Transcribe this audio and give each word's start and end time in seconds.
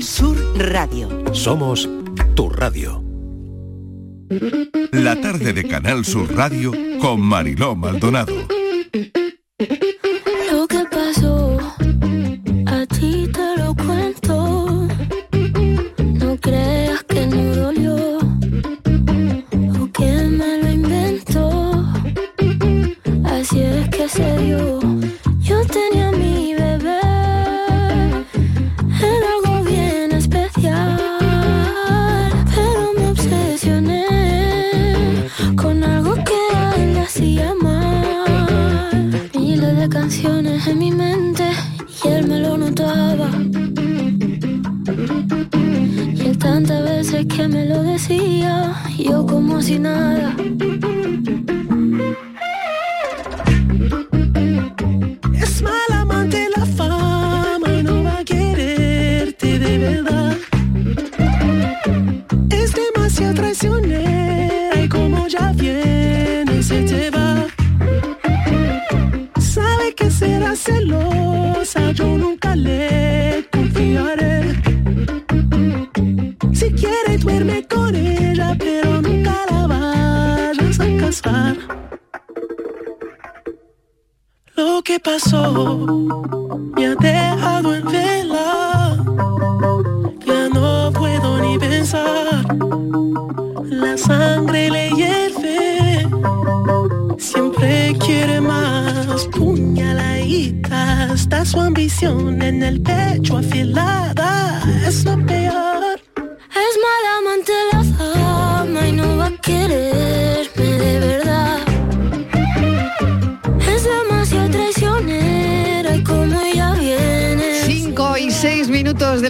Sur 0.00 0.36
Radio. 0.56 1.08
Somos 1.32 1.88
tu 2.34 2.48
radio. 2.48 3.02
La 4.92 5.20
tarde 5.20 5.52
de 5.52 5.66
Canal 5.66 6.04
Sur 6.04 6.34
Radio 6.36 6.72
con 7.00 7.20
Mariló 7.20 7.74
Maldonado. 7.74 8.34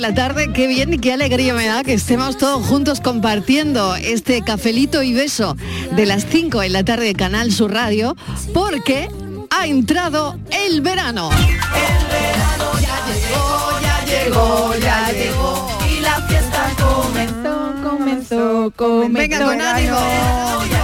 La 0.08 0.14
tarde, 0.14 0.50
qué 0.54 0.66
bien 0.66 0.94
y 0.94 0.98
qué 0.98 1.12
alegría 1.12 1.52
me 1.52 1.66
da 1.66 1.84
que 1.84 1.92
estemos 1.92 2.38
todos 2.38 2.66
juntos 2.66 3.02
compartiendo 3.02 3.94
este 3.94 4.40
cafelito 4.40 5.02
y 5.02 5.12
beso 5.12 5.54
de 5.92 6.06
las 6.06 6.24
5 6.24 6.62
en 6.62 6.72
la 6.72 6.82
tarde 6.82 7.04
de 7.04 7.14
Canal 7.14 7.52
Sur 7.52 7.72
Radio, 7.74 8.16
porque 8.54 9.10
ha 9.50 9.66
entrado 9.66 10.38
el 10.50 10.80
verano. 10.80 11.28
llegó, 14.06 14.74
ya 14.80 15.12
llegó 15.12 15.68
y 15.90 16.00
la 16.00 16.22
fiesta 16.22 16.70
comenzó, 16.78 17.74
comenzó, 17.82 18.72
comenzó. 18.74 19.12
Venga, 19.12 19.44
con 19.44 19.60
ánimo. 19.60 20.77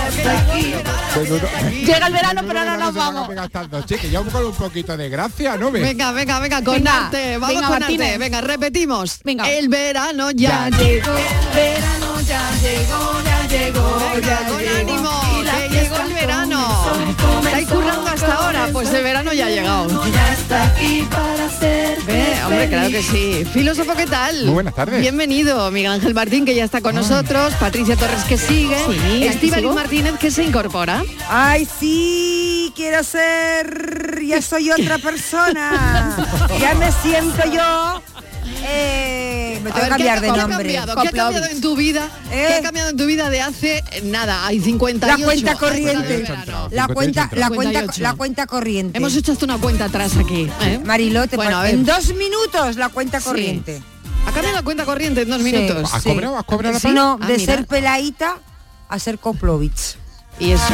Llega 1.84 2.06
el 2.06 2.12
verano, 2.12 2.42
pero 2.46 2.64
no 2.64 2.76
nos 2.76 2.94
vamos. 2.94 3.28
Che, 3.86 3.96
que 3.98 4.10
ya 4.10 4.20
con 4.22 4.44
un 4.44 4.52
poquito 4.54 4.96
de 4.96 5.08
gracia, 5.08 5.56
¿no 5.56 5.70
ves? 5.70 5.82
Venga, 5.82 6.12
venga, 6.12 6.38
venga, 6.40 6.62
con 6.62 6.74
Venga, 6.74 7.06
arte, 7.06 7.36
vamos 7.38 7.48
venga, 7.54 7.68
con 7.68 7.78
Martínez. 7.80 8.06
arte. 8.08 8.18
Venga, 8.18 8.40
repetimos. 8.40 9.20
Venga. 9.22 9.50
El 9.50 9.68
verano 9.68 10.30
ya, 10.30 10.68
Ya 10.70 10.78
llegó, 10.78 11.12
verano 11.54 12.20
ya 12.26 12.50
llegó, 12.62 13.22
ya 13.24 13.48
llegó, 13.48 14.10
Venga, 14.14 14.26
ya 14.26 14.48
con 14.48 14.58
llegó. 14.58 14.76
ánimo, 14.80 15.20
que 15.44 15.68
llegó 15.74 15.96
el 15.96 16.12
verano. 16.14 16.73
¿Estáis 17.44 17.68
currando 17.68 18.06
hasta 18.08 18.34
ahora? 18.34 18.68
Pues 18.72 18.92
el 18.92 19.02
verano 19.02 19.32
ya 19.32 19.46
ha 19.46 19.50
llegado. 19.50 20.04
Ya 20.12 20.32
está 20.32 20.64
aquí 20.66 21.06
para 21.10 21.48
ser 21.50 21.98
Ve, 22.02 22.34
hombre, 22.44 22.68
claro 22.68 22.90
que 22.90 23.02
sí. 23.02 23.44
Filósofo, 23.52 23.94
¿qué 23.94 24.06
tal? 24.06 24.44
Muy 24.44 24.54
buenas 24.54 24.74
tardes. 24.74 25.00
Bienvenido, 25.00 25.70
Miguel 25.70 25.92
Ángel 25.92 26.14
Martín, 26.14 26.44
que 26.44 26.54
ya 26.54 26.64
está 26.64 26.80
con 26.80 26.94
nosotros, 26.94 27.54
Patricia 27.54 27.96
Torres, 27.96 28.24
que 28.24 28.36
sigue, 28.38 28.76
Sí, 28.86 29.24
Estíbaliz. 29.26 29.70
Martínez, 29.72 30.14
que 30.18 30.30
se 30.30 30.44
incorpora. 30.44 31.02
Ay, 31.28 31.66
sí, 31.80 32.72
quiero 32.76 33.02
ser, 33.04 34.20
ya 34.26 34.42
soy 34.42 34.70
otra 34.70 34.98
persona. 34.98 36.16
ya 36.60 36.74
me 36.74 36.90
siento 36.92 37.42
yo. 37.50 38.02
Eh, 38.66 39.60
me 39.62 39.70
A 39.70 39.74
tengo 39.74 39.96
que 39.96 40.02
ver, 40.02 40.14
¿qué 40.14 40.26
de 40.26 40.32
qué 40.32 40.40
ha 40.40 40.46
nombre. 40.46 40.56
cambiado? 40.74 40.94
¿Qué 40.94 41.08
ha 41.08 41.12
cambiado 41.12 41.46
en 41.46 41.60
tu 41.60 41.76
vida? 41.76 42.08
¿Eh? 42.30 42.44
¿Qué 42.48 42.54
ha 42.54 42.62
cambiado 42.62 42.90
en 42.90 42.96
tu 42.96 43.06
vida 43.06 43.30
de 43.30 43.40
hace 43.40 43.78
eh, 43.92 44.02
nada? 44.04 44.46
Hay 44.46 44.60
58 44.60 45.18
La 45.18 45.24
cuenta 45.24 45.54
corriente. 45.56 46.24
La 46.70 46.88
cuenta, 46.88 47.28
la 47.32 47.48
cuenta, 47.48 47.80
58. 47.80 48.02
la 48.02 48.14
cuenta 48.14 48.46
corriente. 48.46 48.98
Hemos 48.98 49.14
hecho 49.16 49.32
hasta 49.32 49.44
una 49.44 49.58
cuenta 49.58 49.84
atrás 49.86 50.16
aquí. 50.16 50.48
¿eh? 50.62 50.80
Marilo, 50.84 51.26
te 51.28 51.36
Bueno, 51.36 51.58
a 51.58 51.68
en 51.70 51.84
dos 51.84 52.14
minutos 52.14 52.76
la 52.76 52.88
cuenta 52.88 53.20
Sí. 53.20 53.26
corriente. 53.26 53.82
¿Ha 54.26 54.32
cambiado 54.32 54.56
la 54.56 54.62
cuenta 54.62 54.84
corriente 54.84 55.22
en 55.22 55.28
dos 55.28 55.38
Sí, 55.42 55.44
minutos? 55.52 55.92
¿Has 55.94 56.02
sí. 56.02 56.08
cobrado? 56.08 56.38
¿Has 56.38 56.44
cobrado 56.44 56.72
la 56.74 56.80
Sí, 56.80 56.88
no, 56.88 57.18
Ah, 57.20 57.26
de 57.26 57.36
mira. 57.38 57.52
ser 57.54 57.66
peladita 57.66 58.38
a 58.88 58.98
ser 58.98 59.18
Koplovich. 59.18 59.96
Y 60.40 60.50
eso. 60.50 60.64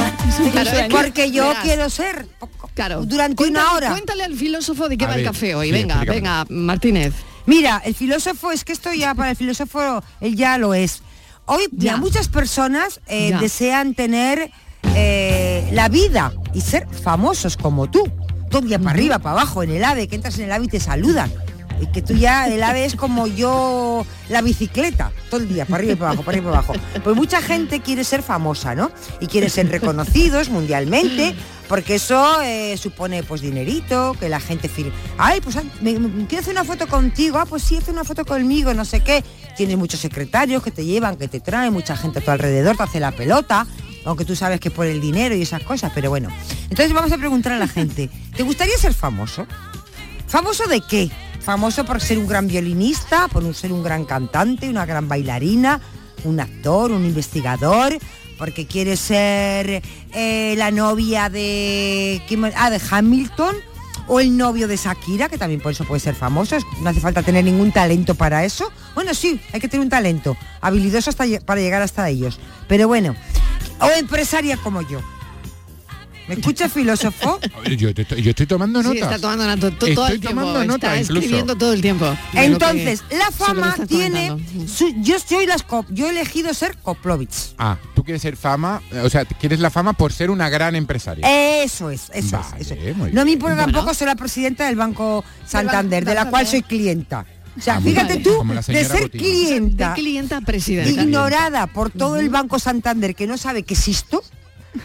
Claro, 0.52 0.70
Porque 0.90 1.30
yo 1.30 1.46
verás, 1.48 1.62
quiero 1.64 1.90
ser 1.90 2.26
Claro. 2.74 3.04
durante 3.04 3.36
Cuéntale- 3.36 3.50
una 3.66 3.72
hora. 3.74 3.90
Cuéntale 3.90 4.24
al 4.24 4.34
filósofo 4.34 4.88
de 4.88 4.96
qué 4.96 5.04
A 5.04 5.08
va 5.08 5.14
el 5.16 5.24
café 5.24 5.54
hoy. 5.54 5.66
sí, 5.66 5.72
venga, 5.72 5.94
explícame. 5.96 6.16
venga, 6.16 6.46
Martínez. 6.48 7.12
Mira, 7.50 7.82
el 7.84 7.96
filósofo, 7.96 8.52
es 8.52 8.62
que 8.64 8.72
esto 8.72 8.92
ya 8.92 9.12
para 9.12 9.30
el 9.30 9.36
filósofo, 9.36 10.04
él 10.20 10.36
ya 10.36 10.56
lo 10.56 10.72
es. 10.72 11.02
Hoy 11.46 11.62
Ya. 11.72 11.92
ya 11.92 11.96
muchas 11.96 12.28
personas 12.28 13.00
eh, 13.08 13.30
Ya. 13.30 13.40
desean 13.40 13.94
tener 13.94 14.52
eh, 14.94 15.68
la 15.72 15.88
vida 15.88 16.32
y 16.54 16.60
ser 16.60 16.86
famosos 16.88 17.56
como 17.56 17.90
tú. 17.90 18.04
Todo 18.50 18.62
el 18.62 18.68
día 18.68 18.78
para 18.78 18.90
arriba, 18.92 19.18
para 19.18 19.32
abajo, 19.40 19.64
en 19.64 19.70
el 19.70 19.82
AVE, 19.82 20.06
que 20.06 20.14
entras 20.14 20.38
en 20.38 20.44
el 20.44 20.52
AVE 20.52 20.66
y 20.66 20.68
te 20.68 20.78
saludan. 20.78 21.32
Y 21.80 21.86
que 21.86 22.02
tú 22.02 22.14
ya, 22.14 22.46
el 22.46 22.62
AVE 22.62 22.84
es 22.84 22.94
como 22.94 23.26
yo, 23.26 24.06
la 24.28 24.42
bicicleta, 24.42 25.10
todo 25.28 25.40
el 25.40 25.48
día, 25.48 25.64
para 25.64 25.78
arriba 25.78 25.92
y 25.92 25.96
para 25.96 26.08
abajo, 26.10 26.22
para 26.22 26.36
arriba 26.38 26.50
y 26.50 26.54
para 26.54 26.64
abajo. 26.68 27.00
Pues 27.02 27.16
mucha 27.16 27.42
gente 27.42 27.80
quiere 27.80 28.04
ser 28.04 28.22
famosa, 28.22 28.76
¿no? 28.76 28.92
Y 29.18 29.26
quiere 29.26 29.48
ser 29.50 29.68
reconocidos 29.68 30.50
mundialmente, 30.50 31.34
porque 31.70 31.94
eso 31.94 32.42
eh, 32.42 32.76
supone 32.76 33.22
pues 33.22 33.42
dinerito, 33.42 34.16
que 34.18 34.28
la 34.28 34.40
gente 34.40 34.68
firme. 34.68 34.90
Ay, 35.16 35.40
pues 35.40 35.54
ah, 35.54 35.62
me, 35.80 35.94
quiero 36.26 36.40
hacer 36.40 36.52
una 36.52 36.64
foto 36.64 36.88
contigo, 36.88 37.38
ah, 37.38 37.46
pues 37.46 37.62
sí, 37.62 37.76
hace 37.76 37.92
una 37.92 38.02
foto 38.02 38.24
conmigo, 38.24 38.74
no 38.74 38.84
sé 38.84 39.04
qué. 39.04 39.22
Tienes 39.56 39.78
muchos 39.78 40.00
secretarios 40.00 40.64
que 40.64 40.72
te 40.72 40.84
llevan, 40.84 41.14
que 41.14 41.28
te 41.28 41.38
traen, 41.38 41.72
mucha 41.72 41.96
gente 41.96 42.18
a 42.18 42.22
tu 42.22 42.32
alrededor, 42.32 42.76
te 42.76 42.82
hace 42.82 42.98
la 42.98 43.12
pelota, 43.12 43.68
aunque 44.04 44.24
tú 44.24 44.34
sabes 44.34 44.58
que 44.58 44.66
es 44.66 44.74
por 44.74 44.86
el 44.86 45.00
dinero 45.00 45.36
y 45.36 45.42
esas 45.42 45.62
cosas, 45.62 45.92
pero 45.94 46.10
bueno. 46.10 46.28
Entonces 46.64 46.92
vamos 46.92 47.12
a 47.12 47.18
preguntar 47.18 47.52
a 47.52 47.58
la 47.58 47.68
gente, 47.68 48.10
¿te 48.36 48.42
gustaría 48.42 48.76
ser 48.76 48.92
famoso? 48.92 49.46
¿Famoso 50.26 50.66
de 50.66 50.80
qué? 50.80 51.08
Famoso 51.38 51.84
por 51.84 52.00
ser 52.00 52.18
un 52.18 52.26
gran 52.26 52.48
violinista, 52.48 53.28
por 53.28 53.54
ser 53.54 53.72
un 53.72 53.84
gran 53.84 54.06
cantante, 54.06 54.68
una 54.68 54.86
gran 54.86 55.06
bailarina, 55.06 55.80
un 56.24 56.40
actor, 56.40 56.90
un 56.90 57.04
investigador, 57.04 57.96
porque 58.40 58.66
quiere 58.66 58.96
ser 58.96 59.82
eh, 60.14 60.54
la 60.56 60.70
novia 60.70 61.28
de, 61.28 62.22
ah, 62.56 62.70
de 62.70 62.80
Hamilton 62.90 63.54
o 64.08 64.18
el 64.18 64.34
novio 64.34 64.66
de 64.66 64.78
Shakira, 64.78 65.28
que 65.28 65.36
también 65.36 65.60
por 65.60 65.72
eso 65.72 65.84
puede 65.84 66.00
ser 66.00 66.14
famoso. 66.14 66.56
No 66.80 66.88
hace 66.88 67.00
falta 67.00 67.22
tener 67.22 67.44
ningún 67.44 67.70
talento 67.70 68.14
para 68.14 68.42
eso. 68.44 68.72
Bueno, 68.94 69.12
sí, 69.12 69.38
hay 69.52 69.60
que 69.60 69.68
tener 69.68 69.84
un 69.84 69.90
talento 69.90 70.38
habilidoso 70.62 71.10
hasta 71.10 71.24
para 71.44 71.60
llegar 71.60 71.82
hasta 71.82 72.08
ellos. 72.08 72.40
Pero 72.66 72.88
bueno, 72.88 73.14
o 73.78 73.90
empresaria 73.90 74.56
como 74.56 74.80
yo. 74.80 75.00
¿Me 76.30 76.40
escucha 76.40 76.68
filósofo? 76.68 77.38
Yo, 77.76 77.92
te 77.94 78.02
estoy- 78.02 78.22
yo 78.22 78.30
estoy 78.30 78.46
tomando 78.46 78.80
Sí, 78.82 78.88
notas. 78.88 79.02
está 79.02 79.18
tomando 79.18 79.46
nota 79.46 79.70
to- 79.70 79.76
todo 79.76 79.88
Estoy 79.90 80.12
el 80.14 80.20
tiempo. 80.20 80.40
tomando 80.40 80.64
nota, 80.64 80.86
está 80.88 81.00
incluso. 81.02 81.20
escribiendo 81.20 81.56
todo 81.56 81.72
el 81.72 81.80
tiempo. 81.82 82.16
Entonces, 82.32 83.02
la 83.10 83.30
fama 83.30 83.76
tiene... 83.86 84.36
su- 84.66 84.94
yo, 85.02 85.18
soy 85.18 85.46
las 85.46 85.66
cop- 85.66 85.86
yo 85.90 86.06
he 86.06 86.10
elegido 86.10 86.54
ser 86.54 86.76
Koplovich. 86.78 87.54
Ah, 87.58 87.76
tú 87.94 88.02
quieres 88.04 88.22
ser 88.22 88.36
fama, 88.36 88.80
o 89.04 89.10
sea, 89.10 89.24
quieres 89.24 89.60
la 89.60 89.70
fama 89.70 89.92
por 89.92 90.12
ser 90.12 90.30
una 90.30 90.48
gran 90.48 90.74
empresaria. 90.76 91.26
Eso 91.62 91.90
es, 91.90 92.10
eso 92.14 92.38
Vale, 92.38 92.62
es. 92.62 92.70
eso 92.70 92.76
No 93.12 93.24
me 93.24 93.32
importa 93.32 93.56
Bueno. 93.56 93.72
tampoco 93.72 93.94
ser 93.94 94.08
la 94.08 94.14
presidenta 94.16 94.66
del 94.66 94.76
Banco 94.76 95.24
Santander, 95.46 96.04
de 96.04 96.14
la 96.14 96.30
cual 96.30 96.46
soy 96.46 96.62
clienta. 96.62 97.26
O 97.58 97.60
sea, 97.60 97.76
Ah, 97.76 97.80
fíjate 97.80 98.18
tú, 98.18 98.30
de 98.68 98.84
ser 98.84 99.02
Botín. 99.02 99.20
clienta, 99.20 99.88
De 99.90 99.94
clienta 99.94 100.40
presidenta. 100.40 101.02
ignorada 101.02 101.66
por 101.66 101.90
todo 101.90 102.16
el 102.18 102.30
Banco 102.30 102.58
Santander 102.60 103.14
que 103.16 103.26
no 103.26 103.36
sabe 103.36 103.64
que 103.64 103.74
existo, 103.74 104.22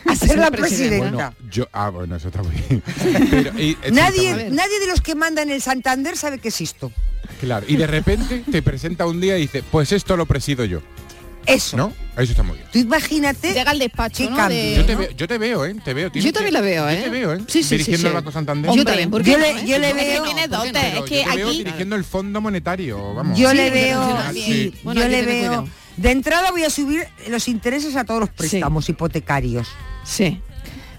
a 0.06 0.16
ser 0.16 0.38
la 0.40 0.52
presidenta. 0.52 1.10
Bueno, 1.12 1.36
yo, 1.52 1.68
ah, 1.72 1.90
bueno, 1.90 2.16
eso 2.16 2.28
está 2.30 2.42
muy 2.44 2.56
bien. 2.56 2.84
Pero, 3.30 3.60
y, 3.60 3.72
eh, 3.72 3.78
sí, 3.86 3.92
Nadie, 3.92 4.30
está 4.32 4.50
nadie 4.50 4.80
de 4.80 4.88
los 4.88 5.02
que 5.02 5.16
mandan 5.16 5.50
el 5.50 5.62
Santander 5.62 6.18
sabe 6.18 6.40
que 6.40 6.48
existo. 6.50 6.92
Claro, 7.40 7.66
y 7.70 7.76
de 7.76 7.88
repente 7.88 8.44
te 8.52 8.62
presenta 8.62 9.06
un 9.06 9.20
día 9.20 9.38
y 9.38 9.42
dice, 9.42 9.64
pues 9.72 9.92
esto 9.92 10.16
lo 10.18 10.26
presido 10.26 10.64
yo. 10.66 10.82
Eso. 11.48 11.78
¿No? 11.78 11.94
Eso 12.18 12.32
está 12.32 12.42
muy 12.42 12.58
bien. 12.58 12.68
Tú 12.72 12.80
imagínate 12.80 13.54
Llega 13.54 13.70
al 13.70 13.78
despacho, 13.78 14.28
¿no? 14.28 14.36
cambio. 14.36 14.58
De- 14.58 14.76
Yo 14.78 14.86
te, 14.86 14.94
¿no? 14.94 15.00
veo, 15.00 15.12
yo 15.12 15.28
te 15.28 15.38
veo, 15.38 15.66
¿eh? 15.66 15.76
Te 15.86 15.94
veo. 15.94 16.12
Yo 16.12 16.34
también 16.34 16.54
la 16.56 16.62
veo, 16.62 16.90
¿eh? 16.90 16.98
Yo 16.98 17.04
te 17.04 17.10
veo, 17.12 17.34
¿eh? 17.34 17.38
Sí, 17.42 17.62
sí, 17.62 17.64
sí, 17.64 17.70
Dirigiendo 17.76 18.02
sí. 18.02 18.08
el 18.08 18.14
Banco 18.14 18.32
Santander. 18.32 18.72
Yo 18.74 18.84
también, 18.84 19.12
¿por 19.12 19.22
qué 19.24 19.32
Yo 19.32 19.38
no, 19.38 19.44
le, 19.44 19.52
eh? 19.52 19.64
yo 19.68 19.78
le 19.78 19.90
Es 19.90 19.94
que 19.94 20.00
veo, 20.06 20.24
tiene 20.24 20.42
es 20.42 20.48
que 20.48 20.54
yo 20.56 20.72
te 21.30 21.36
veo 21.38 21.48
aquí 21.50 21.58
dirigiendo 21.60 21.96
el 21.96 22.04
Fondo 22.04 22.42
Monetario, 22.42 23.14
vamos. 23.14 23.38
yo 23.38 23.52
Sí, 23.52 23.58
le 23.58 23.70
veo, 23.70 24.02
internacional, 24.02 24.34
sí, 24.34 24.42
sí. 24.44 24.74
Bueno, 24.84 25.02
yo 25.02 25.08
le 25.08 25.22
veo. 25.26 25.70
De 25.98 26.12
entrada 26.12 26.52
voy 26.52 26.64
a 26.64 26.70
subir 26.70 27.08
los 27.30 27.48
intereses 27.48 27.96
a 27.96 28.04
todos 28.04 28.20
los 28.20 28.30
préstamos 28.30 28.88
hipotecarios. 28.90 29.68
Sí. 30.04 30.42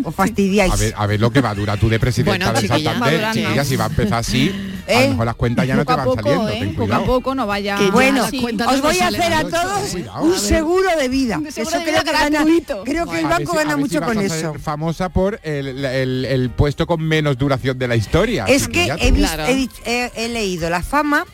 Os 0.04 0.14
fastidiáis. 0.14 0.70
A 0.72 0.76
ver, 0.76 0.94
a 0.94 1.06
ver 1.06 1.18
lo 1.20 1.30
que 1.30 1.40
va 1.40 1.50
a 1.50 1.54
durar 1.54 1.78
tú 1.78 1.88
de 1.88 1.98
presidenta 1.98 2.52
Bueno, 2.52 2.60
chiquilla, 2.60 2.92
Santander. 2.92 3.32
Chiquilla, 3.32 3.64
si 3.64 3.76
va 3.76 3.84
a 3.84 3.88
empezar 3.88 4.18
así, 4.18 4.50
a 4.86 4.92
¿Eh? 4.92 5.04
lo 5.04 5.10
mejor 5.12 5.24
las 5.26 5.34
cuentas 5.36 5.66
ya 5.66 5.74
no 5.74 5.84
poco 5.86 5.92
te 5.94 5.96
van 5.96 6.04
poco, 6.04 6.22
saliendo. 6.22 6.48
¿eh? 6.50 6.58
ten 6.60 6.68
Poco 6.74 6.82
a 6.82 6.86
cuidado. 6.86 7.06
poco 7.06 7.34
no 7.34 7.46
vaya... 7.46 7.76
Que 7.78 7.90
Bueno, 7.90 8.24
os 8.24 8.82
voy 8.82 8.98
a 8.98 9.08
hacer 9.08 9.32
a 9.32 9.42
todos 9.48 9.88
Cuidado. 9.92 10.22
un 10.22 10.38
seguro 10.38 10.88
de 11.00 11.08
vida. 11.08 11.40
Seguro 11.50 11.70
Eso 11.70 11.78
de 11.78 11.84
creo 11.84 11.94
vida 12.02 12.04
que 12.04 12.12
gana, 12.12 12.28
gratuito. 12.28 12.84
creo 12.84 13.06
que 13.06 13.18
el 13.20 13.24
banco 13.26 13.52
si- 13.52 13.56
a 13.58 13.60
gana 13.62 13.74
si 13.74 13.80
mucho 13.80 14.00
vas 14.00 14.08
con 14.10 14.18
a 14.18 14.22
eso. 14.22 14.54
famosa 14.62 15.08
por 15.08 15.40
el, 15.42 15.82
el- 15.86 16.24
el 16.26 16.50
puesto 16.50 16.86
con 16.86 17.00
menos 17.02 17.38
duración 17.38 17.78
de 17.78 17.88
la 17.88 17.96
historia. 17.96 18.44
Es 18.44 18.68
que 18.68 18.84
Claro. 19.14 19.44
he 19.46 20.28
leído 20.28 20.68
la 20.68 20.82
fama. 20.82 21.24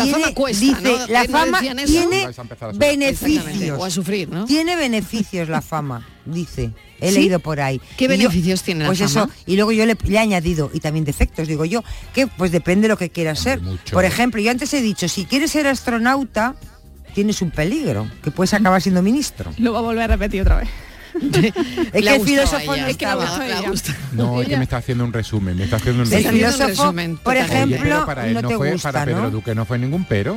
La 0.00 0.04
tiene- 0.04 0.20
fama 0.24 0.34
cuesta, 0.34 0.60
dice, 0.64 0.82
¿no? 0.82 1.06
la 1.06 1.22
¿Eh, 1.24 1.28
no 1.28 1.32
fama 1.38 1.60
tiene 1.60 1.86
beneficios. 2.78 3.78
O 3.78 3.84
a 3.84 3.90
sufrir, 3.90 4.28
¿no? 4.28 4.44
Tiene 4.44 4.76
beneficios 4.76 5.48
la 5.48 5.62
fama, 5.62 6.06
dice. 6.26 6.70
He 7.00 7.08
¿Sí? 7.10 7.14
leído 7.18 7.38
por 7.40 7.60
ahí. 7.60 7.80
¿Qué 7.96 8.04
Y 8.04 8.08
yo- 8.08 8.10
beneficios 8.10 8.62
tiene 8.62 8.80
la 8.80 8.86
Pues 8.88 8.98
fama? 8.98 9.10
eso, 9.10 9.30
y 9.46 9.56
luego 9.56 9.72
yo 9.72 9.86
le, 9.86 9.96
le 10.04 10.14
he 10.14 10.18
añadido, 10.18 10.70
y 10.74 10.80
también 10.80 11.04
defectos, 11.04 11.48
digo 11.48 11.64
yo, 11.64 11.82
que 12.12 12.26
pues 12.26 12.52
depende 12.52 12.82
de 12.82 12.88
lo 12.88 12.98
que 12.98 13.08
quieras 13.10 13.38
ser. 13.40 13.60
mucho. 13.62 13.94
Por 13.94 14.04
ejemplo, 14.04 14.40
yo 14.40 14.50
antes 14.50 14.72
he 14.74 14.82
dicho, 14.82 15.08
si 15.08 15.24
quieres 15.24 15.50
ser 15.50 15.66
astronauta, 15.66 16.56
tienes 17.14 17.40
un 17.42 17.50
peligro, 17.50 18.08
que 18.22 18.30
puedes 18.30 18.52
acabar 18.54 18.82
siendo 18.82 19.02
ministro. 19.02 19.50
Lo 19.58 19.72
va 19.72 19.78
a 19.78 19.82
volver 19.82 20.02
a 20.04 20.06
repetir 20.08 20.42
otra 20.42 20.56
vez. 20.56 20.68
Es 21.92 22.02
que 22.04 22.14
el 22.16 22.22
filósofo 22.22 22.76
no 22.76 22.86
estaba. 22.86 23.26
No, 24.12 24.40
es 24.42 24.48
que 24.48 24.56
me 24.58 24.64
está 24.64 24.78
haciendo 24.78 25.04
un 25.04 25.12
resumen, 25.12 25.56
me 25.56 25.64
está 25.64 25.76
haciendo 25.76 26.02
un 26.02 26.12
El 26.12 26.24
resumen. 26.24 26.44
un 26.44 26.50
filósofo, 26.56 26.94
por 27.22 27.36
ejemplo, 27.36 28.06
para 28.06 28.26
él 28.28 28.34
no 28.40 28.50
fue, 28.50 28.72
gusta, 28.72 28.92
para 28.92 29.04
Pedro 29.04 29.22
¿no? 29.22 29.30
Duque 29.30 29.54
no 29.54 29.64
fue 29.64 29.78
ningún 29.78 30.04
pero. 30.04 30.36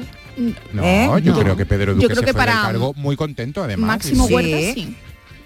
No, 0.74 0.84
¿Eh? 0.84 1.08
yo 1.24 1.34
No. 1.34 1.40
creo 1.40 1.56
que 1.58 1.66
Pedro 1.66 1.92
Yo 1.94 1.96
Duque 1.96 2.08
creo 2.08 2.20
se 2.20 2.26
que 2.26 2.34
fue 2.34 2.46
cargo 2.46 2.94
muy 2.96 3.16
contento 3.16 3.64
además. 3.64 3.88
Máximo 3.88 4.28
Sí. 4.28 4.34
Huerta, 4.34 4.58
sí. 4.74 4.96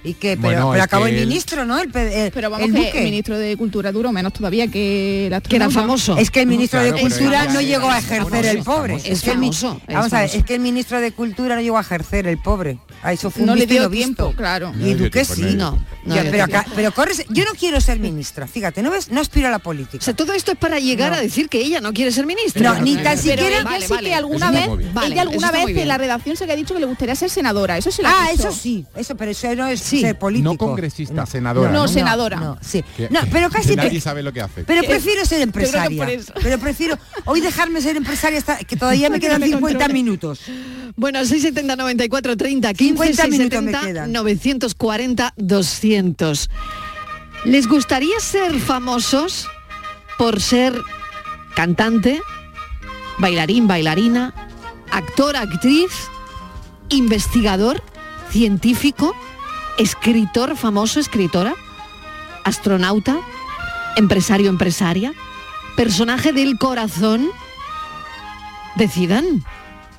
¿Y 0.07 0.13
qué? 0.13 0.37
Pero, 0.37 0.41
Bueno, 0.41 0.71
pero 0.71 0.83
acabó 0.83 1.05
que 1.05 1.11
el 1.19 1.27
ministro, 1.27 1.65
¿no? 1.65 1.77
El, 1.79 1.95
el- 1.95 2.31
Pero 2.31 2.49
vamos 2.49 2.67
el 2.67 2.73
que 2.73 2.85
Duque. 2.85 2.97
el 2.99 3.03
ministro 3.05 3.37
de 3.37 3.57
Cultura 3.57 3.91
duró 3.91 4.11
menos 4.11 4.31
todavía 4.33 4.67
que 4.67 5.27
el 5.27 5.41
Que 5.41 5.55
era 5.57 5.69
famoso. 5.69 6.17
Es 6.17 6.31
que 6.31 6.41
el 6.41 6.47
ministro 6.47 6.79
Claro, 6.79 6.95
de 6.95 7.01
Cultura 7.01 7.45
no 7.45 7.61
llegó 7.61 7.89
a 7.89 7.99
ejercer 7.99 8.45
el 8.45 8.57
es 8.59 8.65
pobre. 8.65 8.93
famoso. 8.99 9.11
Es 9.11 9.21
que 9.21 9.31
el 9.31 9.95
Vamos 9.95 10.13
a 10.13 10.21
ver, 10.21 10.29
es 10.33 10.43
que 10.43 10.55
el 10.55 10.61
ministro 10.61 11.01
de 11.01 11.11
Cultura 11.11 11.55
no 11.55 11.61
llegó 11.61 11.77
a 11.77 11.81
ejercer 11.81 12.27
el 12.27 12.37
pobre. 12.37 12.79
A 13.03 13.13
eso 13.13 13.29
fue 13.29 13.41
un 13.43 13.47
No 13.47 13.55
le 13.55 13.65
visto 13.65 13.81
dio 13.81 13.89
tiempo, 13.91 14.33
claro. 14.35 14.73
No 14.73 14.87
Y 14.87 14.93
Duque 14.95 15.23
tiempo, 15.23 15.35
sí. 15.35 15.41
no 15.55 15.77
tiempo. 16.05 16.31
pero, 16.31 16.43
acá- 16.45 16.65
pero 16.75 16.91
corres, 16.91 17.23
yo 17.29 17.43
no 17.45 17.51
quiero 17.51 17.79
ser 17.79 17.99
ministra, 17.99 18.47
fíjate, 18.47 18.81
¿no 18.81 18.89
ves? 18.91 19.11
No 19.11 19.21
aspiro 19.21 19.47
a 19.47 19.51
la 19.51 19.59
política. 19.59 19.99
O 19.99 20.03
sea, 20.03 20.15
todo 20.15 20.33
esto 20.33 20.53
es 20.53 20.57
para 20.57 20.79
llegar 20.79 21.13
a 21.13 21.21
decir 21.21 21.47
que 21.49 21.59
ella 21.59 21.79
no 21.79 21.93
quiere 21.93 22.11
ser 22.11 22.25
ministra. 22.25 22.73
No, 22.73 22.81
ni 22.81 22.95
tan 22.95 23.17
Pero 23.19 23.43
siquiera- 23.43 23.63
Vale, 23.63 23.85
sí 23.87 23.93
vale. 23.93 24.09
que 24.09 24.15
alguna 24.15 24.51
vez, 24.51 24.67
ella 25.05 25.21
alguna 25.21 25.51
vez 25.51 25.67
en 25.77 25.87
la 25.87 25.97
redacción 25.97 26.35
se 26.37 26.47
le 26.47 26.53
ha 26.53 26.55
dicho 26.55 26.73
que 26.73 26.79
le 26.79 26.85
gustaría 26.87 27.15
ser 27.15 27.29
senadora. 27.29 27.77
Eso 27.77 27.91
se 27.91 28.01
le 28.01 28.07
ha 28.07 28.23
Ah, 28.23 28.31
eso 28.31 28.51
sí, 28.51 28.85
eso, 28.95 29.15
pero 29.15 29.31
eso 29.31 29.53
no 29.55 29.67
es 29.67 29.79
Sí. 29.97 30.01
ser 30.01 30.17
político. 30.19 30.51
No 30.51 30.57
congresista, 30.57 31.13
No. 31.13 31.25
senadora. 31.25 31.71
No, 31.71 31.81
¿no? 31.81 31.87
senadora. 31.87 32.37
No, 32.39 32.57
sí. 32.61 32.83
No, 33.09 33.19
pero 33.31 33.49
casi 33.49 33.69
que 33.69 33.75
nadie 33.75 34.01
sabe 34.01 34.23
lo 34.23 34.31
que 34.33 34.41
hace. 34.41 34.63
Pero 34.63 34.83
prefiero 34.87 35.25
ser 35.25 35.41
empresaria. 35.41 36.07
Pero 36.41 36.57
prefiero 36.59 36.97
hoy 37.25 37.41
dejarme 37.41 37.81
ser 37.81 37.97
empresaria 37.97 38.37
hasta 38.39 38.57
que 38.59 38.75
todavía 38.75 39.09
me 39.09 39.19
quedan 39.19 39.41
no 39.41 39.45
me 39.47 39.51
50 39.51 39.73
controle. 39.79 39.93
minutos. 39.93 40.41
Bueno, 40.95 41.19
670 41.19 41.75
94 41.75 42.37
30 42.37 42.73
15 42.73 42.93
50 43.13 43.27
minutos 43.27 43.61
me 43.63 43.71
670 43.71 43.87
quedan. 43.87 44.11
940 44.11 45.33
200. 45.37 46.49
¿Les 47.45 47.67
gustaría 47.67 48.19
ser 48.19 48.59
famosos 48.59 49.47
por 50.17 50.41
ser 50.41 50.73
cantante, 51.55 52.19
bailarín, 53.19 53.67
bailarina, 53.67 54.33
actor, 54.91 55.35
actriz, 55.37 55.91
investigador, 56.89 57.81
científico, 58.31 59.15
escritor 59.77 60.55
famoso, 60.55 60.99
escritora, 60.99 61.55
astronauta, 62.43 63.17
empresario, 63.95 64.49
empresaria, 64.49 65.13
personaje 65.75 66.33
del 66.33 66.57
corazón? 66.57 67.27
Decidan 68.75 69.43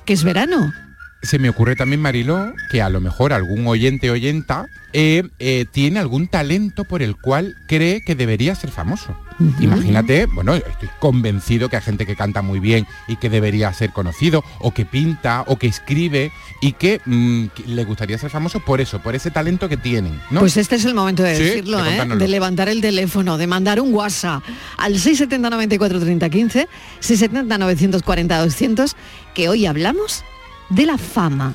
que 0.05 0.13
es 0.13 0.23
verano. 0.23 0.73
Se 1.21 1.37
me 1.37 1.49
ocurre 1.49 1.75
también, 1.75 2.01
Mariló, 2.01 2.53
que 2.71 2.81
a 2.81 2.89
lo 2.89 3.01
mejor 3.01 3.33
algún 3.33 3.67
oyente 3.67 4.09
oyenta 4.09 4.67
eh, 4.93 5.23
eh, 5.39 5.65
tiene 5.71 5.99
algún 5.99 6.27
talento 6.27 6.85
por 6.85 7.01
el 7.01 7.17
cual 7.17 7.55
cree 7.67 8.01
que 8.05 8.15
debería 8.15 8.55
ser 8.55 8.71
famoso. 8.71 9.17
Imagínate, 9.59 10.25
bueno, 10.25 10.53
estoy 10.55 10.89
convencido 10.99 11.69
que 11.69 11.77
hay 11.77 11.81
gente 11.81 12.05
que 12.05 12.15
canta 12.15 12.41
muy 12.41 12.59
bien 12.59 12.85
y 13.07 13.15
que 13.15 13.29
debería 13.29 13.71
ser 13.73 13.91
conocido, 13.91 14.43
o 14.59 14.73
que 14.73 14.85
pinta, 14.85 15.43
o 15.47 15.57
que 15.57 15.67
escribe, 15.67 16.31
y 16.61 16.73
que, 16.73 17.01
mm, 17.05 17.45
que 17.47 17.63
le 17.67 17.85
gustaría 17.85 18.17
ser 18.17 18.29
famoso 18.29 18.59
por 18.59 18.81
eso, 18.81 18.99
por 18.99 19.15
ese 19.15 19.31
talento 19.31 19.69
que 19.69 19.77
tienen. 19.77 20.19
¿no? 20.29 20.41
Pues 20.41 20.57
este 20.57 20.75
es 20.75 20.85
el 20.85 20.93
momento 20.93 21.23
de 21.23 21.35
Sí, 21.35 21.43
decirlo, 21.43 21.81
de 21.81 21.97
¿eh? 21.97 22.05
de 22.05 22.27
levantar 22.27 22.69
el 22.69 22.81
teléfono, 22.81 23.37
de 23.37 23.47
mandar 23.47 23.79
un 23.79 23.93
WhatsApp 23.93 24.43
al 24.77 24.93
670 24.93 25.49
94 25.49 25.99
30 25.99 26.29
15, 26.29 26.67
670 26.99 27.57
940 27.57 28.37
200, 28.39 28.95
que 29.33 29.49
hoy 29.49 29.65
hablamos 29.65 30.23
de 30.69 30.85
la 30.85 30.97
fama. 30.97 31.53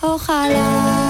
Ojalá 0.00 1.07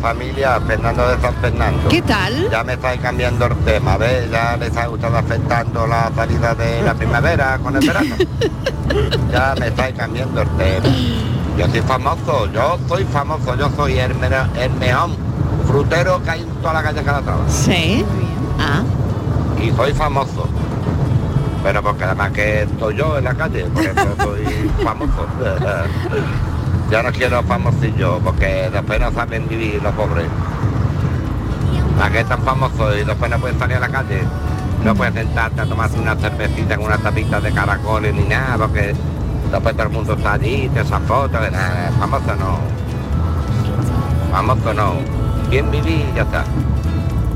familia, 0.00 0.60
Fernando 0.66 1.08
de 1.08 1.20
San 1.20 1.34
Fernando. 1.36 1.88
¿Qué 1.88 2.02
tal? 2.02 2.48
Ya 2.50 2.64
me 2.64 2.72
estáis 2.74 3.00
cambiando 3.00 3.46
el 3.46 3.56
tema, 3.58 3.96
¿ves? 3.96 4.30
Ya 4.30 4.56
les 4.56 4.76
ha 4.76 4.86
gustado 4.86 5.18
afectando 5.18 5.86
la 5.86 6.10
salida 6.14 6.54
de 6.54 6.82
la 6.82 6.94
primavera 6.94 7.58
con 7.58 7.76
el 7.76 7.86
verano. 7.86 8.16
ya 9.32 9.54
me 9.58 9.68
estáis 9.68 9.94
cambiando 9.96 10.42
el 10.42 10.48
tema. 10.50 10.86
Yo 11.58 11.66
soy 11.68 11.80
famoso, 11.82 12.46
yo 12.52 12.78
soy 12.88 13.04
famoso, 13.04 13.54
yo 13.56 13.70
soy 13.76 13.98
el, 13.98 14.12
el 14.12 14.70
mejor 14.78 15.10
frutero 15.66 16.22
que 16.22 16.30
hay 16.30 16.40
en 16.42 16.48
toda 16.62 16.74
la 16.74 16.82
calle 16.82 17.02
Calatrava. 17.02 17.48
Sí. 17.48 18.04
Ah, 18.58 18.82
Y 19.62 19.70
soy 19.72 19.92
famoso. 19.92 20.48
Pero 21.62 21.82
porque 21.82 22.04
además 22.04 22.30
que 22.32 22.62
estoy 22.62 22.96
yo 22.96 23.18
en 23.18 23.24
la 23.24 23.34
calle, 23.34 23.64
por 23.64 23.82
eso 23.84 24.06
soy 24.22 24.70
famoso. 24.84 25.26
ya 26.90 27.02
no 27.04 27.12
quiero 27.12 27.42
famosillo, 27.44 28.18
porque 28.18 28.68
después 28.72 29.00
no 29.00 29.12
saben 29.12 29.48
vivir 29.48 29.80
los 29.80 29.94
pobres. 29.94 30.26
¿Para 31.96 32.10
qué 32.10 32.24
tan 32.24 32.42
famosos 32.42 32.96
y 32.96 33.04
después 33.04 33.30
no 33.30 33.38
pueden 33.38 33.58
salir 33.58 33.76
a 33.76 33.80
la 33.80 33.88
calle? 33.88 34.22
No 34.84 34.94
puedes 34.94 35.14
sentarte 35.14 35.60
a 35.60 35.66
tomarse 35.66 35.98
una 35.98 36.16
cervecita 36.16 36.74
en 36.74 36.80
una 36.80 36.98
tapita 36.98 37.40
de 37.40 37.52
caracoles 37.52 38.12
ni 38.14 38.24
nada, 38.24 38.58
porque 38.58 38.94
después 39.52 39.76
todo 39.76 39.86
el 39.86 39.92
mundo 39.92 40.14
está 40.14 40.32
allí, 40.32 40.68
te 40.74 40.80
esa 40.80 40.98
foto, 41.00 41.40
de 41.40 41.50
nada, 41.50 41.92
famoso 41.98 42.34
no. 42.34 42.58
Famoso 44.32 44.74
no. 44.74 44.94
Bien 45.48 45.70
vivir 45.70 46.06
y 46.12 46.16
ya 46.16 46.22
está. 46.22 46.44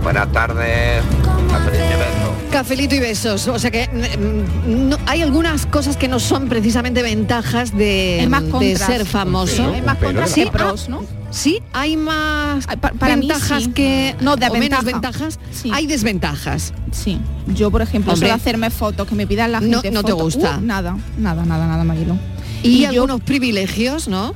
Buenas 0.03 0.29
tardes. 0.33 1.05
Y 1.05 1.97
besos. 1.97 2.34
Cafelito 2.59 2.95
y 2.95 3.01
besos. 3.01 3.49
O 3.49 3.59
sea 3.59 3.71
que 3.71 3.89
mm, 3.89 4.89
no- 4.89 4.99
hay 5.07 5.23
algunas 5.23 5.67
cosas 5.67 5.97
que 5.97 6.07
no 6.09 6.21
son 6.21 6.49
precisamente 6.49 7.03
ventajas 7.03 7.77
de, 7.77 8.25
más 8.31 8.45
de 8.45 8.51
contras. 8.51 8.87
ser 8.87 9.05
famoso. 9.07 9.75
Es 9.75 9.85
más 9.85 9.99
contras 9.99 10.29
de 10.31 10.35
que 10.35 10.45
la- 10.47 10.51
pros, 10.53 10.89
¿no? 10.89 11.03
sí 11.31 11.59
hay 11.73 11.97
más 11.97 12.65
para 13.01 13.17
ventajas 13.17 13.65
sí. 13.65 13.71
que 13.73 14.15
No, 14.21 14.37
de 14.37 14.47
o 14.47 14.53
menos 14.53 14.85
ventaja. 14.85 15.19
ventajas. 15.25 15.41
Sí. 15.51 15.71
Hay 15.75 15.89
desventajas. 15.89 16.73
Sí. 16.93 17.19
Yo, 17.49 17.73
por 17.73 17.83
ejemplo, 17.83 18.13
Hombre. 18.13 18.29
solo 18.29 18.37
hacerme 18.41 18.71
fotos, 18.71 19.09
que 19.09 19.17
me 19.17 19.27
pidan 19.27 19.51
la 19.51 19.61
No- 19.61 19.81
gente 19.83 19.91
no 19.91 20.05
te 20.05 20.13
fotos. 20.13 20.37
gusta. 20.37 20.59
Uh, 20.59 20.65
nada, 20.65 20.97
nada, 21.19 21.45
nada, 21.45 21.67
nada, 21.67 21.83
Marilo. 21.83 22.17
Y, 22.63 22.83
yo- 22.83 22.91
algunos 22.91 23.21
privilegios, 23.23 24.07
¿no? 24.07 24.33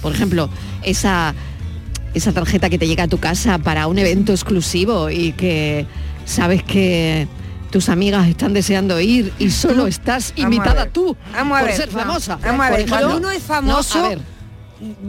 Por 0.00 0.12
ejemplo, 0.14 0.48
esa 0.82 1.34
esa 2.14 2.32
tarjeta 2.32 2.70
que 2.70 2.78
te 2.78 2.88
llega 2.88 3.04
a 3.04 3.08
tu 3.08 3.18
casa 3.18 3.58
para 3.58 3.86
un 3.86 3.98
evento 3.98 4.32
exclusivo 4.32 5.10
y 5.10 5.32
que 5.32 5.84
sabes 6.24 6.62
que 6.62 7.28
tus 7.70 7.88
amigas 7.88 8.26
están 8.28 8.54
deseando 8.54 8.98
ir 9.00 9.32
y 9.38 9.50
solo 9.50 9.86
estás 9.86 10.32
invitada 10.36 10.86
tú 10.86 11.16
Vamos 11.32 11.56
a 11.58 11.60
por 11.60 11.68
ver. 11.68 11.76
ser 11.76 11.88
famosa. 11.90 12.38
Vamos 12.42 12.66
a 12.66 12.70
ver, 12.70 12.88
cuando 12.88 13.16
uno 13.16 13.30
es 13.30 13.42
famoso, 13.42 13.98
No, 13.98 14.04
a 14.04 14.08
ver. 14.10 14.20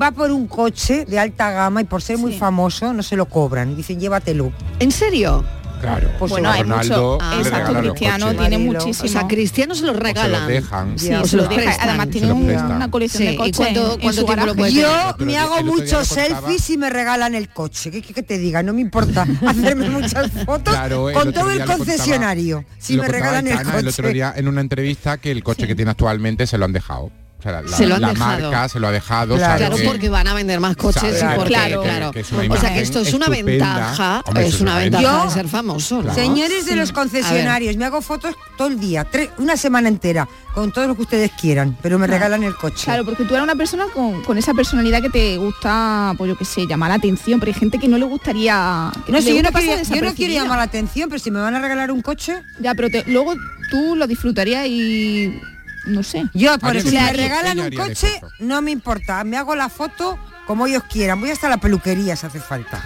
va 0.01 0.11
por 0.11 0.31
un 0.31 0.47
coche 0.47 1.05
de 1.05 1.19
alta 1.19 1.51
gama 1.51 1.81
y 1.81 1.85
por 1.85 2.01
ser 2.01 2.17
muy 2.17 2.33
famoso 2.33 2.91
no 2.93 3.03
se 3.03 3.15
lo 3.15 3.25
cobran. 3.27 3.75
Dicen, 3.75 3.99
llévatelo. 3.99 4.51
¿En 4.79 4.91
serio? 4.91 5.43
Claro. 5.79 6.09
Pues 6.19 6.29
Bueno, 6.31 6.49
hay 6.51 6.61
Ronaldo 6.63 7.13
mucho. 7.13 7.29
le 7.29 7.37
Exacto, 7.37 7.57
regalan 7.67 7.81
Cristiano 7.83 8.35
tiene 8.35 8.57
muchísimo. 8.57 9.05
O 9.05 9.11
sea, 9.11 9.27
Cristiano 9.27 9.75
se 9.75 9.81
los 9.85 9.91
O 9.95 9.97
se 9.97 10.03
regalan. 10.03 10.31
los 10.41 10.47
dejan. 10.47 10.99
Sí, 10.99 11.07
Ya. 11.09 11.23
se 11.23 11.29
Se 11.29 11.35
lo 11.37 11.43
los 11.43 11.49
deja. 11.49 11.61
prestan. 11.63 11.89
Además 11.89 12.09
tiene 12.09 12.31
una 12.33 12.91
colección 12.91 13.21
Sí, 13.21 13.27
de 13.27 13.33
¿y 13.33 13.37
coches. 13.37 13.55
cuánto- 13.57 13.93
en 13.93 13.99
cuánto 14.01 14.25
tiempo 14.25 14.45
lo 14.45 14.55
puedes 14.55 14.73
Yo 14.73 14.81
El 14.91 15.07
otro 15.13 15.25
me 15.25 15.37
hago 15.37 15.57
el 15.57 15.65
muchos 15.65 16.07
selfies 16.07 16.69
y 16.69 16.77
me 16.77 16.89
regalan 16.89 17.35
el 17.35 17.49
coche. 17.49 17.91
¿Qué, 17.91 18.01
qué- 18.01 18.13
qué 18.13 18.23
te 18.23 18.37
diga? 18.37 18.61
No 18.63 18.73
me 18.73 18.81
importa 18.81 19.25
hacerme 19.47 19.89
muchas 19.89 20.31
fotos 20.45 20.73
Claro, 20.73 21.09
el 21.09 21.15
con 21.15 21.33
todo 21.33 21.49
el 21.51 21.59
lo 21.59 21.65
contaba- 21.65 21.77
concesionario. 21.77 22.65
si 22.77 22.97
me 22.97 23.07
regalan 23.07 23.47
el 23.47 23.53
Aitana 23.53 23.71
coche. 23.71 23.79
el 23.81 23.87
otro 23.87 24.09
día 24.09 24.33
en 24.35 24.47
una 24.47 24.61
entrevista 24.61 25.17
que 25.17 25.31
el 25.31 25.43
coche 25.43 25.67
que 25.67 25.75
tiene 25.75 25.91
actualmente 25.91 26.45
se 26.47 26.57
lo 26.57 26.65
han 26.65 26.73
dejado. 26.73 27.11
O 27.39 27.41
sea, 27.41 27.61
la, 27.61 27.67
Se 27.69 27.87
lo 27.87 27.95
han 27.95 28.01
la 28.01 28.09
dejado. 28.09 28.51
marca 28.51 28.67
se 28.67 28.79
lo 28.81 28.87
ha 28.89 28.91
dejado. 28.91 29.35
Claro. 29.37 29.45
sabe 29.53 29.59
Claro, 29.59 29.75
que- 29.77 29.83
porque 29.87 30.09
van 30.09 30.27
a 30.27 30.33
vender 30.33 30.59
más 30.59 30.75
coches 30.75 31.01
sabe 31.01 31.17
y 31.17 31.21
que- 31.21 31.35
porque, 31.37 31.53
Claro. 31.53 31.81
claro. 31.83 32.11
que 32.11 32.19
o 32.19 32.57
sea 32.57 32.73
que 32.73 32.81
esto 32.81 32.99
es 32.99 33.13
una 33.13 33.27
estupenda. 33.27 33.65
ventaja, 33.75 34.21
Hombre, 34.25 34.47
es 34.47 34.59
una 34.59 34.77
ventaja 34.77 35.03
Yo- 35.03 35.23
de 35.25 35.31
ser 35.31 35.47
famoso, 35.47 36.03
¿no? 36.03 36.13
Señores 36.13 36.65
de 36.65 36.73
Sí. 36.73 36.77
los 36.77 36.91
concesionarios, 36.91 37.77
me 37.77 37.85
hago 37.85 38.01
fotos 38.01 38.35
todo 38.57 38.67
el 38.67 38.77
día, 38.77 39.05
tres- 39.05 39.29
una 39.37 39.55
semana 39.55 39.87
entera, 39.87 40.27
con 40.53 40.73
todo 40.73 40.85
lo 40.87 40.95
que 40.95 41.03
ustedes 41.03 41.31
quieran, 41.39 41.77
pero 41.81 41.97
me 41.97 42.07
regalan 42.07 42.43
el 42.43 42.55
coche. 42.57 42.83
Claro, 42.83 43.05
porque 43.05 43.23
tú 43.23 43.33
eres 43.33 43.43
una 43.45 43.55
persona 43.55 43.85
con, 43.93 44.21
con 44.25 44.37
esa 44.37 44.53
personalidad 44.53 45.01
que 45.01 45.09
te 45.09 45.37
gusta, 45.37 46.13
pues 46.17 46.27
yo 46.27 46.37
qué 46.37 46.43
sé, 46.43 46.67
llamar 46.67 46.89
la 46.89 46.95
atención, 46.95 47.39
pero 47.39 47.53
hay 47.53 47.57
gente 47.57 47.79
que 47.79 47.87
no 47.87 47.97
le 47.97 48.03
gustaría... 48.05 48.91
que 49.05 49.13
No 49.13 49.17
le 49.19 49.23
sé, 49.23 49.33
yo 49.33 49.43
no, 49.43 49.51
quiero, 49.53 49.81
yo 49.83 50.01
no 50.01 50.13
quiero 50.13 50.33
llamar 50.33 50.57
la 50.57 50.63
atención, 50.65 51.07
pero 51.07 51.19
si 51.19 51.31
me 51.31 51.39
van 51.39 51.55
a 51.55 51.61
regalar 51.61 51.89
un 51.91 52.01
coche, 52.01 52.41
Ya, 52.59 52.75
pero 52.75 52.89
te- 52.89 53.05
luego 53.09 53.33
tú 53.71 53.95
lo 53.95 54.07
disfrutarías 54.07 54.67
y... 54.67 55.39
no 55.85 56.03
sé. 56.03 56.25
yo 56.33 56.57
por 56.59 56.79
si 56.81 56.91
me 56.91 57.13
regalan 57.13 57.59
un 57.59 57.71
coche, 57.71 58.21
no 58.39 58.61
me 58.61 58.71
importa, 58.71 59.23
me 59.23 59.37
hago 59.37 59.55
la 59.55 59.69
foto 59.69 60.19
como 60.45 60.65
ellos 60.67 60.83
quieran, 60.89 61.19
voy 61.19 61.31
hasta 61.31 61.47
la 61.47 61.57
peluquería 61.57 62.15
si 62.15 62.25
hace 62.25 62.39
falta. 62.39 62.81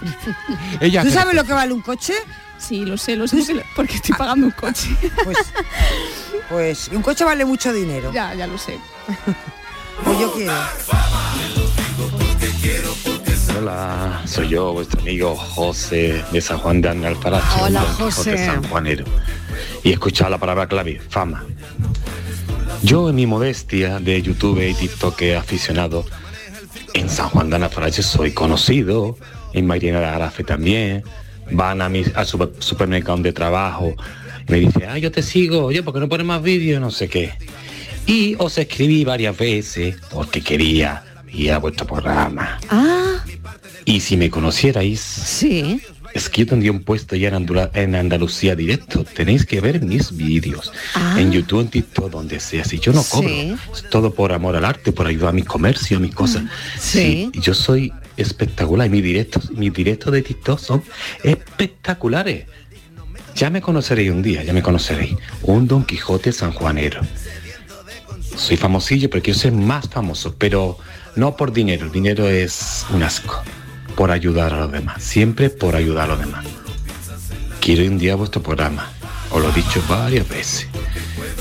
Ella 0.80 1.02
¿Tú 1.02 1.10
sabes 1.10 1.34
lo 1.34 1.44
que 1.44 1.52
vale 1.52 1.72
un 1.72 1.82
coche? 1.82 2.14
Sí, 2.56 2.84
lo 2.84 2.96
sé, 2.96 3.16
lo 3.16 3.26
sé 3.26 3.36
porque, 3.36 3.64
porque 3.76 3.94
estoy 3.96 4.14
pagando 4.16 4.46
un 4.46 4.52
coche. 4.52 4.88
Pues, 5.24 5.38
pues 6.48 6.88
un 6.88 7.02
coche 7.02 7.24
vale 7.24 7.44
mucho 7.44 7.72
dinero. 7.72 8.12
ya, 8.12 8.34
ya 8.34 8.46
lo 8.46 8.58
sé. 8.58 8.78
Pues 10.02 10.18
yo 10.18 10.32
quiero. 10.32 10.54
Hola, 13.48 14.22
soy 14.26 14.48
yo, 14.48 14.72
vuestro 14.72 15.00
amigo 15.00 15.34
José 15.34 16.22
de 16.32 16.40
San 16.40 16.58
Juan 16.58 16.80
de 16.80 16.88
Analfarache, 16.90 17.60
Hola, 17.60 17.80
Quijote 17.80 18.02
José. 18.12 18.46
sanjuanero. 18.46 19.04
Y 19.82 19.90
he 19.90 19.92
escuchado 19.92 20.30
la 20.30 20.38
palabra 20.38 20.66
clave, 20.68 21.00
fama. 21.08 21.44
Yo 22.82 23.08
en 23.10 23.16
mi 23.16 23.26
modestia 23.26 23.98
de 23.98 24.22
youtuber 24.22 24.68
y 24.68 24.74
TikTok 24.74 25.22
aficionado, 25.38 26.04
en 26.94 27.08
San 27.08 27.28
Juan 27.30 27.50
de 27.50 27.56
Analfarache 27.56 28.02
soy 28.02 28.32
conocido, 28.32 29.16
en 29.52 29.66
Marina 29.66 30.00
de 30.00 30.06
Arafe 30.06 30.44
también, 30.44 31.02
van 31.50 31.82
a 31.82 31.88
mi 31.88 32.04
al 32.14 32.26
super- 32.26 32.52
supermercado 32.60 33.18
de 33.18 33.32
trabajo, 33.32 33.94
y 34.48 34.52
me 34.52 34.58
dicen, 34.60 34.84
ah, 34.88 34.98
yo 34.98 35.10
te 35.10 35.22
sigo, 35.22 35.64
oye, 35.66 35.82
¿por 35.82 35.92
qué 35.94 36.00
no 36.00 36.08
pones 36.08 36.26
más 36.26 36.42
vídeos? 36.42 36.80
No 36.80 36.90
sé 36.90 37.08
qué. 37.08 37.32
Y 38.06 38.34
os 38.38 38.56
escribí 38.58 39.04
varias 39.04 39.36
veces 39.36 39.96
porque 40.10 40.40
quería 40.40 41.04
ir 41.32 41.52
a 41.52 41.58
vuestro 41.58 41.86
programa. 41.86 42.58
Ah, 42.68 43.24
Y 43.84 44.00
si 44.00 44.16
me 44.16 44.30
conocierais, 44.30 45.00
sí. 45.00 45.80
es 46.14 46.28
que 46.28 46.40
yo 46.42 46.46
tendría 46.48 46.70
un 46.72 46.82
puesto 46.82 47.16
ya 47.16 47.28
en, 47.28 47.34
Andula- 47.34 47.70
en 47.74 47.94
Andalucía 47.94 48.54
directo. 48.54 49.04
Tenéis 49.04 49.46
que 49.46 49.60
ver 49.60 49.80
mis 49.82 50.16
vídeos. 50.16 50.72
Ah. 50.94 51.16
En 51.18 51.32
YouTube, 51.32 51.60
en 51.62 51.68
TikTok, 51.68 52.10
donde 52.10 52.40
sea. 52.40 52.64
Si 52.64 52.78
yo 52.78 52.92
no 52.92 53.02
cobro. 53.02 53.28
Sí. 53.28 53.54
Es 53.72 53.88
todo 53.90 54.12
por 54.14 54.32
amor 54.32 54.56
al 54.56 54.64
arte, 54.64 54.92
por 54.92 55.06
ayudar 55.06 55.30
a 55.30 55.32
mi 55.32 55.42
comercio, 55.42 55.96
a 55.96 56.00
mis 56.00 56.14
cosas. 56.14 56.42
Sí. 56.78 57.30
yo 57.34 57.54
soy 57.54 57.92
espectacular. 58.16 58.86
Y 58.86 58.90
mis 58.90 59.02
directos, 59.02 59.50
mis 59.52 59.72
directos 59.72 60.12
de 60.12 60.22
TikTok 60.22 60.58
son 60.58 60.82
espectaculares. 61.22 62.46
Ya 63.34 63.48
me 63.48 63.60
conoceréis 63.62 64.10
un 64.10 64.22
día, 64.22 64.42
ya 64.42 64.52
me 64.52 64.62
conoceréis. 64.62 65.14
Un 65.42 65.66
Don 65.66 65.84
Quijote 65.84 66.32
sanjuanero. 66.32 67.00
Soy 68.36 68.56
famosillo, 68.56 69.08
pero 69.10 69.22
quiero 69.22 69.38
ser 69.38 69.52
más 69.52 69.88
famoso, 69.88 70.34
pero 70.36 70.78
no 71.16 71.36
por 71.36 71.52
dinero. 71.52 71.86
El 71.86 71.92
dinero 71.92 72.28
es 72.28 72.86
un 72.90 73.02
asco. 73.02 73.42
Por 73.96 74.10
ayudar 74.10 74.54
a 74.54 74.60
los 74.60 74.72
demás. 74.72 75.02
Siempre 75.02 75.50
por 75.50 75.76
ayudar 75.76 76.04
a 76.04 76.14
los 76.14 76.20
demás. 76.20 76.46
Quiero 77.60 77.84
un 77.90 77.98
día 77.98 78.14
a 78.14 78.16
vuestro 78.16 78.42
programa. 78.42 78.90
Os 79.30 79.42
lo 79.42 79.50
he 79.50 79.52
dicho 79.52 79.82
varias 79.88 80.28
veces. 80.28 80.66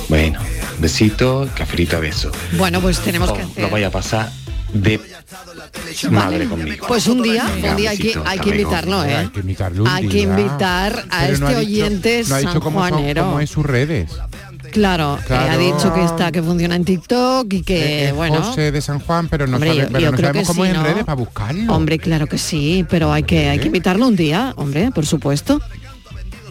Bueno, 0.10 0.40
besito, 0.80 1.48
cafelito, 1.56 2.00
beso. 2.02 2.32
Bueno, 2.58 2.82
pues 2.82 3.00
tenemos 3.00 3.32
que 3.32 3.42
hacer. 3.44 3.64
lo 3.64 3.70
vaya 3.70 3.88
a 3.88 3.92
pasar 3.92 4.32
de 4.74 5.00
madre 6.12 6.46
conmigo. 6.48 6.86
Pues 6.88 7.08
un 7.08 7.22
día, 7.22 7.46
Venga, 7.56 7.72
un 7.72 7.78
día 7.78 7.90
hay 7.92 7.98
besito, 7.98 8.24
hay 8.26 8.40
que 8.40 8.50
invitarlo, 8.50 9.04
¿eh? 9.04 9.16
Hay 9.16 9.28
que 9.30 9.40
invitarlo 9.40 9.84
Hay 9.88 10.08
que 10.08 10.20
invitar 10.22 11.06
a 11.10 11.22
Pero 11.22 11.38
no 11.40 11.48
este 11.48 11.58
ha 11.58 11.60
dicho- 11.60 11.60
oyente 11.60 12.24
no 12.28 12.36
ha 12.36 12.40
dicho 12.40 12.60
cómo 12.60 12.88
son- 12.88 13.14
cómo 13.16 13.40
es 13.40 13.50
sus 13.50 13.66
redes. 13.66 14.12
Claro, 14.72 15.18
eh, 15.30 15.34
ha 15.34 15.58
dicho 15.58 15.94
que 15.94 16.04
está, 16.04 16.32
que 16.32 16.42
funciona 16.44 16.76
en 16.76 16.86
TikTok 16.86 17.52
y 17.54 17.62
que, 17.64 18.10
Es 18.10 18.16
bueno. 18.16 18.42
José 18.42 18.72
de 18.72 18.82
San 18.82 19.00
Juan, 19.00 19.28
pero 19.28 19.48
no, 19.48 19.56
Hombre, 19.58 19.70
sabe- 19.72 19.82
yo- 19.82 19.88
pero 19.88 20.00
yo 20.00 20.12
no 20.12 20.18
creo 20.18 20.28
sabemos 20.30 20.48
que 20.48 20.54
cómo 20.54 20.64
sí, 20.66 20.70
es 20.70 20.76
en 20.76 20.82
¿no? 20.82 20.88
redes 20.90 21.04
para 21.06 21.16
buscarlo. 21.16 21.74
Hombre, 21.74 22.00
claro 22.00 22.28
que 22.28 22.38
sí, 22.38 22.86
pero 22.90 23.12
hay 23.12 23.24
que, 23.24 23.50
hay 23.50 23.60
que 23.60 23.68
invitarlo 23.68 24.08
un 24.08 24.16
día, 24.16 24.54
hombre, 24.58 24.92
por 24.94 25.06
supuesto. 25.06 25.62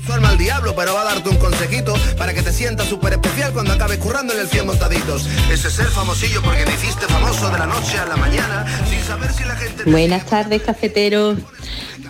Su 0.06 0.14
alma 0.14 0.30
al 0.30 0.38
diablo, 0.38 0.74
pero 0.74 0.94
va 0.94 1.02
a 1.02 1.04
darte 1.04 1.28
un 1.28 1.36
consejito 1.36 1.92
para 2.16 2.32
que 2.32 2.40
te 2.42 2.50
sientas 2.50 2.86
súper 2.88 3.12
especial 3.12 3.52
cuando 3.52 3.74
acabes 3.74 3.98
currando 3.98 4.32
en 4.32 4.40
el 4.40 4.48
100 4.48 4.66
montaditos. 4.66 5.26
Ese 5.52 5.70
ser 5.70 5.84
famosillo 5.88 6.40
porque 6.40 6.64
te 6.64 6.72
hiciste 6.72 7.04
famoso 7.06 7.50
de 7.50 7.58
la 7.58 7.66
noche 7.66 7.98
a 7.98 8.06
la 8.06 8.16
mañana 8.16 8.64
sin 8.88 9.02
saber 9.02 9.30
si 9.34 9.44
la 9.44 9.54
gente... 9.56 9.84
te 9.84 9.90
Buenas 9.90 10.24
tardes, 10.24 10.62
cafeteros. 10.62 11.36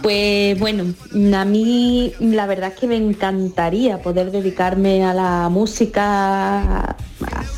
Pues 0.02 0.58
bueno, 0.58 0.94
a 1.36 1.44
mí 1.44 2.12
la 2.20 2.46
verdad 2.46 2.72
es 2.72 2.78
que 2.78 2.86
me 2.86 2.96
encantaría 2.96 4.00
poder 4.00 4.30
dedicarme 4.30 5.04
a 5.04 5.12
la 5.12 5.48
música, 5.48 6.02
a, 6.02 6.96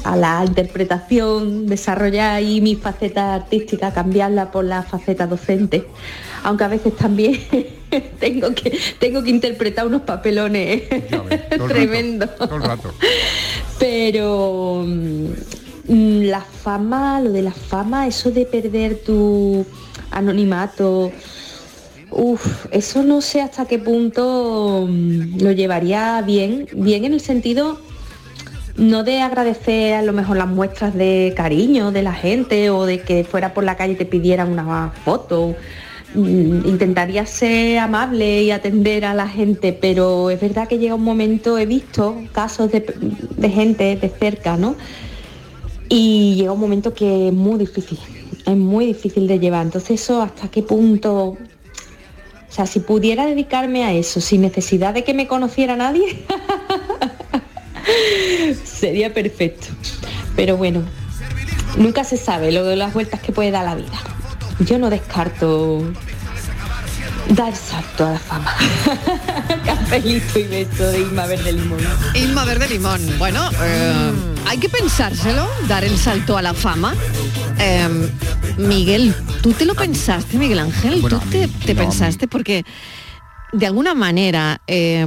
a 0.04 0.16
la 0.16 0.44
interpretación, 0.46 1.66
desarrollar 1.66 2.34
ahí 2.34 2.60
mi 2.60 2.76
faceta 2.76 3.34
artística, 3.34 3.92
cambiarla 3.92 4.50
por 4.50 4.64
la 4.64 4.82
faceta 4.82 5.26
docente, 5.26 5.86
aunque 6.42 6.64
a 6.64 6.68
veces 6.68 6.96
también 6.96 7.40
tengo 8.20 8.54
que 8.54 8.78
tengo 8.98 9.22
que 9.22 9.30
interpretar 9.30 9.86
unos 9.86 10.02
papelones 10.02 10.82
tremendos. 11.68 12.30
Pero 13.78 14.84
mm, 14.86 16.22
la 16.22 16.40
fama, 16.40 17.20
lo 17.20 17.32
de 17.32 17.42
la 17.42 17.52
fama, 17.52 18.06
eso 18.06 18.30
de 18.30 18.46
perder 18.46 18.96
tu 19.04 19.64
anonimato, 20.10 21.12
uff, 22.10 22.66
eso 22.70 23.02
no 23.02 23.20
sé 23.20 23.40
hasta 23.40 23.66
qué 23.66 23.78
punto 23.78 24.86
mm, 24.88 25.40
lo 25.40 25.52
llevaría 25.52 26.22
bien, 26.22 26.68
bien 26.72 27.04
en 27.04 27.14
el 27.14 27.20
sentido 27.20 27.78
no 28.80 29.04
de 29.04 29.20
agradecer 29.20 29.94
a 29.94 30.02
lo 30.02 30.12
mejor 30.12 30.38
las 30.38 30.48
muestras 30.48 30.94
de 30.94 31.34
cariño 31.36 31.92
de 31.92 32.02
la 32.02 32.14
gente 32.14 32.70
o 32.70 32.86
de 32.86 33.00
que 33.00 33.24
fuera 33.24 33.52
por 33.52 33.62
la 33.64 33.76
calle 33.76 33.92
y 33.92 33.96
te 33.96 34.06
pidieran 34.06 34.50
una 34.50 34.92
foto. 35.04 35.54
Mm, 36.14 36.66
Intentaría 36.66 37.26
ser 37.26 37.78
amable 37.78 38.42
y 38.42 38.50
atender 38.50 39.04
a 39.04 39.14
la 39.14 39.28
gente, 39.28 39.72
pero 39.72 40.30
es 40.30 40.40
verdad 40.40 40.66
que 40.66 40.78
llega 40.78 40.94
un 40.94 41.04
momento, 41.04 41.58
he 41.58 41.66
visto 41.66 42.16
casos 42.32 42.72
de, 42.72 42.80
de 43.36 43.50
gente 43.50 43.96
de 43.96 44.08
cerca, 44.08 44.56
¿no? 44.56 44.76
Y 45.88 46.36
llega 46.36 46.52
un 46.52 46.60
momento 46.60 46.94
que 46.94 47.28
es 47.28 47.34
muy 47.34 47.58
difícil, 47.58 47.98
es 48.46 48.56
muy 48.56 48.86
difícil 48.86 49.26
de 49.26 49.38
llevar. 49.38 49.66
Entonces 49.66 50.00
eso 50.00 50.22
hasta 50.22 50.48
qué 50.48 50.62
punto, 50.62 51.36
o 52.50 52.52
sea, 52.52 52.66
si 52.66 52.80
pudiera 52.80 53.26
dedicarme 53.26 53.84
a 53.84 53.92
eso 53.92 54.20
sin 54.20 54.40
necesidad 54.42 54.92
de 54.92 55.04
que 55.04 55.14
me 55.14 55.28
conociera 55.28 55.76
nadie, 55.76 56.24
sería 58.64 59.14
perfecto. 59.14 59.68
Pero 60.34 60.56
bueno, 60.56 60.82
nunca 61.76 62.02
se 62.02 62.16
sabe 62.16 62.50
lo 62.50 62.64
de 62.64 62.74
las 62.74 62.92
vueltas 62.92 63.20
que 63.20 63.30
puede 63.30 63.52
dar 63.52 63.64
la 63.64 63.76
vida. 63.76 64.00
Yo 64.58 64.80
no 64.80 64.90
descarto 64.90 65.92
dar 67.30 67.54
salto 67.54 68.06
a 68.06 68.12
la 68.12 68.18
fama. 68.18 68.56
Cafelito 69.64 70.38
y 70.38 70.44
beso 70.44 70.84
de 70.90 71.00
Inma 71.00 71.26
Verde 71.26 71.52
Limón. 71.52 71.80
Inma 72.14 72.44
Verde 72.44 72.68
Limón. 72.68 73.00
Bueno, 73.18 73.48
eh, 73.62 74.12
hay 74.46 74.58
que 74.58 74.68
pensárselo, 74.68 75.48
dar 75.68 75.84
el 75.84 75.96
salto 75.96 76.36
a 76.36 76.42
la 76.42 76.54
fama. 76.54 76.94
Eh, 77.58 77.88
Miguel, 78.58 79.14
¿tú 79.42 79.52
te 79.52 79.64
lo 79.64 79.74
pensaste, 79.74 80.38
Miguel 80.38 80.58
Ángel? 80.58 81.00
Bueno, 81.00 81.20
¿Tú 81.20 81.30
te, 81.30 81.74
no, 81.74 81.80
pensaste? 81.80 82.26
Porque 82.26 82.64
de 83.52 83.66
alguna 83.66 83.94
manera, 83.94 84.60
eh, 84.66 85.04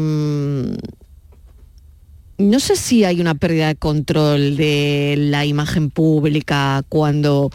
no 2.37 2.59
sé 2.59 2.75
si 2.75 3.03
hay 3.03 3.21
una 3.21 3.35
pérdida 3.35 3.67
de 3.67 3.75
control 3.75 4.55
de 4.55 5.15
la 5.17 5.45
imagen 5.45 5.89
pública 5.89 6.83
cuando 6.89 7.51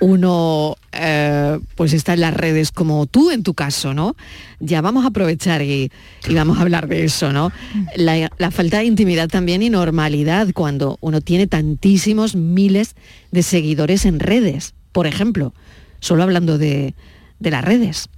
uno 0.00 0.76
eh, 0.92 1.58
pues 1.76 1.92
está 1.92 2.14
en 2.14 2.20
las 2.20 2.34
redes 2.34 2.72
como 2.72 3.06
tú 3.06 3.30
en 3.30 3.42
tu 3.42 3.54
caso, 3.54 3.94
¿no? 3.94 4.16
Ya 4.58 4.80
vamos 4.80 5.04
a 5.04 5.08
aprovechar 5.08 5.62
y, 5.62 5.90
y 6.28 6.34
vamos 6.34 6.58
a 6.58 6.62
hablar 6.62 6.88
de 6.88 7.04
eso, 7.04 7.32
¿no? 7.32 7.52
La, 7.94 8.30
falta 8.50 8.78
de 8.78 8.84
intimidad 8.84 9.28
también 9.28 9.62
y 9.62 9.70
normalidad 9.70 10.48
cuando 10.54 10.98
uno 11.00 11.20
tiene 11.20 11.46
tantísimos 11.46 12.34
miles 12.34 12.96
de 13.30 13.42
seguidores 13.42 14.06
en 14.06 14.20
redes, 14.20 14.74
por 14.92 15.06
ejemplo, 15.06 15.54
solo 16.00 16.22
hablando 16.22 16.58
de, 16.58 16.94
de 17.38 17.50
las 17.50 17.64
redes. 17.64 18.08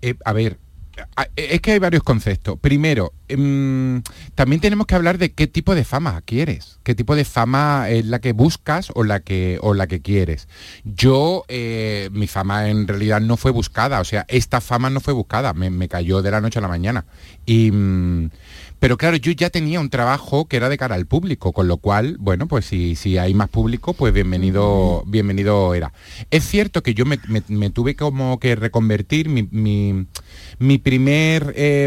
Eh, 0.00 0.14
a 0.24 0.32
ver, 0.32 0.58
es 1.36 1.60
que 1.60 1.72
hay 1.72 1.78
varios 1.78 2.02
conceptos. 2.02 2.58
Primero, 2.58 3.12
em, 3.32 4.02
también 4.34 4.60
tenemos 4.60 4.86
que 4.86 4.94
hablar 4.94 5.18
de 5.18 5.32
qué 5.32 5.46
tipo 5.46 5.74
de 5.74 5.84
fama 5.84 6.20
quieres, 6.24 6.78
qué 6.82 6.94
tipo 6.94 7.14
de 7.16 7.24
fama 7.24 7.88
es 7.90 8.06
la 8.06 8.20
que 8.20 8.32
buscas 8.32 8.90
o 8.94 9.04
la 9.04 9.20
que, 9.20 9.58
o 9.62 9.74
la 9.74 9.86
que 9.86 10.00
quieres. 10.00 10.48
Yo, 10.84 11.44
eh, 11.48 12.08
mi 12.12 12.26
fama 12.26 12.68
en 12.70 12.86
realidad 12.88 13.20
no 13.20 13.36
fue 13.36 13.50
buscada, 13.50 14.00
o 14.00 14.04
sea, 14.04 14.24
esta 14.28 14.60
fama 14.60 14.90
no 14.90 15.00
fue 15.00 15.12
buscada, 15.14 15.52
me, 15.52 15.70
me 15.70 15.88
cayó 15.88 16.22
de 16.22 16.30
la 16.30 16.40
noche 16.40 16.58
a 16.58 16.62
la 16.62 16.68
mañana. 16.68 17.04
Y, 17.46 17.70
mm, 17.70 18.30
pero 18.78 18.96
claro, 18.96 19.16
yo 19.16 19.30
ya 19.30 19.48
tenía 19.48 19.78
un 19.78 19.90
trabajo 19.90 20.46
que 20.46 20.56
era 20.56 20.68
de 20.68 20.76
cara 20.76 20.96
al 20.96 21.06
público, 21.06 21.52
con 21.52 21.68
lo 21.68 21.76
cual, 21.76 22.16
bueno, 22.18 22.48
pues 22.48 22.64
si, 22.64 22.96
si 22.96 23.16
hay 23.16 23.32
más 23.32 23.48
público, 23.48 23.92
pues 23.94 24.12
bienvenido, 24.12 25.04
bienvenido 25.06 25.72
era. 25.74 25.92
Es 26.32 26.44
cierto 26.44 26.82
que 26.82 26.92
yo 26.94 27.04
me, 27.04 27.18
me- 27.28 27.44
me 27.46 27.70
tuve 27.70 27.94
como 27.94 28.40
que 28.40 28.56
reconvertir, 28.56 29.28
mi, 29.28 29.46
mi- 29.52 30.06
mi 30.58 30.78
primer 30.78 31.52
eh, 31.56 31.86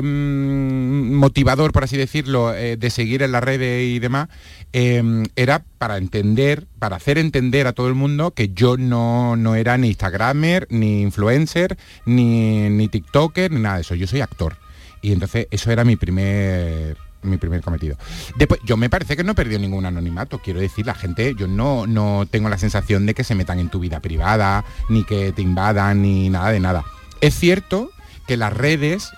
motivador, 1.35 1.73
por 1.73 1.83
así 1.83 1.97
decirlo, 1.97 2.55
eh, 2.55 2.77
de 2.77 2.89
seguir 2.89 3.21
en 3.21 3.33
las 3.33 3.43
redes 3.43 3.83
y 3.83 3.99
demás, 3.99 4.29
eh, 4.71 5.03
era 5.35 5.65
para 5.77 5.97
entender, 5.97 6.65
para 6.79 6.95
hacer 6.95 7.17
entender 7.17 7.67
a 7.67 7.73
todo 7.73 7.89
el 7.89 7.93
mundo 7.93 8.31
que 8.31 8.53
yo 8.53 8.77
no, 8.77 9.35
no 9.35 9.55
era 9.55 9.77
ni 9.77 9.89
Instagramer, 9.89 10.65
ni 10.69 11.01
influencer, 11.01 11.77
ni, 12.05 12.69
ni 12.69 12.87
TikToker, 12.87 13.51
ni 13.51 13.59
nada 13.59 13.75
de 13.75 13.81
eso. 13.81 13.95
Yo 13.95 14.07
soy 14.07 14.21
actor. 14.21 14.55
Y 15.01 15.11
entonces 15.11 15.47
eso 15.51 15.71
era 15.71 15.83
mi 15.83 15.97
primer 15.97 16.95
mi 17.21 17.35
primer 17.35 17.61
cometido. 17.61 17.97
Después, 18.37 18.61
yo 18.63 18.77
me 18.77 18.89
parece 18.89 19.17
que 19.17 19.23
no 19.25 19.33
he 19.33 19.35
perdido 19.35 19.59
ningún 19.59 19.85
anonimato. 19.85 20.39
Quiero 20.39 20.61
decir, 20.61 20.85
la 20.85 20.95
gente, 20.95 21.35
yo 21.37 21.47
no, 21.47 21.85
no 21.85 22.25
tengo 22.31 22.47
la 22.47 22.57
sensación 22.57 23.05
de 23.05 23.13
que 23.13 23.25
se 23.25 23.35
metan 23.35 23.59
en 23.59 23.69
tu 23.69 23.79
vida 23.79 23.99
privada, 23.99 24.63
ni 24.87 25.03
que 25.03 25.33
te 25.33 25.41
invadan, 25.41 26.01
ni 26.01 26.29
nada 26.29 26.51
de 26.51 26.61
nada. 26.61 26.85
Es 27.19 27.35
cierto 27.37 27.89
que 28.25 28.37
las 28.37 28.53
redes 28.53 29.09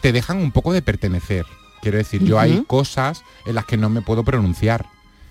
te 0.00 0.12
dejan 0.12 0.38
un 0.38 0.52
poco 0.52 0.72
de 0.72 0.80
pertenecer. 0.80 1.44
Quiero 1.86 1.98
decir, 1.98 2.24
yo 2.24 2.40
hay 2.40 2.64
cosas 2.66 3.22
en 3.44 3.54
las 3.54 3.64
que 3.64 3.76
no 3.76 3.88
me 3.88 4.02
puedo 4.02 4.24
pronunciar. 4.24 4.86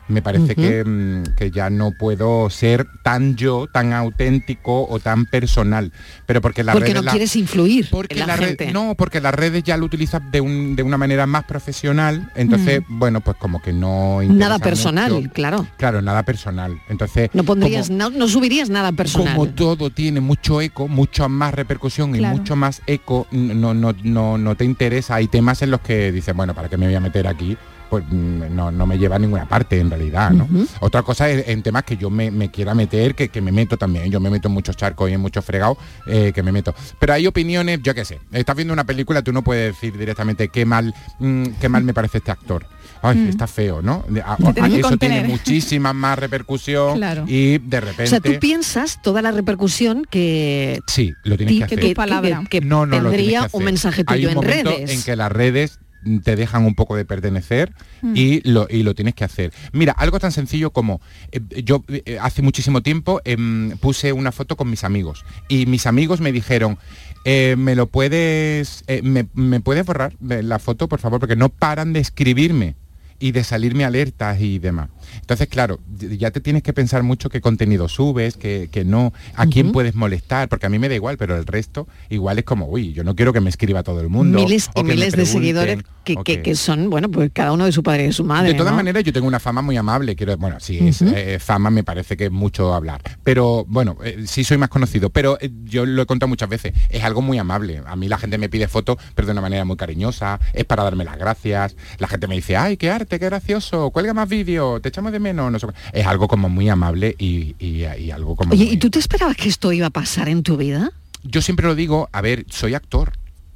Me 0.08 0.22
parece 0.22 0.56
que, 0.56 0.84
mm, 0.86 1.36
que 1.36 1.50
ya 1.50 1.70
no 1.72 1.92
puedo 1.92 2.48
ser 2.52 2.86
tan 3.04 3.36
yo, 3.36 3.66
tan 3.68 3.92
auténtico 3.92 4.86
o 4.88 5.00
tan 5.00 5.26
personal. 5.26 5.92
Pero 6.28 6.42
porque 6.42 6.64
Porque 6.64 6.80
redes 6.80 6.96
no 6.96 7.02
la- 7.02 7.12
quieres 7.12 7.36
influir 7.36 7.88
porque 7.90 8.14
en 8.14 8.20
la, 8.20 8.28
la 8.28 8.36
red- 8.36 8.48
gente. 8.50 8.72
no, 8.72 8.94
porque 8.96 9.20
las 9.20 9.34
redes 9.34 9.64
ya 9.64 9.78
lo 9.78 9.86
utilizas 9.86 10.22
de, 10.32 10.42
un- 10.42 10.76
de 10.76 10.84
una 10.84 10.98
manera 10.98 11.26
más 11.26 11.44
profesional, 11.46 12.32
entonces, 12.36 12.82
bueno, 12.88 13.22
pues 13.22 13.38
como 13.38 13.62
que 13.62 13.74
no 13.74 14.20
Nada 14.24 14.60
personal, 14.60 15.12
mucho. 15.12 15.30
claro. 15.34 15.68
Claro, 15.78 16.02
nada 16.02 16.24
personal. 16.24 16.80
Entonces, 16.90 17.30
No 17.34 17.44
pondrías, 17.44 17.88
como- 17.88 17.98
no, 17.98 18.10
no 18.12 18.28
subirías 18.28 18.70
nada 18.70 18.92
personal. 18.92 19.34
como 19.36 19.48
todo 19.50 19.90
tiene 19.90 20.20
mucho 20.20 20.62
eco, 20.62 20.88
mucha 20.88 21.28
más 21.28 21.54
repercusión 21.54 22.14
Claro. 22.14 22.36
y 22.36 22.40
mucho 22.40 22.56
más 22.56 22.82
eco, 22.86 23.28
no, 23.32 23.74
no, 23.74 23.94
no, 24.04 24.38
no 24.38 24.56
te 24.56 24.66
interesa. 24.66 25.16
Hay 25.16 25.28
temas 25.28 25.62
en 25.64 25.72
los 25.72 25.82
que 25.82 26.12
dices, 26.12 26.36
bueno, 26.36 26.54
¿para 26.54 26.70
qué 26.70 26.78
me 26.78 26.86
voy 26.86 26.96
a 26.96 27.00
meter 27.00 27.28
aquí? 27.28 27.58
Pues 27.90 28.04
mm, 28.10 28.56
no, 28.56 28.72
no 28.72 28.86
me 28.88 28.98
lleva 28.98 29.16
a 29.16 29.20
ninguna 29.20 29.48
parte 29.48 29.80
en 29.80 29.90
realidad, 29.90 30.32
¿no? 30.32 30.48
Otra 30.80 31.04
cosa 31.04 31.30
es 31.30 31.48
en 31.48 31.62
temas 31.64 31.84
que 31.84 31.98
yo 31.98 32.10
me, 32.10 32.32
me 32.32 32.50
quiera 32.50 32.74
meter, 32.74 33.16
que, 33.16 33.30
que 33.30 33.42
me 33.42 33.52
meto 33.52 33.78
también. 33.78 34.12
Yo 34.12 34.20
me 34.20 34.30
meto 34.30 34.48
en 34.48 34.54
muchos 34.54 34.76
charcos 34.76 35.10
y 35.10 35.14
en 35.14 35.22
muchos 35.22 35.46
fregados 35.46 35.78
eh, 36.08 36.32
que 36.34 36.42
me 36.44 36.52
meto. 36.52 36.74
Pero 37.00 37.14
hay 37.14 37.28
opiniones, 37.28 37.80
yo 37.84 37.94
qué 37.94 38.04
sé. 38.06 38.20
Estás 38.32 38.56
viendo 38.56 38.74
una 38.74 38.84
película, 38.86 39.22
tú 39.22 39.32
no 39.32 39.44
puedes 39.44 39.74
decir 39.76 39.98
directamente 39.98 40.50
qué 40.50 40.66
mal, 40.66 40.94
mm, 41.20 41.46
qué 41.62 41.70
mal 41.70 41.84
me 41.84 41.94
parece 41.94 42.18
este 42.18 42.32
actor. 42.32 42.66
Ay, 43.02 43.18
Mm. 43.18 43.28
está 43.30 43.46
feo, 43.46 43.82
¿no? 43.84 44.04
De- 44.10 44.22
a- 44.22 44.36
Te 44.38 44.48
a- 44.48 44.54
tienes 44.54 44.74
que 44.74 44.80
eso 44.80 44.98
tiene 44.98 45.24
muchísima 45.24 45.94
más 45.94 46.18
repercusión 46.18 46.96
Claro. 46.98 47.26
y 47.28 47.60
de 47.60 47.80
repente... 47.82 48.04
O 48.04 48.08
sea, 48.08 48.20
tú 48.20 48.32
piensas 48.40 49.00
toda 49.04 49.22
la 49.22 49.32
repercusión 49.32 50.06
que, 50.10 50.80
Sí, 50.88 51.14
lo 51.24 51.38
tienes 51.38 51.54
ti- 51.54 51.60
que 51.62 51.68
que, 51.68 51.76
hacer. 51.76 51.80
que- 51.90 51.96
palabra. 51.96 52.44
que 52.50 52.62
no, 52.62 52.86
no 52.88 53.00
lo 53.00 53.10
tendría 53.12 53.42
que 53.42 53.46
hacer. 53.46 53.58
un 53.60 53.64
mensaje 53.66 54.04
Hay 54.08 54.16
tuyo 54.24 54.28
un 54.30 54.32
en 54.32 54.36
momento 54.50 54.72
redes. 54.72 54.90
en 54.92 55.04
que 55.04 55.16
las 55.16 55.32
redes 55.32 55.80
te 56.24 56.36
dejan 56.36 56.66
un 56.66 56.76
poco 56.76 56.96
de 56.96 57.06
pertenecer 57.06 57.74
y, 58.14 58.48
lo, 58.50 58.68
y 58.70 58.84
lo 58.84 58.94
tienes 58.94 59.16
que 59.16 59.24
hacer. 59.24 59.52
Mira, 59.74 59.94
algo 59.94 60.20
tan 60.20 60.32
sencillo 60.32 60.72
como 60.72 61.02
eh, 61.32 61.42
yo 61.64 61.84
eh, 61.88 62.18
hace 62.22 62.42
muchísimo 62.42 62.82
tiempo 62.82 63.22
em, 63.26 63.72
puse 63.78 64.14
una 64.14 64.32
foto 64.32 64.56
con 64.56 64.70
mis 64.70 64.84
amigos 64.84 65.26
y 65.48 65.66
mis 65.66 65.86
amigos 65.88 66.22
me 66.22 66.32
dijeron, 66.32 66.78
eh, 67.26 67.56
me 67.58 67.76
lo 67.76 67.88
puedes, 67.88 68.84
me, 69.02 69.28
me 69.34 69.60
puedes 69.60 69.86
borrar 69.86 70.14
la 70.20 70.60
foto, 70.60 70.88
por 70.88 71.00
favor, 71.00 71.20
porque 71.20 71.36
no 71.36 71.50
paran 71.50 71.94
de 71.94 72.00
escribirme 72.00 72.76
y 73.20 73.32
de 73.32 73.44
salirme 73.44 73.86
alertas 73.86 74.40
y 74.42 74.60
demás. 74.60 74.90
Entonces, 75.22 75.48
claro, 75.48 75.80
ya 76.18 76.32
te 76.32 76.42
tienes 76.42 76.64
que 76.64 76.74
pensar 76.74 77.04
mucho 77.04 77.30
qué 77.30 77.42
contenido 77.42 77.88
subes, 77.88 78.36
que, 78.38 78.70
que 78.72 78.84
no, 78.84 79.14
a 79.36 79.46
quién 79.48 79.72
puedes 79.72 79.96
molestar, 79.96 80.50
porque 80.50 80.66
a 80.66 80.70
mí 80.70 80.80
me 80.80 80.90
da 80.90 80.96
igual, 80.96 81.18
pero 81.18 81.38
el 81.38 81.46
resto 81.46 81.88
igual 82.10 82.40
es 82.40 82.46
como, 82.46 82.68
uy, 82.68 82.94
yo 82.94 83.04
no 83.04 83.16
quiero 83.16 83.32
que 83.32 83.40
me 83.42 83.50
escriba 83.50 83.84
todo 83.84 84.02
el 84.02 84.10
mundo. 84.10 84.40
miles 84.40 84.70
y 84.76 84.84
miles 84.84 85.16
de 85.16 85.26
seguidores 85.26 85.80
que, 86.04 86.42
que- 86.42 86.56
son, 86.56 86.90
bueno, 86.90 87.10
pues 87.10 87.32
cada 87.34 87.52
uno 87.52 87.66
de 87.66 87.72
su 87.72 87.84
padre 87.84 88.04
y 88.04 88.08
de 88.08 88.14
su 88.14 88.24
madre. 88.24 88.50
de 88.50 88.56
todas 88.56 88.72
¿no? 88.72 88.78
maneras, 88.78 89.04
yo 89.04 89.12
tengo 89.12 89.28
una 89.28 89.40
fama 89.40 89.62
muy 89.62 89.76
amable. 89.78 90.16
Quiero, 90.16 90.38
bueno, 90.38 90.58
sí, 90.60 90.78
es, 90.88 91.02
eh, 91.02 91.40
fama 91.40 91.70
me 91.70 91.84
parece 91.84 92.16
que 92.16 92.26
es 92.26 92.32
mucho 92.32 92.74
hablar. 92.74 93.02
Pero 93.24 93.66
bueno, 93.68 93.98
eh, 94.04 94.24
sí 94.28 94.44
soy 94.44 94.58
más 94.58 94.70
conocido. 94.70 95.10
Pero 95.10 95.38
eh, 95.42 95.50
yo 95.64 95.86
lo 95.86 96.02
he 96.02 96.06
contado 96.06 96.28
muchas 96.28 96.48
veces. 96.50 96.74
Es 96.90 97.04
algo 97.04 97.22
muy 97.22 97.38
amable. 97.38 97.82
A 97.86 97.96
mí 97.96 98.08
la 98.08 98.18
gente 98.18 98.38
me 98.38 98.50
pide 98.50 98.68
fotos, 98.68 98.98
pero 99.16 99.26
de 99.26 99.32
una 99.32 99.42
manera 99.42 99.66
muy 99.66 99.78
cariñosa. 99.78 100.40
Es 100.54 100.66
para 100.66 100.84
darme 100.84 101.04
las 101.04 101.18
gracias. 101.18 101.76
La 101.98 102.08
gente 102.08 102.28
me 102.28 102.36
dice, 102.36 102.56
ay, 102.56 102.78
qué 102.78 102.90
arte, 102.92 103.05
qué 103.08 103.26
gracioso. 103.26 103.90
Cuelga 103.92 104.14
más 104.14 104.28
vídeo, 104.30 104.80
te 104.82 104.90
echamos 104.90 105.12
de 105.12 105.20
menos. 105.20 105.52
No 105.52 105.60
sé. 105.60 105.68
Es 105.94 106.06
algo 106.06 106.28
como 106.28 106.50
muy 106.50 106.70
amable 106.70 107.16
y, 107.18 107.56
y- 107.60 107.86
y 107.86 108.12
algo 108.12 108.36
como. 108.36 108.54
Oye, 108.54 108.66
muy- 108.66 108.74
¿y 108.74 108.78
tú 108.78 108.90
te 108.90 109.00
esperabas 109.00 109.36
que 109.38 109.50
esto 109.50 109.72
iba 109.72 109.88
a 109.88 109.92
pasar 109.92 110.30
en 110.30 110.44
tu 110.44 110.58
vida? 110.58 110.92
yo 111.28 111.42
siempre 111.42 111.66
lo 111.66 111.74
digo, 111.74 112.08
a 112.12 112.22
ver, 112.22 112.46
soy 112.50 112.76
actor. 112.76 113.14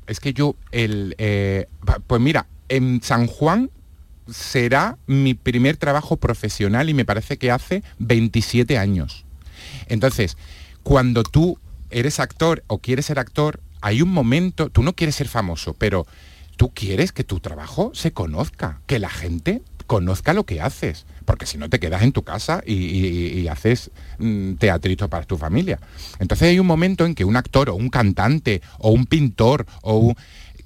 Es 0.08 0.20
que 0.20 0.34
yo, 0.34 0.56
el, 0.72 1.14
eh, 1.20 1.68
pues 2.08 2.20
mira, 2.20 2.48
en 2.68 3.00
San 3.04 3.28
Juan 3.28 3.70
será 4.28 4.98
mi 5.06 5.36
primer 5.36 5.78
trabajo 5.78 6.18
profesional 6.18 6.90
y 6.90 6.96
me 6.96 7.06
parece 7.06 7.38
que 7.38 7.52
hace 7.52 7.84
27 8.00 8.78
años. 8.80 9.24
Entonces, 9.88 10.36
cuando 10.82 11.22
tú 11.24 11.60
eres 11.92 12.20
actor 12.20 12.64
o 12.68 12.80
quieres 12.80 13.06
ser 13.06 13.20
actor, 13.20 13.60
hay 13.82 14.02
un 14.02 14.10
momento, 14.10 14.70
tú 14.70 14.82
no 14.82 14.94
quieres 14.94 15.16
ser 15.16 15.28
famoso, 15.28 15.74
pero 15.78 16.08
tú 16.60 16.74
quieres 16.74 17.14
que 17.14 17.24
tu 17.24 17.40
trabajo 17.40 17.92
se 17.94 18.12
conozca, 18.12 18.82
que 18.86 19.00
la 19.00 19.08
gente 19.08 19.62
conozca 19.88 20.34
lo 20.34 20.46
que 20.46 20.60
haces, 20.60 21.06
porque 21.24 21.46
si 21.46 21.58
no 21.58 21.70
te 21.70 21.80
quedas 21.80 22.02
en 22.04 22.12
tu 22.12 22.24
casa 22.24 22.62
y, 22.66 23.48
haces 23.48 23.92
mm, 24.18 24.56
teatrito 24.56 25.08
para 25.08 25.26
tu 25.26 25.38
familia. 25.38 25.80
Entonces 26.20 26.50
hay 26.50 26.60
un 26.60 26.68
momento 26.68 27.06
en 27.06 27.16
que 27.16 27.24
un 27.24 27.38
actor 27.38 27.70
o 27.70 27.76
un 27.76 27.88
cantante 27.88 28.62
o 28.78 28.92
un 28.92 29.06
pintor 29.06 29.66
o 29.84 30.14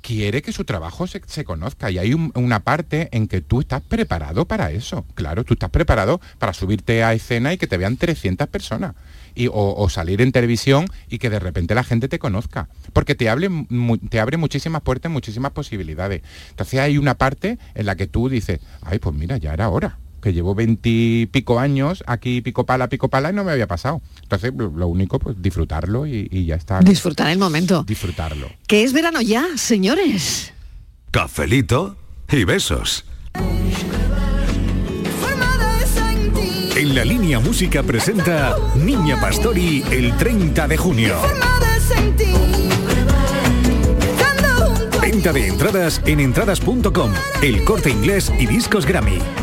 quiere 0.01 0.41
que 0.41 0.51
su 0.51 0.65
trabajo 0.65 1.05
se, 1.05 1.21
se 1.27 1.43
conozca 1.45 1.91
y 1.91 1.99
hay 1.99 2.15
un- 2.15 2.31
una 2.33 2.61
parte 2.61 3.09
en 3.11 3.27
que 3.27 3.41
tú 3.41 3.59
estás 3.61 3.83
preparado 3.83 4.45
para 4.45 4.71
eso. 4.71 5.05
Claro, 5.13 5.43
tú 5.43 5.53
estás 5.53 5.69
preparado 5.69 6.19
para 6.39 6.53
subirte 6.53 7.03
a 7.03 7.13
escena 7.13 7.53
y 7.53 7.59
que 7.59 7.67
te 7.67 7.77
vean 7.77 7.97
300 7.97 8.47
personas. 8.47 8.95
Y, 9.35 9.47
o, 9.47 9.53
o 9.53 9.89
salir 9.89 10.21
en 10.21 10.31
televisión 10.31 10.85
y 11.09 11.17
que 11.17 11.29
de 11.29 11.39
repente 11.39 11.73
la 11.75 11.83
gente 11.83 12.07
te 12.07 12.19
conozca. 12.19 12.69
Porque 12.93 13.15
te, 13.15 13.29
hable, 13.29 13.49
mu- 13.49 13.97
te 13.97 14.19
abre 14.19 14.37
muchísimas 14.37 14.81
puertas, 14.81 15.11
muchísimas 15.11 15.51
posibilidades. 15.51 16.21
Entonces 16.51 16.79
hay 16.79 16.97
una 16.97 17.15
parte 17.15 17.57
en 17.73 17.85
la 17.85 17.95
que 17.95 18.07
tú 18.07 18.29
dices, 18.29 18.59
ay, 18.81 18.99
pues 18.99 19.15
mira, 19.15 19.37
ya 19.37 19.53
era 19.53 19.69
hora 19.69 19.97
que 20.21 20.31
llevo 20.31 20.55
veintipico 20.55 21.59
años 21.59 22.01
aquí 22.07 22.39
pico 22.39 22.65
pala, 22.65 22.87
pico 22.87 23.09
pala 23.09 23.31
y 23.31 23.33
no 23.33 23.43
me 23.43 23.51
había 23.51 23.67
pasado. 23.67 24.01
Entonces 24.21 24.53
lo 24.55 24.69
lo 24.69 24.87
único 24.87 25.19
pues 25.19 25.35
disfrutarlo 25.41 26.07
y, 26.07 26.29
y 26.31 26.45
ya 26.45 26.55
está. 26.55 26.79
Disfrutar 26.79 27.29
el 27.29 27.39
momento. 27.39 27.83
Disfrutarlo. 27.83 28.49
Que 28.65 28.83
es 28.83 28.93
verano 28.93 29.19
ya, 29.19 29.45
señores. 29.57 30.53
Cafelito 31.11 31.97
y 32.31 32.45
besos. 32.45 33.03
La 36.93 37.03
línea 37.03 37.39
música 37.39 37.81
presenta 37.81 38.55
Niña 38.75 39.19
Pastori 39.19 39.83
el 39.89 40.15
30 40.15 40.67
de 40.67 40.77
junio. 40.77 41.15
Venta 45.01 45.33
de 45.33 45.47
entradas 45.47 46.03
en 46.05 46.19
entradas.com, 46.19 47.11
El 47.41 47.63
Corte 47.63 47.89
Inglés 47.89 48.31
y 48.37 48.45
Discos 48.45 48.85
Grammy. 48.85 49.42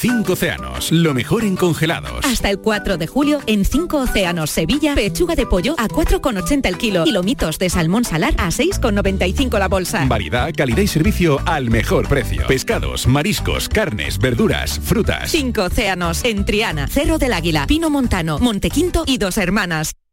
Cinco 0.00 0.32
océanos, 0.32 0.92
lo 0.92 1.12
mejor 1.12 1.44
en 1.44 1.56
congelados. 1.56 2.24
Hasta 2.24 2.48
el 2.48 2.58
4 2.60 2.96
de 2.96 3.06
julio, 3.06 3.40
en 3.46 3.66
5 3.66 3.98
Océanos 3.98 4.48
Sevilla, 4.48 4.94
pechuga 4.94 5.34
de 5.34 5.44
pollo 5.44 5.74
a 5.76 5.88
4,80 5.88 6.66
el 6.68 6.78
kilo 6.78 7.04
y 7.04 7.12
lomitos 7.12 7.58
de 7.58 7.68
salmón 7.68 8.04
salar 8.04 8.32
a 8.38 8.48
6,95 8.48 9.58
la 9.58 9.68
bolsa. 9.68 10.06
Variedad, 10.06 10.50
calidad 10.56 10.80
y 10.80 10.86
servicio 10.86 11.38
al 11.44 11.68
mejor 11.68 12.08
precio. 12.08 12.46
Pescados, 12.46 13.06
mariscos, 13.06 13.68
carnes, 13.68 14.18
verduras, 14.18 14.80
frutas. 14.82 15.32
5 15.32 15.64
Océanos, 15.64 16.24
en 16.24 16.46
Triana, 16.46 16.88
Cerro 16.88 17.18
del 17.18 17.34
Águila, 17.34 17.66
Pino 17.66 17.90
Montano, 17.90 18.38
Montequinto 18.38 19.04
y 19.06 19.18
Dos 19.18 19.36
Hermanas. 19.36 19.92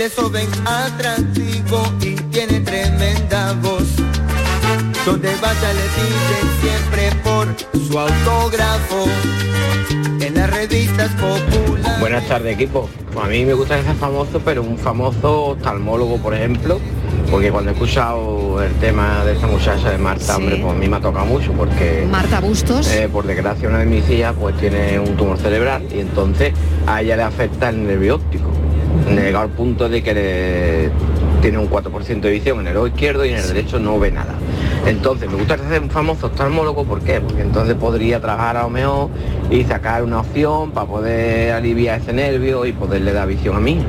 Él 0.00 0.06
es 0.06 0.14
joven, 0.14 0.48
atractivo 0.64 1.82
y 2.00 2.14
tiene 2.32 2.60
tremenda 2.60 3.52
voz. 3.60 3.82
Donde 5.04 5.28
vaya 5.42 5.72
le 5.74 5.82
piden 5.94 6.48
siempre 6.62 7.10
por 7.22 7.46
su 7.78 7.98
autógrafo. 7.98 9.04
En 10.22 10.34
las 10.36 10.48
revistas 10.48 11.10
populares. 11.16 12.00
Buenas 12.00 12.26
tardes 12.26 12.54
equipo. 12.54 12.88
A 13.22 13.26
mí 13.26 13.44
me 13.44 13.52
gusta 13.52 13.82
ser 13.82 13.94
famoso, 13.96 14.40
pero 14.42 14.62
un 14.62 14.78
famoso 14.78 15.48
oftalmólogo, 15.48 16.16
por 16.16 16.32
ejemplo, 16.32 16.80
porque 17.30 17.50
cuando 17.50 17.70
he 17.70 17.74
escuchado 17.74 18.62
el 18.62 18.72
tema 18.76 19.22
de 19.26 19.34
esta 19.34 19.48
muchacha 19.48 19.90
de 19.90 19.98
Marta, 19.98 20.24
Sí. 20.24 20.40
hombre, 20.40 20.56
pues 20.62 20.72
a 20.76 20.78
mí 20.78 20.88
me 20.88 20.96
ha 20.96 21.00
tocado 21.00 21.26
mucho, 21.26 21.52
porque 21.52 22.08
Marta 22.10 22.40
Bustos. 22.40 22.86
eh, 22.90 23.06
por 23.12 23.26
desgracia 23.26 23.68
una 23.68 23.80
de 23.80 23.84
mis 23.84 24.08
hijas 24.08 24.34
pues 24.40 24.56
tiene 24.56 24.98
un 24.98 25.14
tumor 25.18 25.36
cerebral 25.36 25.84
y 25.94 26.00
entonces 26.00 26.54
a 26.86 27.02
ella 27.02 27.16
le 27.16 27.22
afecta 27.24 27.68
el 27.68 27.86
nervio 27.86 28.14
óptico, 28.14 28.48
llegado 29.16 29.44
al 29.44 29.50
punto 29.50 29.88
de 29.88 30.02
que 30.02 30.14
le- 30.14 30.90
tiene 31.42 31.56
un 31.58 31.68
4% 31.68 32.28
de 32.28 32.34
visión 32.34 32.60
en 32.60 32.66
el 32.66 32.76
ojo 32.76 32.88
izquierdo 32.88 33.24
y 33.24 33.30
en 33.30 33.36
el 33.36 33.46
derecho 33.46 33.78
no 33.78 33.98
ve 33.98 34.10
nada. 34.10 34.34
Entonces 34.86 35.30
me 35.30 35.36
gusta 35.36 35.56
ser 35.56 35.80
un 35.82 35.90
famoso 35.90 36.26
oftalmólogo, 36.26 36.84
¿por 36.84 37.00
qué? 37.00 37.20
Porque 37.20 37.40
entonces 37.42 37.74
podría 37.76 38.20
trabajar 38.20 38.58
a 38.58 38.62
lo 38.64 38.70
mejor 38.70 39.08
y 39.50 39.64
sacar 39.64 40.02
una 40.04 40.20
opción 40.20 40.70
para 40.72 40.86
poder 40.86 41.52
aliviar 41.52 42.00
ese 42.00 42.12
nervio 42.12 42.66
y 42.66 42.72
poderle 42.72 43.12
dar 43.12 43.26
visión 43.26 43.56
a 43.56 43.60
mí. 43.60 43.82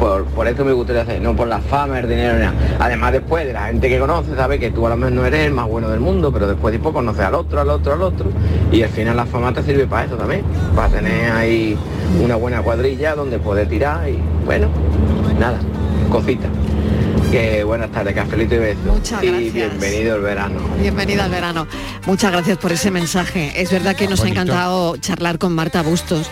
Por, 0.00 0.24
por 0.26 0.46
eso 0.46 0.64
me 0.64 0.72
gustaría 0.72 1.02
hacer, 1.02 1.20
no 1.20 1.34
por 1.34 1.48
la 1.48 1.58
fama, 1.60 1.98
el 1.98 2.08
dinero, 2.08 2.38
nada. 2.38 2.54
Además 2.78 3.12
después 3.12 3.46
de 3.46 3.52
la 3.52 3.66
gente 3.66 3.88
que 3.88 3.98
conoce, 3.98 4.34
sabe 4.34 4.58
que 4.58 4.70
tú 4.70 4.86
a 4.86 4.90
lo 4.90 4.96
mejor 4.96 5.12
no 5.12 5.24
eres 5.24 5.46
el 5.46 5.52
más 5.52 5.66
bueno 5.68 5.88
del 5.88 6.00
mundo, 6.00 6.32
pero 6.32 6.46
después 6.46 6.74
tipo 6.74 6.92
conoces 6.92 7.22
al 7.22 7.34
otro, 7.34 7.60
al 7.60 7.70
otro, 7.70 7.94
al 7.94 8.02
otro. 8.02 8.28
Y 8.70 8.82
al 8.82 8.90
final 8.90 9.16
la 9.16 9.26
fama 9.26 9.52
te 9.52 9.62
sirve 9.62 9.86
para 9.86 10.06
eso 10.06 10.16
también, 10.16 10.42
para 10.74 10.88
tener 10.88 11.30
ahí 11.32 11.76
una 12.22 12.36
buena 12.36 12.62
cuadrilla 12.62 13.14
donde 13.14 13.38
poder 13.38 13.68
tirar 13.68 14.08
y 14.08 14.18
bueno, 14.44 14.68
nada, 15.38 15.58
cosita. 16.10 16.48
Que 17.30 17.64
buenas 17.64 17.90
tardes, 17.90 18.14
cafelito 18.14 18.54
y 18.54 18.58
besos. 18.58 18.84
Muchas 18.86 19.22
y 19.22 19.26
gracias. 19.26 19.52
bienvenido 19.52 20.16
el 20.16 20.22
verano. 20.22 20.60
Bienvenida 20.80 21.24
al 21.24 21.30
verano. 21.30 21.66
Muchas 22.06 22.30
gracias 22.32 22.56
por 22.58 22.72
ese 22.72 22.90
mensaje. 22.90 23.52
Es 23.60 23.70
verdad 23.72 23.94
que 23.96 24.06
nos 24.08 24.22
ha 24.22 24.28
encantado 24.28 24.96
charlar 24.98 25.38
con 25.38 25.52
Marta 25.52 25.82
Bustos 25.82 26.28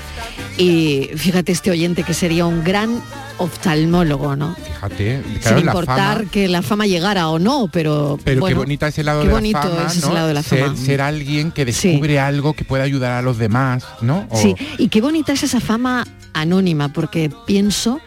y 0.56 1.10
fíjate 1.16 1.52
este 1.52 1.70
oyente 1.72 2.04
que 2.04 2.14
sería 2.14 2.46
un 2.46 2.62
gran 2.62 3.02
oftalmólogo, 3.38 4.36
¿no? 4.36 4.54
Fíjate, 4.54 5.22
Sin 5.24 5.38
claro, 5.40 5.56
la 5.56 5.60
importar 5.62 6.16
fama- 6.18 6.30
que 6.30 6.48
la 6.48 6.62
fama 6.62 6.86
llegara 6.86 7.28
o 7.28 7.38
no, 7.40 7.68
pero, 7.72 8.18
Pero 8.24 8.40
bueno, 8.40 8.54
qué 8.54 8.58
bonita 8.60 8.86
es 8.88 8.96
el 8.98 9.06
lado 9.06 9.22
qué 9.22 9.26
de 9.26 9.32
la 9.32 9.38
bonito 9.40 9.58
fama, 9.60 9.86
es 9.88 9.96
ese 9.96 10.06
¿no? 10.06 10.14
lado 10.14 10.28
de 10.28 10.34
la 10.34 10.42
ser, 10.44 10.60
fama. 10.60 10.76
ser 10.76 11.00
alguien 11.00 11.50
que 11.50 11.64
descubre 11.64 12.20
algo 12.20 12.54
que 12.54 12.64
pueda 12.64 12.84
ayudar 12.84 13.12
a 13.12 13.22
los 13.22 13.36
demás, 13.36 13.84
¿no? 14.00 14.26
O- 14.30 14.38
Sí, 14.40 14.54
y 14.78 14.88
qué 14.88 15.00
bonita 15.00 15.32
es 15.32 15.42
esa 15.42 15.60
fama 15.60 16.06
anónima, 16.32 16.88
porque 16.92 17.30
pienso 17.46 18.00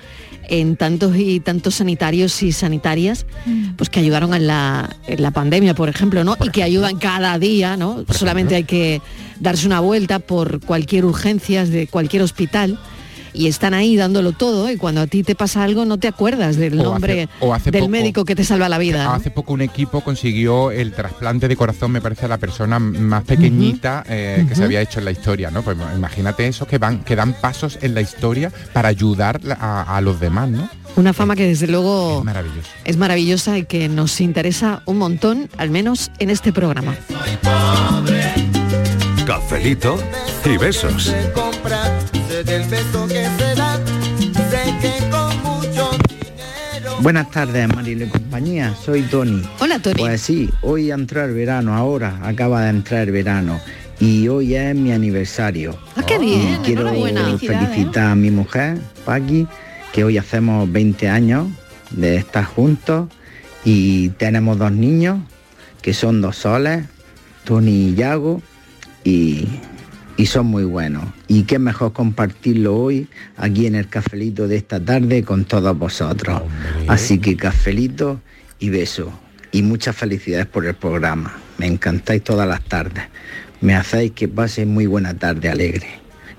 en 0.48 0.76
tantos 0.76 1.16
y 1.18 1.40
tantos 1.40 1.76
sanitarios 1.76 2.42
y 2.44 2.52
sanitarias 2.52 3.26
pues 3.76 3.90
que 3.90 4.00
ayudaron 4.00 4.34
en 4.34 4.48
la, 4.48 4.96
en 5.08 5.22
la 5.22 5.32
pandemia, 5.32 5.74
por 5.74 5.90
ejemplo, 5.90 6.24
¿no? 6.24 6.36
y 6.44 6.50
que 6.50 6.64
ayudan 6.64 6.98
cada 6.98 7.38
día, 7.40 7.78
¿no? 7.78 8.06
Solamente 8.10 8.56
hay 8.56 8.64
que 8.64 9.02
darse 9.40 9.68
una 9.68 9.80
vuelta 9.80 10.20
por 10.20 10.60
cualquier 10.62 11.06
urgencia 11.06 11.66
de 11.66 11.88
cualquier 11.88 12.24
hospital 12.24 12.80
y 13.34 13.48
están 13.48 13.74
ahí 13.74 13.96
dándolo 13.96 14.32
todo 14.32 14.70
y 14.70 14.78
cuando 14.78 15.02
a 15.02 15.08
ti 15.08 15.24
te 15.24 15.36
pasa 15.36 15.64
algo 15.64 15.86
no 15.86 15.98
te 15.98 16.08
acuerdas 16.08 16.56
del 16.58 16.80
O 16.80 16.84
nombre 16.84 17.24
hace- 17.24 17.30
o 17.46 17.54
hace 17.54 17.72
del 17.72 17.82
poco- 17.82 17.92
médico 17.92 18.26
que 18.26 18.36
te 18.36 18.44
salva 18.44 18.70
la 18.70 18.78
vida. 18.78 19.04
¿no? 19.06 19.14
Hace 19.14 19.32
poco 19.32 19.54
un 19.54 19.62
equipo 19.62 20.02
consiguió 20.02 20.72
el 20.72 20.92
trasplante 20.94 21.48
de 21.48 21.56
corazón, 21.56 21.92
me 21.92 22.02
parece, 22.02 22.26
a 22.26 22.30
la 22.30 22.38
persona 22.38 22.80
más 22.80 23.24
pequeñita 23.24 24.04
eh, 24.08 24.46
que 24.48 24.56
se 24.56 24.64
había 24.64 24.82
hecho 24.82 25.00
en 25.00 25.06
la 25.06 25.12
historia, 25.12 25.52
¿no? 25.52 25.62
Pues 25.62 25.78
imagínate 25.96 26.48
esos 26.48 26.68
que 26.68 26.78
van, 26.78 27.04
que 27.04 27.16
dan 27.16 27.34
pasos 27.34 27.80
en 27.82 27.94
la 27.94 28.02
historia 28.02 28.52
para 28.74 28.90
ayudar 28.90 29.40
a, 29.60 29.96
a 29.98 30.02
los 30.02 30.20
demás, 30.20 30.50
¿no? 30.50 30.70
Una 30.96 31.14
fama 31.14 31.36
que 31.36 31.46
desde 31.48 31.68
luego 31.68 32.24
Maravilloso. 32.24 32.70
es 32.84 32.98
maravillosa 32.98 33.58
y 33.58 33.66
que 33.66 33.88
nos 33.88 34.20
interesa 34.20 34.82
un 34.86 34.98
montón, 34.98 35.50
al 35.58 35.70
menos 35.70 36.10
en 36.20 36.30
este 36.32 36.52
programa. 36.52 36.96
Cafelito 39.26 40.00
y 40.52 40.58
besos. 40.58 41.14
Buenas 47.02 47.32
tardes, 47.32 47.68
Marilo 47.76 48.06
y 48.06 48.08
compañía. 48.10 48.74
Soy 48.76 49.02
Tony. 49.04 49.42
Hola, 49.60 49.80
Tony. 49.80 49.96
Pues 50.00 50.22
sí, 50.22 50.50
hoy 50.62 50.92
entró 50.92 51.24
el 51.26 51.34
verano, 51.34 51.74
ahora 51.74 52.20
acaba 52.24 52.64
de 52.64 52.70
entrar 52.70 53.04
el 53.04 53.12
verano. 53.12 53.60
Y 54.00 54.28
hoy 54.28 54.56
es 54.56 54.76
mi 54.76 54.92
aniversario. 54.92 55.78
Ah, 55.96 56.04
qué 56.06 56.18
bien, 56.18 56.60
Y 56.62 56.66
quiero 56.66 56.90
felicitar 57.40 58.12
a 58.12 58.16
mi 58.16 58.32
mujer, 58.32 58.78
Paqui, 59.06 59.48
que 59.92 60.04
hoy 60.04 60.18
hacemos 60.18 60.72
20 60.72 61.10
años 61.10 61.48
de 61.92 62.18
estar 62.18 62.46
juntos. 62.46 63.10
Y 63.66 64.10
tenemos 64.10 64.58
dos 64.58 64.72
niños, 64.72 65.20
que 65.82 65.94
son 65.94 66.22
dos 66.22 66.38
soles, 66.38 66.86
Tony 67.44 67.90
y 67.90 67.96
Yago. 67.96 68.42
Y 69.04 69.48
y 70.18 70.26
son 70.26 70.48
muy 70.48 70.66
buenos. 70.66 71.06
Y 71.28 71.44
qué 71.44 71.60
mejor 71.60 71.94
compartirlo 71.94 72.76
hoy 72.76 73.08
aquí 73.38 73.68
en 73.68 73.76
el 73.76 73.88
cafelito 73.88 74.48
de 74.48 74.58
esta 74.58 74.80
tarde 74.80 75.24
con 75.24 75.46
todos 75.46 75.78
vosotros. 75.78 76.42
Así 76.88 77.20
que 77.20 77.38
cafelito 77.38 78.20
y 78.60 78.70
beso. 78.70 79.14
Y 79.52 79.62
muchas 79.62 79.96
felicidades 79.96 80.48
por 80.48 80.66
el 80.66 80.74
programa. 80.74 81.38
Me 81.58 81.68
encantáis 81.68 82.24
todas 82.24 82.48
las 82.48 82.64
tardes. 82.64 83.06
Me 83.62 83.76
hacéis 83.76 84.12
que 84.12 84.28
pase 84.28 84.66
muy 84.66 84.88
buena 84.88 85.14
tarde 85.14 85.50
alegre. 85.50 85.88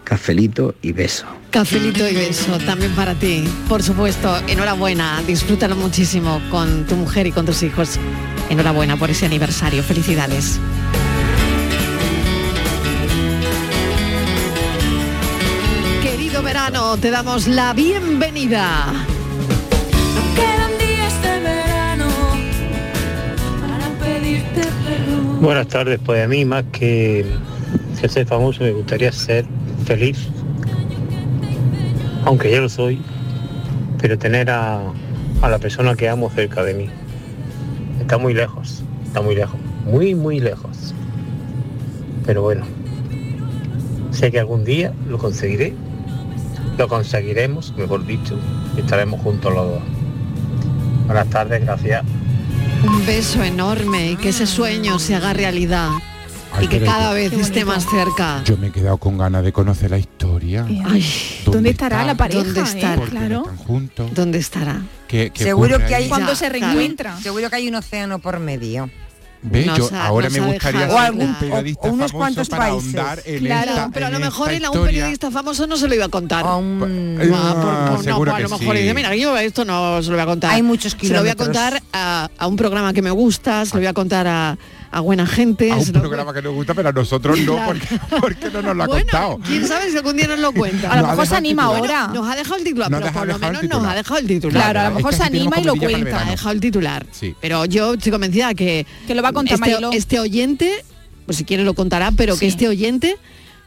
Cafelito 0.04 0.74
y 0.82 0.92
beso. 0.92 1.26
Cafelito 1.50 2.06
y 2.08 2.14
beso 2.14 2.58
también 2.58 2.92
para 2.92 3.14
ti. 3.14 3.44
Por 3.68 3.82
supuesto, 3.82 4.36
enhorabuena. 4.48 5.22
Disfrútalo 5.26 5.76
muchísimo 5.76 6.40
con 6.50 6.86
tu 6.86 6.96
mujer 6.96 7.26
y 7.26 7.32
con 7.32 7.46
tus 7.46 7.62
hijos. 7.62 7.98
Enhorabuena 8.50 8.96
por 8.96 9.10
ese 9.10 9.26
aniversario. 9.26 9.82
Felicidades. 9.82 10.58
Verano, 16.70 16.98
te 16.98 17.10
damos 17.10 17.46
la 17.48 17.72
bienvenida. 17.72 18.92
Quedan 20.34 20.78
días 20.78 21.22
de 21.22 21.40
verano 21.40 22.06
para 23.60 23.88
pedirte 23.98 24.60
perdón. 24.84 25.40
Buenas 25.40 25.68
tardes, 25.68 25.98
pues 26.04 26.22
a 26.22 26.28
mí 26.28 26.44
más 26.44 26.64
que, 26.72 27.24
que 27.98 28.08
ser 28.08 28.26
famoso 28.26 28.64
me 28.64 28.72
gustaría 28.72 29.10
ser 29.12 29.46
feliz, 29.86 30.28
aunque 32.24 32.50
ya 32.50 32.60
lo 32.60 32.68
soy, 32.68 33.00
pero 33.98 34.18
tener 34.18 34.50
a, 34.50 34.82
a 35.40 35.48
la 35.48 35.58
persona 35.58 35.94
que 35.94 36.08
amo 36.08 36.30
cerca 36.30 36.62
de 36.64 36.74
mí. 36.74 36.90
Está 38.00 38.18
muy 38.18 38.34
lejos, 38.34 38.82
está 39.06 39.22
muy 39.22 39.34
lejos, 39.34 39.58
muy 39.86 40.14
muy 40.14 40.38
lejos. 40.38 40.94
Pero 42.26 42.42
bueno, 42.42 42.66
sé 44.10 44.30
que 44.30 44.38
algún 44.38 44.64
día 44.66 44.92
lo 45.08 45.16
conseguiré, 45.16 45.72
lo 46.78 46.88
conseguiremos, 46.88 47.74
mejor 47.76 48.06
dicho, 48.06 48.38
y 48.76 48.80
estaremos 48.80 49.20
juntos 49.20 49.52
los 49.52 49.66
dos. 49.68 49.82
Buenas 51.06 51.28
tardes, 51.28 51.60
gracias. 51.64 52.04
Un 52.84 53.04
beso 53.04 53.42
enorme 53.42 54.12
y 54.12 54.16
que 54.16 54.28
ese 54.28 54.46
sueño 54.46 54.98
se 55.00 55.16
haga 55.16 55.32
realidad. 55.32 55.90
Ay, 56.52 56.64
y 56.64 56.68
que 56.68 56.80
cada 56.80 57.12
vez 57.12 57.32
esté 57.32 57.64
más 57.64 57.84
cerca. 57.86 58.42
Yo 58.44 58.56
me 58.56 58.68
he 58.68 58.70
quedado 58.70 58.96
con 58.96 59.18
ganas 59.18 59.42
de 59.44 59.52
conocer 59.52 59.90
la 59.90 59.98
historia. 59.98 60.64
Ay, 60.86 61.04
¿Dónde 61.44 61.70
estará 61.70 62.04
la 62.04 62.14
pareja? 62.14 62.44
¿Dónde 62.44 62.60
eh? 62.60 62.64
estará? 62.64 63.02
Claro. 63.06 63.44
juntos. 63.66 64.10
¿Dónde 64.14 64.38
estará? 64.38 64.80
¿Qué- 65.08 65.30
qué 65.34 65.44
Seguro 65.44 65.78
que 65.78 65.94
ahí? 65.94 66.04
hay 66.04 66.08
Cuando 66.08 66.28
Ya, 66.32 66.36
se 66.36 66.48
claro. 66.50 66.66
reencuentran. 66.66 67.20
Seguro 67.22 67.50
que 67.50 67.56
hay 67.56 67.68
un 67.68 67.74
océano 67.74 68.18
por 68.20 68.38
medio. 68.38 68.88
Ve, 69.40 69.66
Nos 69.66 69.78
yo 69.78 69.90
ahora 69.96 70.28
nos 70.28 70.32
me 70.38 70.46
gustaría 70.52 70.88
ser 70.90 71.12
un 71.12 71.34
periodista 71.36 71.82
O- 71.86 71.90
o 71.90 71.92
unos 71.92 72.10
famoso 72.10 72.16
cuantos 72.18 72.48
para 72.48 72.64
países. 72.70 72.94
ahondar 72.96 73.22
en 73.24 73.38
Claro, 73.44 73.70
esta, 73.70 73.90
pero 73.90 74.06
a 74.06 74.10
lo 74.10 74.18
mejor 74.18 74.50
él 74.52 74.64
a 74.64 74.70
un 74.70 74.84
periodista 74.84 75.30
famoso 75.30 75.66
no 75.68 75.76
se 75.76 75.86
lo 75.86 75.94
iba 75.94 76.06
a 76.06 76.08
contar. 76.08 76.44
Eh, 76.44 76.48
Ah, 76.48 76.58
por- 76.58 76.88
por- 76.88 77.98
no, 77.98 78.02
seguro 78.02 78.32
pues 78.32 78.44
a 78.44 78.48
lo 78.48 78.48
que 78.48 78.58
mejor 78.64 78.76
sí. 78.76 78.82
dice, 78.82 78.94
mira, 78.94 79.14
yo 79.14 79.36
esto 79.38 79.64
no 79.64 80.02
se 80.02 80.08
lo 80.10 80.16
voy 80.16 80.22
a 80.22 80.26
contar. 80.26 80.50
Hay 80.54 80.62
muchos 80.62 80.92
Se 81.00 81.08
lo 81.12 81.20
voy 81.20 81.28
a 81.28 81.34
kilómetros. 81.34 81.46
contar 81.46 81.82
a, 81.92 82.28
a 82.36 82.46
un 82.48 82.56
programa 82.56 82.92
que 82.92 83.00
me 83.02 83.12
gusta, 83.12 83.64
se 83.64 83.74
lo 83.74 83.80
voy 83.80 83.86
a 83.86 83.92
contar 83.92 84.26
a, 84.26 84.58
a 84.90 85.00
buena 85.00 85.26
gente. 85.26 85.70
a 85.70 85.76
un 85.76 85.86
programa 85.92 86.32
que 86.32 86.42
nos 86.42 86.54
gusta, 86.54 86.74
pero 86.74 86.88
a 86.88 86.92
nosotros 86.92 87.38
no, 87.40 87.54
Claro. 87.54 87.66
porque, 87.66 88.00
porque 88.20 88.50
no 88.50 88.62
nos 88.62 88.76
lo 88.76 88.82
ha 88.84 88.86
Bueno, 88.86 89.04
contado. 89.10 89.38
quién 89.46 89.66
sabe 89.66 89.90
si 89.90 89.96
algún 89.96 90.16
día 90.16 90.26
nos 90.28 90.38
lo 90.38 90.52
cuenta. 90.52 90.90
A 90.92 91.00
lo 91.02 91.08
mejor 91.08 91.26
se 91.26 91.36
anima 91.36 91.64
ahora. 91.64 92.08
Nos 92.08 92.28
ha 92.28 92.34
dejado 92.36 92.56
el 92.56 92.64
titular, 92.64 92.90
Nos 92.90 93.00
pero 93.00 93.12
por 93.12 93.26
lo 93.28 93.38
menos 93.38 93.62
nos 93.64 93.84
ha 93.86 93.94
dejado 93.94 94.18
el 94.20 94.26
titular. 94.26 94.62
Claro, 94.62 94.80
a 94.80 94.82
lo 94.84 94.88
Es 94.90 94.94
mejor 94.96 95.10
que 95.10 95.16
se 95.16 95.22
anima 95.24 95.60
y 95.60 95.64
lo 95.64 95.76
cuenta. 95.76 96.20
ha 96.26 96.30
dejado 96.30 96.50
el 96.52 96.60
titular. 96.60 97.06
Sí. 97.12 97.34
Pero 97.40 97.64
yo 97.66 97.94
estoy 97.94 98.12
convencida 98.12 98.54
que, 98.54 98.86
Que 99.06 99.14
lo 99.14 99.22
va 99.22 99.28
a 99.28 99.32
contar 99.32 99.58
este, 99.60 99.96
este 99.96 100.20
oyente, 100.20 100.84
pues 101.26 101.36
si 101.38 101.44
quiere 101.44 101.64
lo 101.64 101.74
contará, 101.74 102.10
pero 102.12 102.34
Sí. 102.34 102.40
que 102.40 102.46
este 102.46 102.68
oyente 102.68 103.16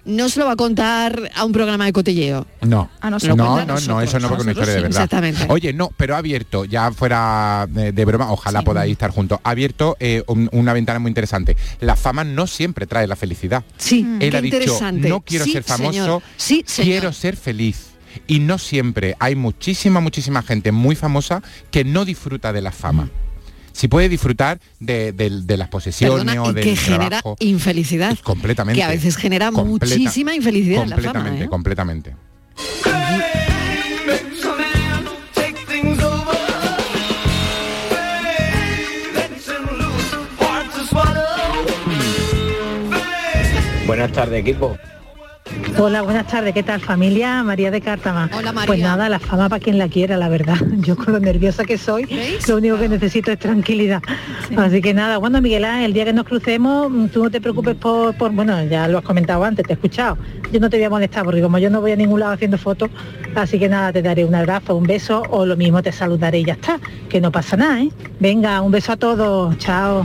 no 0.06 0.30
se 0.30 0.40
lo 0.40 0.46
va 0.48 0.54
a 0.54 0.56
contar 0.56 1.32
a 1.36 1.46
un 1.46 1.52
programa 1.52 1.86
de 1.86 1.94
cotilleo. 1.94 2.48
No, 2.62 2.90
A 3.02 3.10
nosotros. 3.10 3.38
no, 3.38 3.58
no, 3.66 3.80
no, 3.80 4.02
eso 4.02 4.20
no 4.20 4.26
a 4.28 4.30
porque 4.30 4.44
una 4.44 4.52
historia 4.52 4.74
de 4.76 4.82
verdad. 4.82 4.90
exactamente. 5.04 5.46
Oye, 5.50 5.74
no, 5.74 5.90
pero 5.96 6.16
ha 6.16 6.20
abierto, 6.20 6.66
ya 6.66 6.92
fuera 6.92 7.68
de, 7.70 7.92
de 7.92 8.06
broma, 8.06 8.32
ojalá 8.32 8.60
Sí. 8.60 8.66
podáis 8.66 8.92
estar 8.92 9.12
juntos, 9.12 9.40
ha 9.44 9.50
abierto 9.52 9.98
eh, 10.00 10.24
un- 10.28 10.50
una 10.54 10.74
ventana 10.74 11.00
muy 11.00 11.10
interesante. 11.10 11.56
La 11.80 11.96
fama 11.96 12.24
no 12.24 12.48
siempre 12.48 12.88
trae 12.88 13.06
la 13.08 13.16
felicidad. 13.16 13.64
Sí, 13.78 14.06
Él 14.20 14.32
qué 14.32 14.38
ha 14.38 14.42
dicho, 14.42 14.58
interesante. 14.58 15.10
no 15.10 15.22
quiero 15.22 15.46
Sí, 15.46 15.52
ser 15.54 15.64
famoso, 15.64 15.92
señor. 15.92 16.22
Sí, 16.38 16.64
señor. 16.66 16.90
quiero 16.92 17.14
ser 17.14 17.36
feliz. 17.38 17.88
Y 18.28 18.40
no 18.40 18.58
siempre, 18.58 19.16
hay 19.20 19.36
muchísima, 19.36 20.00
muchísima 20.02 20.42
gente 20.42 20.72
muy 20.72 20.96
famosa 20.96 21.42
que 21.72 21.84
no 21.86 22.04
disfruta 22.06 22.52
de 22.52 22.62
la 22.62 22.72
fama. 22.72 23.10
Si 23.74 23.88
puede 23.88 24.10
disfrutar 24.10 24.60
de, 24.80 25.12
de- 25.12 25.42
de 25.44 25.58
las 25.58 25.68
posesiones 25.70 26.24
Perdona, 26.26 26.44
o 26.44 26.54
del 26.54 26.64
que 26.64 26.76
genera 26.76 27.08
trabajo, 27.22 27.36
infelicidad. 27.40 28.18
completamente. 28.24 28.78
Que 28.80 28.84
a 28.84 28.90
veces 28.90 29.16
genera 29.18 29.52
Completa- 29.52 29.96
muchísima 29.96 30.36
infelicidad 30.36 30.84
en 30.84 30.90
la 30.92 30.96
fama. 30.98 31.08
completamente, 31.14 31.44
¿eh? 31.46 31.50
completamente. 31.50 32.16
Buenas 43.86 44.12
tardes, 44.12 44.40
equipo. 44.40 44.78
Hola, 45.78 46.02
buenas 46.02 46.28
tardes. 46.28 46.54
¿Qué 46.54 46.64
tal 46.64 46.82
familia? 46.82 47.44
María 47.44 47.72
de 47.72 47.80
Cártama. 47.82 48.30
Hola, 48.38 48.52
María. 48.52 48.68
Pues 48.68 48.80
nada, 48.82 49.08
la 49.10 49.20
fama 49.20 49.48
para 49.50 49.60
quien 49.64 49.78
la 49.78 49.88
quiera, 49.88 50.18
la 50.18 50.28
verdad. 50.30 50.58
Yo 50.80 50.96
con 50.96 51.14
lo 51.14 51.20
nerviosa 51.20 51.64
que 51.64 51.78
soy, 51.78 52.06
¿Veis? 52.06 52.48
lo 52.50 52.58
único 52.58 52.78
que 52.78 52.90
necesito 52.90 53.32
es 53.32 53.40
tranquilidad. 53.40 54.02
Así 54.58 54.82
que 54.82 54.94
nada, 54.94 55.18
bueno, 55.18 55.42
Miguel 55.42 55.64
el 55.64 55.94
día 55.94 56.06
que 56.06 56.14
nos 56.14 56.26
crucemos, 56.26 56.90
mm, 56.92 57.08
tú 57.08 57.24
no 57.24 57.32
te 57.32 57.40
preocupes 57.40 57.76
por, 57.76 58.14
por- 58.16 58.32
bueno, 58.32 58.64
ya 58.66 58.88
lo 58.90 58.98
has 58.98 59.04
comentado 59.04 59.44
antes, 59.44 59.66
te 59.66 59.74
he 59.74 59.76
escuchado. 59.76 60.18
Yo 60.52 60.60
no 60.60 60.70
te 60.70 60.78
voy 60.78 60.86
a 60.86 60.90
molestar 60.90 61.24
porque 61.24 61.42
como 61.42 61.58
yo 61.58 61.70
no 61.70 61.80
voy 61.82 61.94
a 61.94 61.96
ningún 61.96 62.20
lado 62.20 62.34
haciendo 62.34 62.58
fotos, 62.58 62.90
así 63.36 63.58
que 63.58 63.70
nada, 63.70 63.94
te 63.94 64.02
daré 64.02 64.26
un 64.26 64.36
abrazo, 64.36 64.76
un 64.76 64.86
beso 64.86 65.24
o 65.30 65.46
lo 65.46 65.56
mismo 65.56 65.82
te 65.82 65.92
saludaré 65.92 66.40
y 66.40 66.46
ya 66.46 66.54
está, 66.54 66.80
que 67.10 67.22
no 67.22 67.32
pasa 67.32 67.56
nada, 67.58 67.82
¿eh? 67.82 67.90
Venga, 68.20 68.62
un 68.62 68.72
beso 68.72 68.92
a 68.92 68.98
todos, 68.98 69.58
chao. 69.58 70.04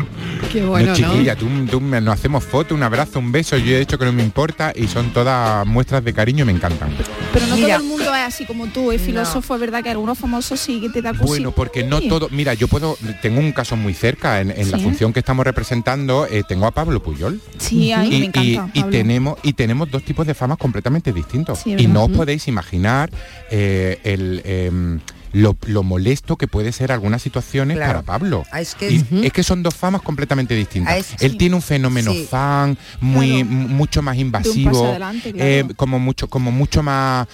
Qué 0.52 0.60
no, 0.60 0.68
bueno, 0.70 0.88
¿no? 0.90 0.94
chiquilla, 0.94 1.34
tú, 1.34 1.46
tú 1.70 1.80
me- 1.80 2.00
nos 2.00 2.14
hacemos 2.14 2.44
foto, 2.44 2.74
un 2.74 2.82
abrazo, 2.84 3.18
un 3.18 3.32
beso, 3.32 3.56
yo 3.56 3.74
he 3.74 3.80
dicho 3.80 3.98
que 3.98 4.04
no 4.04 4.12
me 4.12 4.22
importa 4.22 4.72
y 4.74 4.86
son 4.86 5.10
todas 5.10 5.35
muestras 5.66 6.04
de 6.04 6.12
cariño 6.12 6.42
y 6.44 6.46
me 6.46 6.52
encantan. 6.52 6.90
Pero 7.32 7.46
no 7.46 7.56
Mira. 7.56 7.76
todo 7.76 7.84
el 7.84 7.88
mundo 7.88 8.14
es 8.14 8.22
así 8.22 8.44
como 8.46 8.66
tú, 8.68 8.92
es 8.92 9.00
filósofo, 9.00 9.54
es 9.54 9.60
verdad 9.60 9.82
que 9.82 9.90
algunos 9.90 10.18
famosos 10.18 10.58
sí 10.60 10.80
que 10.80 10.88
te 10.88 11.02
da 11.02 11.10
cosita. 11.10 11.26
Bueno, 11.26 11.52
porque 11.52 11.84
no 11.84 12.00
todo, 12.00 12.28
mira, 12.30 12.54
yo 12.54 12.68
puedo, 12.68 12.96
tengo 13.22 13.40
un 13.40 13.52
caso 13.52 13.76
muy 13.76 13.94
cerca, 13.94 14.40
en, 14.40 14.50
en 14.50 14.70
la 14.70 14.78
función 14.78 15.12
que 15.12 15.20
estamos 15.20 15.44
representando, 15.44 16.26
eh, 16.26 16.42
tengo 16.48 16.66
a 16.66 16.70
Pablo 16.72 17.02
Puyol. 17.02 17.40
Sí, 17.58 17.92
a 17.92 17.98
mí 17.98 18.08
y, 18.14 18.18
me 18.20 18.26
encanta. 18.26 18.70
y- 18.74 18.82
tenemos 18.84 19.38
y 19.42 19.52
tenemos 19.52 19.90
dos 19.90 20.02
tipos 20.02 20.26
de 20.26 20.34
famas 20.34 20.58
completamente 20.58 21.12
distintos 21.12 21.60
Sí, 21.60 21.74
y 21.78 21.86
no 21.86 22.04
os 22.04 22.10
podéis 22.12 22.46
imaginar 22.48 23.10
eh, 23.50 23.98
el 24.04 24.42
em, 24.44 25.00
lo, 25.32 25.56
lo 25.66 25.82
molesto 25.82 26.36
que 26.36 26.48
puede 26.48 26.72
ser 26.72 26.92
algunas 26.92 27.22
situaciones 27.22 27.76
Claro. 27.76 28.02
para 28.02 28.18
Pablo. 28.18 28.44
Ah, 28.52 28.60
es 28.60 28.74
que- 28.74 28.90
Y 28.90 28.98
Ujú. 29.00 29.22
es 29.24 29.32
que 29.32 29.42
son 29.42 29.62
dos 29.62 29.74
famas 29.74 30.02
completamente 30.02 30.54
distintas. 30.54 30.94
Ah, 31.12 31.16
Él 31.20 31.32
sí. 31.32 31.36
tiene 31.38 31.54
un 31.56 31.62
fenómeno 31.62 32.12
Sí. 32.12 32.26
fan 32.30 32.76
muy 33.00 33.42
Claro. 33.42 33.44
mucho 33.68 34.02
más 34.02 34.16
invasivo, 34.16 34.86
adelante, 34.86 35.32
claro. 35.32 35.48
eh, 35.50 35.64
como 35.76 35.98
mucho 35.98 36.28
como 36.28 36.50
mucho 36.50 36.82
más 36.82 37.26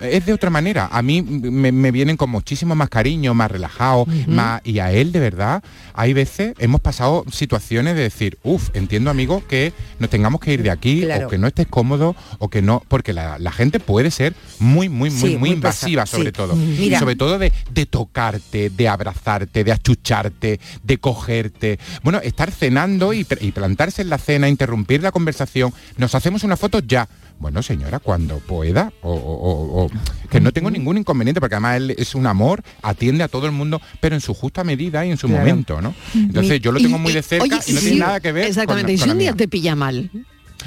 es 0.00 0.26
de 0.26 0.32
otra 0.32 0.50
manera. 0.50 0.88
A 0.90 1.02
mí 1.02 1.22
me, 1.22 1.70
me 1.72 1.90
vienen 1.90 2.16
con 2.16 2.30
muchísimo 2.30 2.74
más 2.74 2.88
cariño, 2.88 3.34
más 3.34 3.50
relajado, 3.50 4.06
más 4.26 4.60
y 4.64 4.78
a 4.78 4.90
él 4.92 5.12
de 5.12 5.20
verdad. 5.20 5.62
Hay 5.92 6.12
veces 6.12 6.54
hemos 6.58 6.80
pasado 6.80 7.24
situaciones 7.30 7.94
de 7.96 8.02
decir, 8.02 8.38
uff, 8.42 8.70
entiendo 8.74 9.10
amigo 9.10 9.42
que 9.46 9.72
nos 9.98 10.10
tengamos 10.10 10.40
que 10.40 10.52
ir 10.54 10.62
de 10.62 10.70
aquí 10.70 11.02
Claro. 11.02 11.26
o 11.26 11.30
que 11.30 11.38
no 11.38 11.46
estés 11.46 11.66
cómodo 11.66 12.16
o 12.38 12.48
que 12.48 12.62
no, 12.62 12.82
porque 12.88 13.12
la, 13.12 13.38
la 13.38 13.52
gente 13.52 13.80
puede 13.80 14.10
ser 14.10 14.34
muy 14.58 14.88
muy 14.88 15.10
muy 15.10 15.18
Sí, 15.20 15.26
muy 15.32 15.38
muy 15.38 15.50
invasiva 15.50 16.06
sobre 16.06 16.26
sí. 16.28 16.32
todo, 16.32 16.54
Mira. 16.56 16.96
y 16.96 16.98
sobre 16.98 17.16
todo 17.16 17.38
de, 17.38 17.52
de 17.72 17.86
tocarte, 17.86 18.70
de 18.70 18.88
abrazarte, 18.88 19.62
de 19.64 19.72
achucharte, 19.72 20.60
de 20.82 20.98
cogerte. 20.98 21.78
Bueno, 22.02 22.20
estar 22.22 22.50
cenando 22.50 23.12
y 23.12 23.24
plantarse 23.24 24.02
en 24.02 24.08
la 24.08 24.18
cena, 24.18 24.48
interrumpir 24.48 25.02
la 25.02 25.12
conversación. 25.12 25.72
Nos 25.96 26.14
hacemos 26.14 26.44
una 26.44 26.56
foto 26.56 26.80
ya. 26.80 27.08
Bueno, 27.38 27.62
señora, 27.62 27.98
cuando 27.98 28.38
pueda, 28.38 28.92
o, 29.02 29.12
o- 29.12 29.14
o- 29.14 29.84
o- 29.86 29.90
que 30.30 30.40
no 30.40 30.50
tengo 30.52 30.70
ningún 30.70 30.96
inconveniente, 30.98 31.40
porque 31.40 31.56
además 31.56 31.76
él 31.76 31.94
es 31.98 32.14
un 32.14 32.26
amor, 32.26 32.62
atiende 32.82 33.22
a 33.24 33.28
todo 33.28 33.46
el 33.46 33.52
mundo, 33.52 33.80
pero 34.00 34.14
en 34.14 34.20
su 34.20 34.32
justa 34.34 34.64
medida 34.64 35.04
y 35.04 35.10
en 35.10 35.16
su 35.18 35.26
Claro. 35.26 35.40
momento, 35.40 35.80
¿no? 35.82 35.94
Entonces 36.14 36.60
yo 36.60 36.72
lo 36.72 36.80
tengo 36.80 36.98
muy 36.98 37.12
de 37.12 37.22
cerca 37.22 37.60
y 37.66 37.72
no 37.72 37.80
tiene 37.80 37.96
nada 37.98 38.20
que 38.20 38.32
ver 38.32 38.46
Exactamente, 38.46 38.86
con, 38.86 38.94
y 38.94 38.98
si 38.98 39.10
un 39.10 39.18
día 39.18 39.34
te 39.34 39.46
pilla 39.48 39.74
mal. 39.76 40.10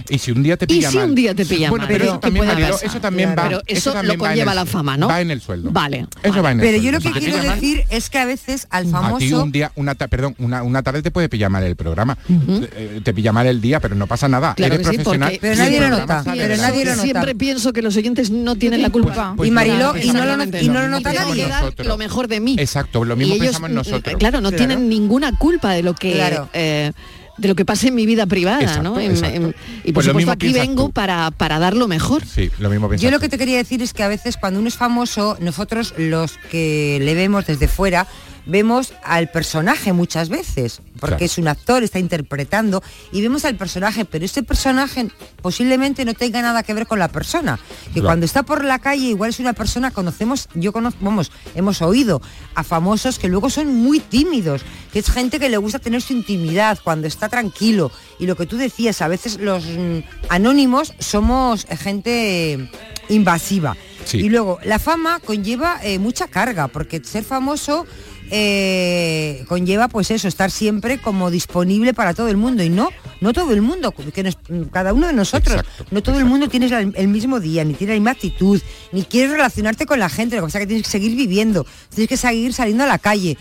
Y 0.09 0.17
si 0.19 0.31
un 0.31 0.43
día 0.43 0.57
te 0.57 0.65
Y 0.65 0.67
pilla 0.67 0.89
si 0.91 0.97
mal. 0.97 1.09
un 1.09 1.15
día 1.15 1.33
te 1.35 1.45
pilla 1.45 1.69
bueno, 1.69 1.85
mal. 1.85 1.93
pero 1.93 2.03
¿qué 2.05 2.09
eso 2.09 2.19
también, 2.19 2.45
pasar? 2.45 2.85
eso 2.87 2.99
también 3.01 3.29
va. 3.37 3.43
Pero 3.43 3.61
eso, 3.67 3.93
también 3.93 4.17
lo 4.17 4.23
conlleva 4.25 4.53
la 4.55 4.65
fama, 4.65 4.97
¿no? 4.97 5.07
Va 5.07 5.21
en 5.21 5.31
el 5.31 5.41
sueldo. 5.41 5.71
Vale. 5.71 6.07
Eso 6.23 6.41
va 6.43 6.51
en 6.51 6.59
el 6.59 6.65
Pero 6.65 6.77
yo 6.77 6.91
sueldo. 6.91 7.09
lo 7.09 7.13
que 7.15 7.19
Si 7.21 7.25
quiero 7.31 7.53
decir 7.53 7.83
es 7.89 8.09
que 8.09 8.17
a 8.19 8.25
veces 8.25 8.67
al 8.69 8.83
a 8.83 8.85
ti 8.85 8.91
famoso 8.91 9.43
un 9.43 9.51
día, 9.51 9.71
una 9.75 9.95
ta- 9.95 10.07
perdón, 10.07 10.35
una, 10.39 10.63
una 10.63 10.83
tarde 10.83 11.01
te 11.01 11.11
puede 11.11 11.29
pillar 11.29 11.49
mal 11.49 11.63
el 11.63 11.75
programa. 11.75 12.17
Eh, 12.29 13.01
Te 13.03 13.13
pilla 13.13 13.31
mal 13.31 13.47
el 13.47 13.61
día, 13.61 13.79
pero 13.79 13.95
no 13.95 14.07
pasa 14.07 14.27
nada. 14.27 14.53
Claro 14.55 14.75
Eres 14.75 14.87
sí, 14.87 14.93
profesional. 14.95 15.37
Pero 15.41 15.53
y 15.53 15.57
nadie 15.57 15.79
lo 15.81 15.89
nota, 15.89 16.23
pero 16.25 16.57
nadie 16.57 16.85
lo 16.85 16.91
nota. 16.91 17.03
Siempre 17.03 17.35
pienso 17.35 17.73
que 17.73 17.81
los 17.81 17.95
oyentes 17.95 18.29
no 18.31 18.55
tienen 18.55 18.81
la 18.81 18.89
culpa. 18.89 19.33
Pues 19.37 19.47
y 19.47 19.51
Mariló 19.51 19.95
y 19.97 20.11
no 20.11 20.25
lo, 20.25 20.43
y 20.59 20.69
no 20.69 20.81
lo 20.81 20.87
nota 20.89 21.13
nadie. 21.13 21.47
lo 21.83 21.97
mejor 21.97 22.27
de 22.27 22.39
mí. 22.39 22.55
Exacto, 22.59 23.03
lo 23.05 23.15
mismo 23.15 23.35
y 23.35 23.39
pensamos 23.39 23.69
nosotros. 23.71 24.15
Claro, 24.17 24.41
no 24.41 24.49
Claro. 24.49 24.57
tienen 24.57 24.89
ninguna 24.89 25.31
culpa 25.37 25.71
de 25.73 25.83
lo 25.83 25.93
que 25.93 26.13
Claro. 26.13 26.49
eh, 26.53 26.91
de 27.37 27.47
lo 27.47 27.55
que 27.55 27.65
pasa 27.65 27.87
en 27.87 27.95
mi 27.95 28.05
vida 28.05 28.25
privada, 28.25 28.61
Exacto, 28.61 28.83
¿no? 28.83 28.99
En- 28.99 29.11
exacto. 29.11 29.35
en- 29.35 29.55
y 29.83 29.91
por 29.91 29.95
Pues 29.95 30.05
lo 30.07 30.11
supuesto 30.11 30.17
mismo 30.17 30.31
aquí 30.31 30.53
vengo 30.53 30.89
para, 30.89 31.31
para 31.31 31.59
dar 31.59 31.75
lo 31.75 31.87
mejor. 31.87 32.25
Sí, 32.25 32.49
lo 32.59 32.69
mismo 32.69 32.91
Yo 32.95 33.11
lo 33.11 33.19
que 33.19 33.29
te 33.29 33.37
quería 33.37 33.57
decir 33.57 33.81
es 33.81 33.93
que 33.93 34.03
a 34.03 34.07
veces 34.07 34.37
cuando 34.37 34.59
uno 34.59 34.67
es 34.67 34.75
famoso, 34.75 35.37
nosotros 35.39 35.93
los 35.97 36.37
que 36.51 36.99
le 37.01 37.13
vemos 37.13 37.45
desde 37.45 37.67
fuera, 37.67 38.07
vemos 38.47 38.93
al 39.03 39.29
personaje 39.29 39.93
muchas 39.93 40.29
veces, 40.29 40.81
porque 40.99 41.15
Claro. 41.17 41.25
es 41.25 41.37
un 41.37 41.47
actor, 41.47 41.83
está 41.83 41.99
interpretando, 41.99 42.81
y 43.11 43.21
vemos 43.21 43.45
al 43.45 43.55
personaje, 43.55 44.05
pero 44.05 44.25
ese 44.25 44.41
personaje 44.43 45.07
posiblemente 45.41 46.05
no 46.05 46.13
tenga 46.13 46.41
nada 46.41 46.63
que 46.63 46.73
ver 46.73 46.87
con 46.87 46.99
la 46.99 47.07
persona. 47.09 47.59
Que 47.87 47.93
Claro. 47.93 48.07
cuando 48.07 48.25
está 48.25 48.43
por 48.43 48.63
la 48.65 48.79
calle 48.79 49.05
igual 49.07 49.29
es 49.29 49.39
una 49.39 49.53
persona, 49.53 49.91
conocemos, 49.91 50.49
yo 50.55 50.71
conozco, 50.73 50.99
vamos, 51.03 51.31
hemos 51.55 51.81
oído 51.81 52.21
a 52.55 52.63
famosos 52.63 53.19
que 53.19 53.27
luego 53.27 53.49
son 53.49 53.67
muy 53.75 53.99
tímidos, 53.99 54.61
que 54.91 54.99
es 54.99 55.11
gente 55.11 55.39
que 55.39 55.49
le 55.49 55.57
gusta 55.57 55.79
tener 55.79 56.01
su 56.01 56.13
intimidad 56.13 56.79
cuando 56.83 57.07
está 57.07 57.29
tranquilo. 57.29 57.91
Y 58.19 58.25
lo 58.25 58.35
que 58.35 58.45
tú 58.45 58.57
decías, 58.57 59.01
a 59.01 59.07
veces 59.07 59.39
los 59.39 59.65
mm, 59.65 59.99
anónimos 60.29 60.93
somos 60.99 61.65
gente 61.79 62.69
invasiva. 63.09 63.75
Sí. 64.05 64.19
Y 64.19 64.29
luego, 64.29 64.59
la 64.63 64.79
fama 64.79 65.19
conlleva 65.19 65.79
eh, 65.83 65.99
mucha 65.99 66.27
carga, 66.27 66.67
porque 66.69 67.01
ser 67.03 67.23
famoso 67.25 67.85
eh, 68.31 69.43
conlleva 69.47 69.87
pues 69.87 70.11
eso, 70.11 70.27
estar 70.27 70.51
siempre 70.51 70.97
como 70.99 71.31
disponible 71.31 71.93
para 71.93 72.13
todo 72.13 72.27
el 72.27 72.37
mundo. 72.37 72.63
Y 72.63 72.69
no, 72.69 72.89
no 73.21 73.33
todo 73.33 73.51
el 73.53 73.61
mundo, 73.61 73.91
que 73.91 74.23
nos- 74.23 74.37
cada 74.71 74.93
uno 74.93 75.07
de 75.07 75.13
nosotros, 75.13 75.61
no 75.91 76.01
todo 76.03 76.19
el 76.19 76.25
mundo 76.25 76.47
tiene 76.49 76.67
el, 76.67 76.93
el 76.95 77.07
mismo 77.07 77.39
día, 77.39 77.63
ni 77.63 77.73
tiene 77.73 77.93
la 77.93 77.99
misma 77.99 78.11
actitud, 78.11 78.61
ni 78.91 79.03
quiere 79.03 79.33
relacionarte 79.33 79.85
con 79.85 79.99
la 79.99 80.09
gente, 80.09 80.35
lo 80.35 80.43
que 80.43 80.47
pasa 80.47 80.59
es 80.59 80.63
que 80.63 80.67
tienes 80.67 80.85
que 80.85 80.91
seguir 80.91 81.15
viviendo, 81.15 81.65
tienes 81.89 82.09
que 82.09 82.17
seguir 82.17 82.53
saliendo 82.53 82.83
a 82.83 82.87
la 82.87 82.99
calle. 82.99 83.37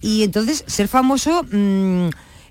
Y 0.00 0.22
entonces 0.22 0.64
ser 0.66 0.88
famoso 0.88 1.44
mm, 1.50 2.08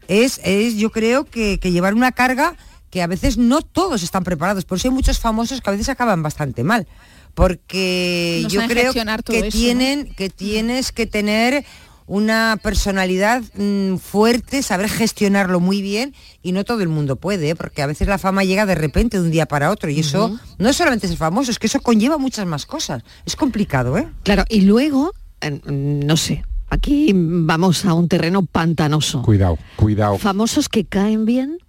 es, 0.08 0.40
es, 0.44 0.76
yo 0.76 0.92
creo 0.92 1.26
que, 1.26 1.60
que 1.60 1.72
llevar 1.72 1.94
una 1.96 2.12
carga 2.12 2.56
que 2.92 3.02
a 3.02 3.08
veces 3.08 3.38
no 3.38 3.62
todos 3.62 4.04
están 4.04 4.24
preparados. 4.24 4.66
Por 4.66 4.78
eso 4.78 4.88
hay 4.88 4.94
muchos 4.94 5.20
famosos 5.20 5.62
que 5.62 5.70
a 5.70 5.74
veces 5.74 5.90
acaban 5.90 6.24
bastante 6.24 6.64
mal. 6.64 6.88
Porque 7.34 8.42
No 8.44 8.50
yo 8.50 8.62
creo 8.68 8.94
que 8.94 9.00
eso, 9.00 9.06
¿no? 9.06 9.50
tienen, 9.50 10.14
que 10.14 10.30
tienes 10.30 10.92
que 10.92 11.06
tener 11.06 11.66
una 12.10 12.60
personalidad 12.62 13.44
mm, 13.56 13.98
fuerte, 13.98 14.64
saber 14.64 14.90
gestionarlo 14.90 15.60
muy 15.60 15.82
bien 15.84 16.16
y 16.42 16.52
no 16.52 16.66
todo 16.66 16.82
el 16.82 16.90
mundo 16.90 17.18
puede, 17.18 17.52
¿eh? 17.52 17.56
porque 17.56 17.84
a 17.84 17.88
veces 17.88 18.08
la 18.08 18.18
fama 18.18 18.44
llega 18.44 18.66
de 18.66 18.74
repente 18.74 19.18
de 19.20 19.24
un 19.24 19.32
día 19.32 19.46
para 19.46 19.70
otro 19.70 19.92
y 19.92 20.00
eso 20.00 20.38
no 20.58 20.70
es 20.70 20.76
solamente 20.76 21.08
ser 21.08 21.18
famoso, 21.18 21.52
es 21.52 21.60
que 21.60 21.68
eso 21.68 21.80
conlleva 21.82 22.18
muchas 22.18 22.48
más 22.48 22.66
cosas. 22.66 23.04
Es 23.26 23.36
complicado, 23.36 23.96
¿eh? 23.98 24.10
Claro, 24.24 24.44
y 24.50 24.62
luego, 24.62 25.14
eh, 25.42 25.62
no 25.66 26.18
sé, 26.18 26.44
aquí 26.70 27.12
vamos 27.14 27.86
a 27.86 27.94
un 27.94 28.08
terreno 28.08 28.44
pantanoso. 28.44 29.22
Cuidado, 29.22 29.60
cuidado. 29.76 30.18
Famosos 30.18 30.68
que 30.68 30.86
caen 30.86 31.26
bien 31.26 31.60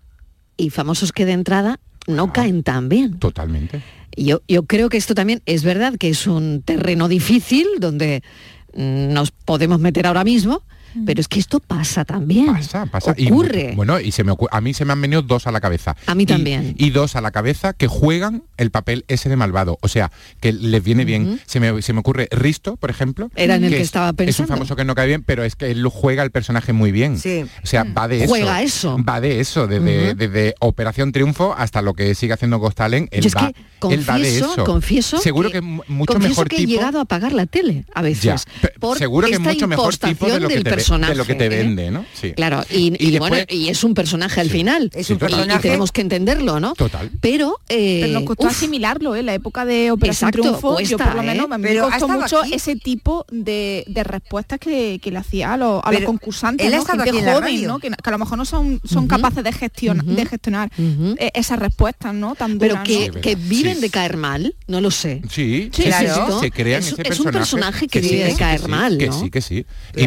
y 0.56 0.70
famosos 0.70 1.12
que 1.12 1.26
de 1.26 1.32
entrada 1.32 1.80
no 2.06 2.32
caen 2.32 2.62
tan 2.62 2.88
bien. 2.88 3.18
Totalmente. 3.18 3.82
Yo, 4.16 4.42
yo 4.48 4.64
creo 4.64 4.88
que 4.88 4.96
esto 4.96 5.14
también 5.14 5.42
es 5.46 5.62
verdad 5.62 5.96
que 5.96 6.10
es 6.10 6.26
un 6.26 6.62
terreno 6.62 7.08
difícil 7.08 7.66
donde 7.78 8.22
mm, 8.74 9.12
nos 9.12 9.30
podemos 9.30 9.80
meter 9.80 10.06
ahora 10.06 10.24
mismo, 10.24 10.62
pero 11.06 11.20
es 11.20 11.28
que 11.28 11.38
esto 11.40 11.60
pasa 11.60 12.04
también. 12.04 12.46
Pasa, 12.52 12.86
pasa. 12.86 13.14
Y, 13.16 13.26
Ocurre. 13.30 13.72
bueno, 13.76 14.00
y 14.00 14.12
se 14.12 14.24
me 14.24 14.34
a 14.50 14.60
mí 14.60 14.74
se 14.74 14.84
me 14.84 14.92
han 14.92 15.00
venido 15.00 15.22
dos 15.22 15.46
a 15.46 15.52
la 15.52 15.60
cabeza. 15.60 15.96
A 16.06 16.14
mí 16.14 16.26
también. 16.26 16.74
Y, 16.78 16.90
dos 16.90 17.16
a 17.16 17.20
la 17.20 17.30
cabeza 17.30 17.72
que 17.72 17.86
juegan 17.86 18.42
el 18.56 18.70
papel 18.70 19.04
ese 19.08 19.28
de 19.28 19.36
malvado. 19.36 19.78
O 19.82 19.88
sea, 19.88 20.10
que 20.40 20.52
les 20.52 20.82
viene 20.82 21.04
bien. 21.04 21.40
Se 21.46 21.60
me, 21.60 21.82
se 21.82 21.92
me 21.92 22.00
ocurre 22.00 22.28
Risto, 22.30 22.76
por 22.76 22.90
ejemplo. 22.90 23.30
Era 23.36 23.54
en 23.56 23.64
el 23.64 23.70
que 23.70 23.76
es- 23.78 23.82
estaba 23.84 24.08
Es 24.08 24.10
un 24.12 24.16
pensando. 24.16 24.52
famoso 24.54 24.76
que 24.76 24.84
no 24.84 24.94
cae 24.94 25.06
bien, 25.06 25.22
pero 25.22 25.44
es 25.44 25.56
que 25.56 25.70
él 25.70 25.80
lo 25.82 25.90
juega 25.90 26.22
el 26.22 26.30
personaje 26.30 26.72
muy 26.72 26.92
bien. 26.92 27.18
Sí. 27.18 27.44
O 27.62 27.66
sea, 27.66 27.84
va 27.84 28.08
de 28.08 28.18
eso. 28.24 28.28
Juega 28.28 28.62
eso. 28.62 28.98
Va 29.08 29.20
de 29.20 29.40
eso, 29.40 29.66
desde, 29.66 30.14
desde 30.14 30.54
Operación 30.60 31.12
Triunfo 31.12 31.54
hasta 31.56 31.82
lo 31.82 31.94
que 31.94 32.14
sigue 32.14 32.32
haciendo 32.32 32.58
Gostalen. 32.58 33.08
Él, 33.10 33.22
Yo 33.22 33.28
es 33.28 33.34
va, 33.36 33.52
que 33.80 33.94
él 33.94 34.08
va 34.08 34.18
de 34.18 34.22
confieso, 34.24 34.52
eso. 34.52 34.64
confieso 34.64 35.18
Seguro 35.18 35.50
que- 35.50 35.58
es 35.58 35.62
mu- 35.62 35.82
mucho 35.88 36.18
mejor 36.18 36.48
que 36.48 36.56
tipo. 36.56 36.68
he 36.68 36.74
llegado 36.74 36.98
a 36.98 37.02
apagar 37.02 37.32
la 37.32 37.46
tele 37.46 37.84
a 37.94 38.02
veces. 38.02 38.22
Ya, 38.22 38.36
seguro 38.96 39.26
que 39.28 39.34
es 39.34 39.40
mucho 39.40 39.66
mejor 39.68 39.96
tipo 39.96 40.26
de 40.26 40.40
lo 40.40 40.48
que, 40.48 40.62
te, 40.62 40.79
ve- 40.88 41.08
de 41.08 41.14
lo 41.14 41.24
que 41.24 41.34
te 41.34 41.48
personaje, 41.48 41.60
¿eh? 41.60 41.64
vende, 41.66 41.90
¿no? 41.90 42.04
Sí. 42.14 42.32
Claro, 42.32 42.64
y, 42.70 42.92
Y 42.98 43.14
y 43.14 43.18
bueno, 43.18 43.36
después- 43.36 43.58
y 43.58 43.68
es 43.68 43.84
un 43.84 43.94
personaje 43.94 44.40
al 44.40 44.50
final. 44.50 44.90
Es 44.94 45.10
un 45.10 45.16
Y- 45.16 45.18
personaje- 45.18 45.58
Y, 45.58 45.62
tenemos 45.62 45.92
que 45.92 46.00
entenderlo, 46.00 46.60
¿no? 46.60 46.74
Total. 46.74 47.10
Pero, 47.20 47.58
eh, 47.68 48.00
Pero 48.02 48.12
nos 48.14 48.22
costó 48.24 48.44
uf, 48.46 48.50
asimilarlo, 48.50 49.14
¿eh? 49.14 49.22
La 49.22 49.34
época 49.34 49.64
de 49.64 49.90
Operación 49.90 50.28
Exacto, 50.28 50.42
Triunfo, 50.42 50.80
yo 50.80 50.96
cuesta, 50.96 51.04
por 51.06 51.14
lo 51.16 51.22
menos 51.22 51.46
¿eh? 51.46 51.58
mí 51.58 51.64
Pero 51.64 51.84
me 51.86 51.90
costó 51.90 52.08
mucho 52.08 52.40
aquí. 52.40 52.54
ese 52.54 52.76
tipo 52.76 53.26
de, 53.30 53.84
de 53.86 54.04
respuestas 54.04 54.58
que, 54.58 54.98
que 55.02 55.10
le 55.10 55.18
hacía 55.18 55.54
a 55.54 55.56
los, 55.56 55.82
a 55.84 55.88
los 55.90 55.94
Pero 55.96 56.06
concursantes, 56.06 56.66
él 56.66 56.72
¿no? 56.74 56.84
Gente 56.84 57.10
joven, 57.12 57.24
radio. 57.42 57.68
¿no? 57.68 57.78
Que, 57.78 57.90
que 57.90 57.96
a 58.02 58.10
lo 58.10 58.18
mejor 58.18 58.38
no 58.38 58.44
son, 58.44 58.80
son 58.84 59.06
capaces 59.06 59.44
de, 59.44 59.52
gestion- 59.52 60.02
de 60.04 60.26
gestionar 60.26 60.70
eh, 60.78 61.30
esas 61.34 61.58
respuestas, 61.58 62.14
¿no? 62.14 62.34
Tan 62.34 62.58
pero 62.58 62.74
duras, 62.74 62.86
que, 62.88 63.10
¿no? 63.10 63.20
que 63.20 63.34
viven 63.36 63.76
Sí. 63.76 63.80
de 63.82 63.90
caer 63.90 64.16
mal, 64.16 64.54
no 64.66 64.80
lo 64.80 64.90
sé. 64.90 65.22
Sí, 65.30 65.70
Sí, 65.70 65.70
sí, 65.72 65.82
sí, 65.82 65.88
claro. 65.88 66.32
sí, 66.32 66.38
se 66.40 66.50
crean 66.50 66.80
Es- 66.80 66.86
ese 66.92 66.92
es 66.92 66.96
un 67.20 67.26
personaje. 67.26 67.38
personaje 67.38 67.88
que 67.88 68.02
sí, 68.02 68.08
vive 68.10 68.24
de 68.24 68.30
sí, 68.32 68.36
caer 68.36 68.60
sí, 68.60 68.68
mal, 68.68 68.98
Que 68.98 69.12
sí, 69.12 69.30
que 69.30 69.40
sí. 69.40 69.64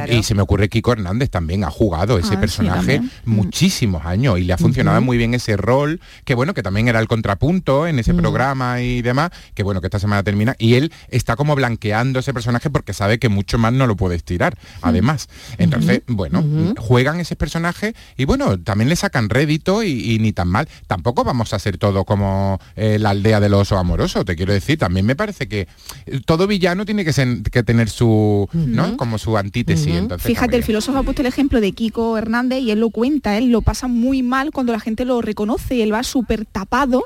Y, 0.09 0.23
se 0.23 0.35
me 0.35 0.41
ocurre 0.41 0.62
Kiko 0.69 0.93
Hernández 0.93 1.29
también 1.29 1.63
ha 1.63 1.69
jugado 1.69 2.17
ese 2.17 2.35
Ah, 2.35 2.39
personaje 2.39 2.95
también. 2.97 3.11
muchísimos 3.25 4.05
años 4.05 4.39
y 4.39 4.43
le 4.43 4.53
ha 4.53 4.57
funcionado 4.57 5.01
muy 5.01 5.17
bien 5.17 5.33
ese 5.33 5.57
rol, 5.57 5.99
que 6.25 6.35
bueno, 6.35 6.53
que 6.53 6.63
también 6.63 6.87
era 6.87 6.99
el 6.99 7.07
contrapunto 7.07 7.87
en 7.87 7.99
ese 7.99 8.13
programa 8.13 8.81
y 8.81 9.01
demás, 9.01 9.31
que 9.53 9.63
bueno, 9.63 9.81
que 9.81 9.87
esta 9.87 9.99
semana 9.99 10.23
termina, 10.23 10.55
y 10.59 10.75
él 10.75 10.91
está 11.09 11.35
como 11.35 11.55
blanqueando 11.55 12.19
ese 12.19 12.33
personaje 12.33 12.69
porque 12.69 12.93
sabe 12.93 13.19
que 13.19 13.29
mucho 13.29 13.57
más 13.57 13.73
no 13.73 13.87
lo 13.87 13.95
puede 13.95 14.15
estirar, 14.15 14.57
además. 14.81 15.27
Entonces, 15.57 16.01
bueno, 16.07 16.43
juegan 16.77 17.19
ese 17.19 17.35
personaje 17.35 17.93
y 18.17 18.25
bueno, 18.25 18.57
también 18.59 18.89
le 18.89 18.95
sacan 18.95 19.29
rédito 19.29 19.83
y, 19.83 20.13
y 20.13 20.19
ni 20.19 20.31
tan 20.33 20.47
mal. 20.47 20.67
Tampoco 20.87 21.23
vamos 21.23 21.53
a 21.53 21.59
ser 21.59 21.77
todo 21.77 22.05
como 22.05 22.59
eh, 22.75 22.97
la 22.99 23.09
aldea 23.11 23.39
del 23.39 23.53
oso 23.53 23.77
amoroso, 23.77 24.25
te 24.25 24.35
quiero 24.35 24.53
decir, 24.53 24.77
también 24.79 25.05
me 25.05 25.15
parece 25.15 25.47
que 25.47 25.67
eh, 26.05 26.19
todo 26.25 26.47
villano 26.47 26.85
tiene 26.85 27.03
que, 27.05 27.13
ser- 27.13 27.41
que 27.43 27.63
tener 27.63 27.89
su, 27.89 28.47
¿no? 28.53 28.97
Como 28.97 29.17
su 29.17 29.37
antítesis. 29.37 29.95
entonces, 29.95 30.25
Fíjate, 30.27 30.52
el 30.55 30.63
filósofo 30.63 30.97
ha 30.99 31.03
puesto 31.03 31.21
el 31.21 31.27
ejemplo 31.27 31.59
de 31.61 31.71
Kiko 31.71 32.17
Hernández 32.17 32.59
y 32.61 32.71
él 32.71 32.79
lo 32.79 32.89
cuenta, 32.89 33.37
él 33.37 33.49
lo 33.51 33.61
pasa 33.61 33.87
muy 33.87 34.23
mal 34.23 34.51
cuando 34.51 34.71
la 34.73 34.79
gente 34.79 35.05
lo 35.05 35.21
reconoce 35.21 35.75
y 35.75 35.81
él 35.81 35.93
va 35.93 36.03
súper 36.03 36.45
tapado 36.45 37.03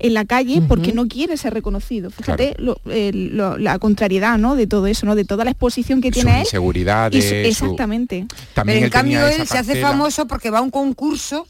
en 0.00 0.12
la 0.12 0.24
calle 0.24 0.60
porque 0.66 0.92
no 0.92 1.06
quiere 1.06 1.36
ser 1.36 1.54
reconocido. 1.54 2.10
Fíjate 2.10 2.54
lo- 2.58 2.78
el- 2.90 3.36
lo- 3.36 3.56
la 3.58 3.78
contrariedad 3.78 4.38
¿no? 4.38 4.56
de 4.56 4.66
todo 4.66 4.86
eso, 4.88 5.06
¿no? 5.06 5.14
de 5.14 5.24
toda 5.24 5.44
la 5.44 5.50
exposición 5.52 6.00
que 6.00 6.10
tiene 6.10 6.30
él. 6.40 6.46
su- 7.20 7.28
su- 7.54 7.64
exactamente. 7.66 8.26
también 8.54 8.78
Pero 8.78 8.86
en 8.86 8.90
cambio 8.92 9.18
él 9.42 9.46
se 9.46 9.58
hace 9.58 9.72
famoso 9.80 10.26
porque 10.26 10.50
va 10.50 10.58
a 10.58 10.62
un 10.62 10.70
concurso. 10.70 11.46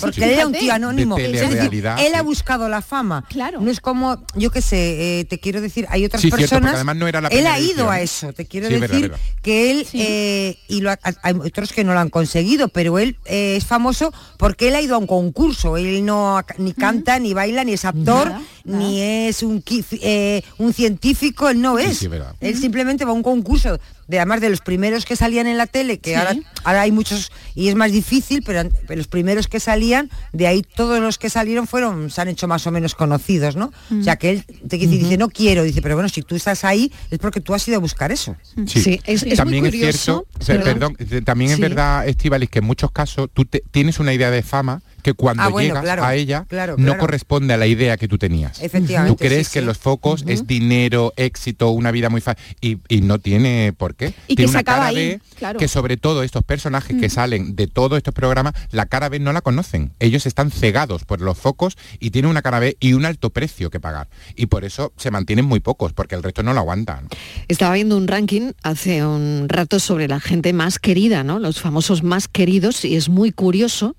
Porque 0.00 0.22
él 0.24 0.30
era 0.30 0.46
un 0.46 0.52
tío 0.52 0.72
anónimo. 0.72 1.16
De 1.16 1.24
Es 1.26 1.32
decir, 1.32 1.48
telerrealidad, 1.48 2.04
él 2.06 2.14
ha 2.14 2.22
buscado 2.22 2.68
la 2.68 2.80
fama. 2.82 3.24
Claro. 3.28 3.60
No 3.60 3.70
es 3.70 3.80
como, 3.80 4.22
yo 4.36 4.50
qué 4.50 4.62
sé, 4.62 5.20
eh, 5.20 5.24
te 5.24 5.40
quiero 5.40 5.60
decir, 5.60 5.86
hay 5.90 6.04
otras 6.04 6.22
Sí, 6.22 6.28
cierto, 6.28 6.40
personas. 6.48 6.74
además 6.76 6.96
no 6.96 7.08
era 7.08 7.20
la 7.20 7.28
él 7.28 7.46
ha 7.46 7.58
ido 7.58 7.68
edición. 7.70 7.88
a 7.92 8.00
eso. 8.00 8.32
Te 8.32 8.46
quiero 8.46 8.68
Sí, 8.68 8.74
es 8.74 8.80
verdad, 8.80 8.94
decir 8.96 9.10
verdad. 9.10 9.24
que 9.42 9.70
él 9.72 9.86
eh, 9.94 10.58
y 10.68 10.80
lo 10.80 10.90
ha- 10.92 10.98
hay 11.22 11.34
otros 11.34 11.72
que 11.72 11.82
no 11.84 11.92
lo 11.94 12.00
han 12.00 12.10
conseguido, 12.10 12.68
pero 12.68 12.98
él 12.98 13.16
eh, 13.24 13.56
es 13.56 13.66
famoso 13.66 14.12
porque 14.38 14.68
él 14.68 14.76
ha 14.76 14.80
ido 14.80 14.94
a 14.94 14.98
un 14.98 15.06
concurso. 15.08 15.76
Él 15.76 16.04
no 16.04 16.40
ni 16.58 16.72
canta, 16.72 17.18
ni 17.18 17.34
baila, 17.34 17.64
ni 17.64 17.72
es 17.72 17.84
actor, 17.84 18.28
Nada, 18.28 18.42
ni 18.64 19.00
es 19.00 19.42
un 19.42 19.62
eh, 20.02 20.42
científico. 20.72 21.48
Él 21.48 21.60
no 21.60 21.78
es. 21.78 21.98
sí, 21.98 22.04
es 22.06 22.10
verdad. 22.10 22.34
Él 22.40 22.56
simplemente 22.56 23.04
va 23.04 23.10
a 23.10 23.14
un 23.14 23.22
concurso. 23.22 23.78
De, 24.10 24.18
además 24.18 24.40
de 24.40 24.50
los 24.50 24.60
primeros 24.60 25.04
que 25.04 25.14
salían 25.14 25.46
en 25.46 25.56
la 25.56 25.66
tele, 25.66 25.98
que 26.00 26.10
Sí. 26.10 26.16
ahora, 26.16 26.34
ahora 26.64 26.80
hay 26.82 26.90
muchos 26.92 27.30
y 27.54 27.68
es 27.68 27.74
más 27.76 27.92
difícil, 27.92 28.42
pero, 28.44 28.68
los 28.88 29.06
primeros 29.06 29.46
que 29.46 29.60
salían, 29.60 30.10
de 30.32 30.46
ahí 30.48 30.62
todos 30.62 30.98
los 31.00 31.16
que 31.16 31.30
salieron 31.30 31.66
fueron, 31.66 32.10
se 32.10 32.20
han 32.20 32.28
hecho 32.28 32.48
más 32.48 32.66
o 32.66 32.70
menos 32.72 32.94
conocidos, 32.94 33.54
¿no? 33.56 33.72
O 33.98 34.02
sea 34.02 34.16
que 34.16 34.30
él 34.30 34.44
te 34.68 34.76
dice, 34.78 34.96
dice, 34.96 35.16
no 35.16 35.28
quiero, 35.28 35.62
dice, 35.62 35.80
pero 35.80 35.94
bueno, 35.94 36.08
si 36.08 36.22
tú 36.22 36.34
estás 36.34 36.64
ahí 36.64 36.92
es 37.10 37.18
porque 37.18 37.40
tú 37.40 37.54
has 37.54 37.66
ido 37.68 37.76
a 37.76 37.80
buscar 37.80 38.10
eso. 38.10 38.36
Sí, 38.66 39.00
es- 39.04 39.22
es 39.22 39.26
muy 39.26 39.36
también 39.36 39.66
es 39.66 39.70
curioso, 39.72 40.26
cierto, 40.40 40.64
pe- 40.64 40.72
perdón. 40.72 40.94
perdón, 40.96 41.24
también 41.24 41.52
es 41.52 41.60
verdad, 41.60 42.08
Estivalis, 42.08 42.50
que 42.50 42.58
en 42.58 42.64
muchos 42.64 42.90
casos 42.90 43.28
tú 43.32 43.44
te- 43.44 43.62
tienes 43.70 44.00
una 44.00 44.12
idea 44.12 44.30
de 44.30 44.42
fama 44.42 44.82
que 45.00 45.14
cuando 45.14 45.42
Ah, 45.42 45.48
bueno, 45.48 45.68
llegas 45.68 45.82
claro, 45.82 46.04
a 46.04 46.14
ella 46.14 46.44
claro, 46.48 46.76
no 46.78 46.96
corresponde 46.98 47.54
a 47.54 47.56
la 47.56 47.66
idea 47.66 47.96
que 47.96 48.08
tú 48.08 48.18
tenías. 48.18 48.60
Efectivamente, 48.62 49.16
Tú 49.16 49.16
crees 49.16 49.48
sí, 49.48 49.54
que 49.54 49.60
sí. 49.60 49.66
los 49.66 49.78
focos 49.78 50.24
es 50.26 50.46
dinero, 50.46 51.12
éxito, 51.16 51.70
una 51.70 51.90
vida 51.90 52.08
muy 52.10 52.20
fácil 52.20 52.42
y, 52.60 52.78
y 52.88 53.00
no 53.00 53.18
tiene 53.18 53.72
por 53.76 53.94
qué. 53.94 54.14
Y 54.26 54.34
que 54.34 54.36
tiene 54.36 54.48
se 54.48 54.56
una 54.56 54.60
acaba 54.60 54.78
cara 54.78 54.88
ahí, 54.88 54.96
B 54.96 55.20
claro. 55.36 55.58
que 55.58 55.68
sobre 55.68 55.96
todo 55.96 56.22
estos 56.22 56.44
personajes 56.44 56.96
que 57.00 57.08
salen 57.08 57.56
de 57.56 57.66
todos 57.66 57.96
estos 57.96 58.14
programas, 58.14 58.54
la 58.70 58.86
cara 58.86 59.08
B 59.08 59.18
no 59.18 59.32
la 59.32 59.40
conocen. 59.40 59.92
Ellos 60.00 60.26
están 60.26 60.50
cegados 60.50 61.04
por 61.04 61.20
los 61.20 61.38
focos 61.38 61.76
y 61.98 62.10
tienen 62.10 62.30
una 62.30 62.42
cara 62.42 62.58
B 62.58 62.76
y 62.80 62.92
un 62.92 63.04
alto 63.04 63.30
precio 63.30 63.70
que 63.70 63.80
pagar. 63.80 64.08
Y 64.36 64.46
por 64.46 64.64
eso 64.64 64.92
se 64.96 65.10
mantienen 65.10 65.44
muy 65.44 65.60
pocos, 65.60 65.92
porque 65.92 66.14
el 66.14 66.22
resto 66.22 66.42
no 66.42 66.52
lo 66.52 66.60
aguantan. 66.60 67.08
Estaba 67.48 67.74
viendo 67.74 67.96
un 67.96 68.08
ranking 68.08 68.52
hace 68.62 69.04
un 69.04 69.46
rato 69.48 69.80
sobre 69.80 70.08
la 70.08 70.20
gente 70.20 70.52
más 70.52 70.78
querida, 70.78 71.24
¿no? 71.24 71.38
Los 71.38 71.60
famosos 71.60 72.02
más 72.02 72.28
queridos 72.28 72.84
y 72.84 72.96
es 72.96 73.08
muy 73.08 73.32
curioso 73.32 73.96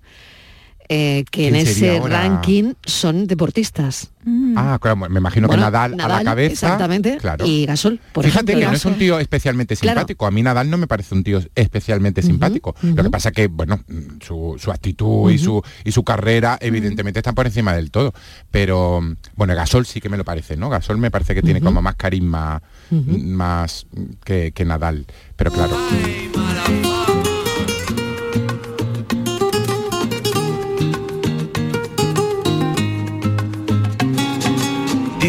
eh, 0.90 1.24
que 1.32 1.48
en 1.48 1.54
¿Quién 1.56 1.66
sería 1.68 1.92
ese 1.94 2.00
ahora? 2.00 2.22
ranking 2.22 2.74
son 2.86 3.28
deportistas. 3.28 4.10
Ah, 4.56 4.78
claro, 4.80 4.98
me 4.98 5.18
imagino 5.20 5.48
Bueno, 5.48 5.62
que 5.64 5.72
Nadal, 5.72 6.00
a 6.00 6.08
la 6.08 6.24
cabeza. 6.24 6.52
exactamente, 6.54 7.18
Claro. 7.18 7.44
y 7.44 7.66
Gasol, 7.66 8.00
por 8.14 8.24
Fíjate 8.24 8.52
ejemplo. 8.52 8.60
que 8.68 8.72
no 8.72 8.78
es 8.78 8.86
un 8.86 8.94
tío 9.00 9.20
especialmente 9.20 9.76
Claro. 9.76 10.00
simpático. 10.02 10.28
A 10.28 10.32
mí 10.32 10.44
Nadal 10.44 10.70
no 10.70 10.78
me 10.78 10.86
parece 10.86 11.16
un 11.16 11.24
tío 11.24 11.42
especialmente 11.56 12.22
simpático. 12.22 12.76
Lo 12.84 13.02
que 13.04 13.10
pasa 13.10 13.32
que, 13.32 13.48
bueno, 13.48 13.80
mm, 13.88 14.22
su, 14.22 14.58
su 14.60 14.70
actitud 14.72 15.32
y, 15.32 15.40
su, 15.40 15.64
y 15.84 15.92
su 15.92 16.04
carrera 16.04 16.58
evidentemente 16.62 17.20
están 17.20 17.34
por 17.34 17.48
encima 17.48 17.74
del 17.74 17.90
todo. 17.90 18.14
Pero, 18.52 19.02
mm, 19.02 19.16
bueno, 19.36 19.56
Gasol 19.56 19.88
sí 19.88 20.00
que 20.02 20.10
me 20.10 20.18
lo 20.18 20.24
parece, 20.24 20.56
¿no? 20.56 20.70
Gasol 20.70 21.00
me 21.00 21.10
parece 21.10 21.34
que 21.34 21.42
tiene 21.42 21.60
como 21.62 21.82
más 21.82 21.96
carisma, 21.96 22.62
mm, 22.92 23.26
más 23.32 23.88
mm, 23.92 24.04
que, 24.24 24.52
que 24.52 24.66
Nadal. 24.66 25.08
Pero 25.36 25.52
claro. 25.52 25.76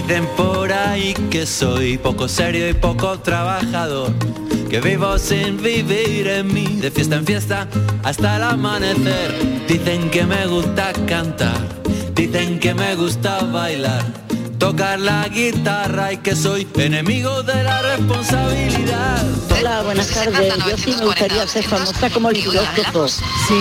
Dicen 0.02 0.26
por 0.36 0.72
ahí 0.72 1.14
que 1.30 1.46
soy 1.46 1.96
poco 1.96 2.26
serio 2.26 2.68
y 2.68 2.74
poco 2.74 3.20
trabajador, 3.20 4.12
que 4.68 4.80
vivo 4.80 5.16
sin 5.16 5.62
vivir 5.62 6.26
en 6.26 6.52
mí, 6.52 6.66
de 6.80 6.90
fiesta 6.90 7.16
en 7.16 7.24
fiesta 7.24 7.68
hasta 8.02 8.36
el 8.36 8.42
amanecer. 8.42 9.64
Dicen 9.68 10.10
que 10.10 10.26
me 10.26 10.46
gusta 10.48 10.92
cantar, 11.06 11.68
dicen 12.16 12.58
que 12.58 12.74
me 12.74 12.96
gusta 12.96 13.44
bailar, 13.44 14.04
tocar 14.62 15.00
la 15.00 15.26
guitarra 15.26 16.12
y 16.12 16.18
que 16.18 16.36
soy 16.36 16.68
enemigo 16.76 17.42
de 17.42 17.64
la 17.64 17.82
responsabilidad. 17.82 19.24
Hola, 19.58 19.82
buenas 19.82 20.06
tardes. 20.08 20.54
Yo 20.64 20.76
sí 20.78 20.94
me 21.00 21.06
gustaría 21.06 21.46
ser 21.48 21.64
famosa 21.64 22.08
como 22.10 22.30
el 22.30 22.36
filósofo. 22.36 23.06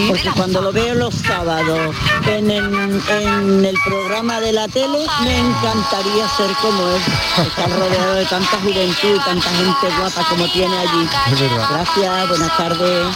Porque 0.07 0.29
cuando 0.35 0.61
lo 0.61 0.71
veo 0.71 0.93
los 0.93 1.15
sábados 1.15 1.95
en, 2.27 2.51
el- 2.51 3.01
en 3.09 3.65
el 3.65 3.75
programa 3.83 4.39
de 4.41 4.53
la 4.53 4.67
tele, 4.67 4.99
me 5.23 5.39
encantaría 5.39 6.29
ser 6.37 6.51
como 6.61 6.87
él. 6.89 7.01
Estar 7.47 7.69
rodeado 7.79 8.13
de 8.13 8.25
tanta 8.25 8.57
juventud 8.59 9.15
y 9.15 9.19
tanta 9.25 9.49
gente 9.49 9.87
guapa 9.99 10.23
como 10.29 10.51
tiene 10.51 10.77
allí. 10.77 11.07
Gracias, 11.71 12.29
buenas 12.29 12.57
tardes. 12.57 13.07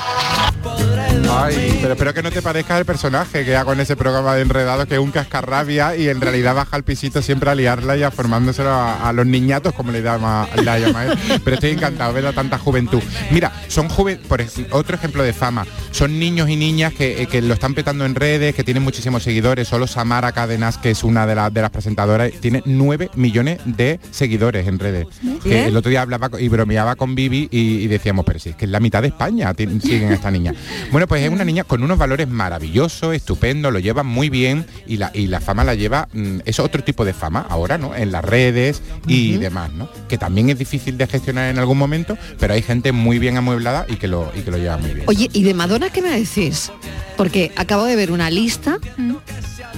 Ay, 1.32 1.80
pero 1.82 1.94
espero 1.94 2.14
que 2.14 2.24
no 2.24 2.32
te 2.32 2.42
parezca 2.42 2.78
el 2.78 2.86
personaje 2.86 3.44
que 3.46 3.56
hago 3.56 3.74
en 3.74 3.80
ese 3.80 3.96
programa 3.96 4.36
de 4.36 4.42
enredados, 4.42 4.86
que 4.88 4.96
es 4.96 5.00
un 5.00 5.12
cascarrabia 5.12 5.96
y 5.96 6.10
en 6.10 6.22
realidad 6.22 6.56
baja 6.56 6.76
al 6.76 6.84
pisito 6.84 7.22
siempre 7.22 7.50
a 7.50 7.56
liarla 7.56 7.98
y 7.98 8.04
a 8.04 8.12
formándoselo 8.12 8.70
a, 8.70 9.08
a 9.08 9.14
los 9.14 9.26
niñatos, 9.26 9.74
como 9.74 9.92
le 9.92 10.02
llama, 10.02 10.48
la 10.64 10.80
llama 10.80 11.06
él. 11.06 11.18
Pero 11.44 11.56
estoy 11.56 11.72
encantado 11.72 12.14
de 12.14 12.22
ver 12.22 12.30
a 12.30 12.34
tanta 12.34 12.58
juventud. 12.58 13.02
Mira, 13.32 13.52
son 13.68 13.90
joven, 13.90 14.20
por 14.28 14.44
otro 14.72 14.96
ejemplo 14.96 15.24
de 15.24 15.34
fama, 15.34 15.66
son 15.92 16.20
niños 16.20 16.50
y 16.50 16.56
niñas 16.56 16.94
que, 16.94 17.24
eh, 17.24 17.28
que 17.28 17.42
lo 17.42 17.54
están 17.54 17.74
petando 17.74 18.06
en 18.06 18.16
redes, 18.16 18.56
que 18.56 18.64
tienen 18.64 18.84
muchísimos 18.84 19.24
seguidores. 19.24 19.68
Solo 19.68 19.88
Samara 19.88 20.32
Cadenas, 20.32 20.78
que 20.78 20.92
es 20.92 21.04
una 21.04 21.26
de, 21.26 21.36
las 21.36 21.54
de 21.54 21.62
las 21.62 21.72
presentadoras, 21.72 22.32
tiene 22.40 22.64
9 22.66 23.12
millones 23.16 23.60
de 23.66 24.00
seguidores 24.12 24.68
en 24.68 24.80
redes. 24.80 25.08
Que 25.44 25.66
el 25.66 25.78
otro 25.78 25.90
día 25.90 26.02
hablaba 26.02 26.30
y 26.40 26.48
bromeaba 26.48 26.96
con 26.96 27.16
Vivi 27.16 27.48
y, 27.52 27.80
y 27.80 27.88
decíamos, 27.88 28.26
pero 28.26 28.40
si 28.40 28.50
es 28.50 28.56
que 28.56 28.66
es 28.66 28.72
la 28.72 28.80
mitad 28.80 29.02
de 29.02 29.10
España 29.10 29.54
siguen 29.82 30.12
a 30.12 30.16
esta 30.16 30.32
niña. 30.32 30.54
Bueno, 30.92 31.05
pues 31.08 31.24
es 31.24 31.30
una 31.32 31.44
niña 31.46 31.64
con 31.64 31.84
unos 31.84 31.98
valores 31.98 32.28
maravillosos, 32.28 33.16
estupendo, 33.16 33.72
lo 33.72 33.80
lleva 33.80 34.04
muy 34.04 34.30
bien 34.30 34.66
y 34.88 34.98
la, 34.98 35.12
y 35.14 35.28
la 35.28 35.40
fama 35.42 35.64
la 35.64 35.76
lleva, 35.76 36.08
mm, 36.14 36.40
es 36.46 36.60
otro 36.60 36.84
tipo 36.84 37.06
de 37.06 37.14
fama 37.14 37.46
ahora, 37.50 37.78
¿no? 37.78 37.96
En 37.96 38.12
las 38.12 38.24
redes 38.24 38.82
y 39.08 39.38
demás, 39.38 39.72
¿no? 39.74 39.90
Que 40.08 40.18
también 40.18 40.50
es 40.50 40.58
difícil 40.60 40.98
de 40.98 41.08
gestionar 41.08 41.50
en 41.50 41.60
algún 41.60 41.78
momento, 41.78 42.18
pero 42.40 42.54
hay 42.54 42.62
gente 42.62 42.92
muy 42.92 43.20
bien 43.20 43.38
amueblada 43.38 43.86
y 43.90 43.96
que 43.96 44.08
lo, 44.08 44.32
y 44.36 44.42
que 44.42 44.52
lo 44.52 44.58
lleva 44.58 44.78
muy 44.78 44.92
bien. 44.92 45.06
Oye, 45.08 45.30
¿y 45.34 45.44
de 45.44 45.54
Madonna 45.54 45.90
qué 45.90 46.02
me 46.02 46.10
decís? 46.10 46.72
Porque 47.18 47.52
acabo 47.56 47.86
de 47.86 47.96
ver 47.96 48.12
una 48.12 48.30
lista 48.30 48.78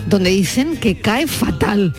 donde 0.07 0.30
dicen 0.30 0.78
que 0.78 0.99
cae 0.99 1.28
fatal. 1.28 1.93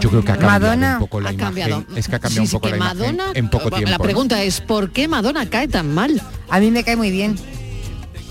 Yo 0.00 0.10
creo 0.10 0.22
que 0.24 0.32
ha 0.32 0.36
cambiado 0.36 0.60
Madonna 0.66 0.92
un 0.94 0.98
poco 1.00 1.20
la 1.22 1.30
ha 1.30 1.32
imagen. 1.32 1.46
cambiado. 1.46 1.84
Es 1.96 2.06
que 2.08 2.16
ha 2.16 2.18
cambiado 2.18 2.44
Sí, 2.44 2.50
sí, 2.50 2.56
un 2.56 2.60
poco 2.60 2.66
que 2.66 2.70
la 2.72 2.76
imagen 2.76 2.98
Madonna- 3.16 3.32
en 3.34 3.48
poco 3.48 3.70
La 3.70 3.76
tiempo. 3.78 3.96
¿no? 3.96 4.04
pregunta 4.04 4.42
es, 4.42 4.60
¿por 4.60 4.90
qué 4.90 5.08
Madonna 5.08 5.48
cae 5.48 5.68
tan 5.68 5.94
mal? 5.94 6.20
A 6.50 6.60
mí 6.60 6.70
me 6.70 6.84
cae 6.84 6.96
muy 6.96 7.10
bien. 7.10 7.36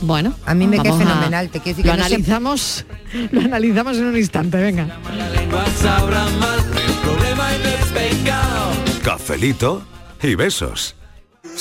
Bueno, 0.02 0.34
A 0.46 0.54
mí 0.54 0.68
me 0.68 0.78
cae 0.78 0.90
vamos 0.92 1.02
a- 1.06 1.10
fenomenal. 1.10 1.50
Te 1.50 1.60
quiero 1.60 1.78
decir 1.78 1.86
lo 1.86 1.92
que 1.94 1.98
no 1.98 2.04
sé- 2.08 2.16
analizamos, 2.16 2.86
lo 3.32 3.42
analizamos 3.42 3.98
en 3.98 4.06
un 4.06 4.18
instante, 4.18 4.58
venga. 4.58 4.88
Cafelito 9.04 9.84
y 10.22 10.36
besos. 10.36 10.96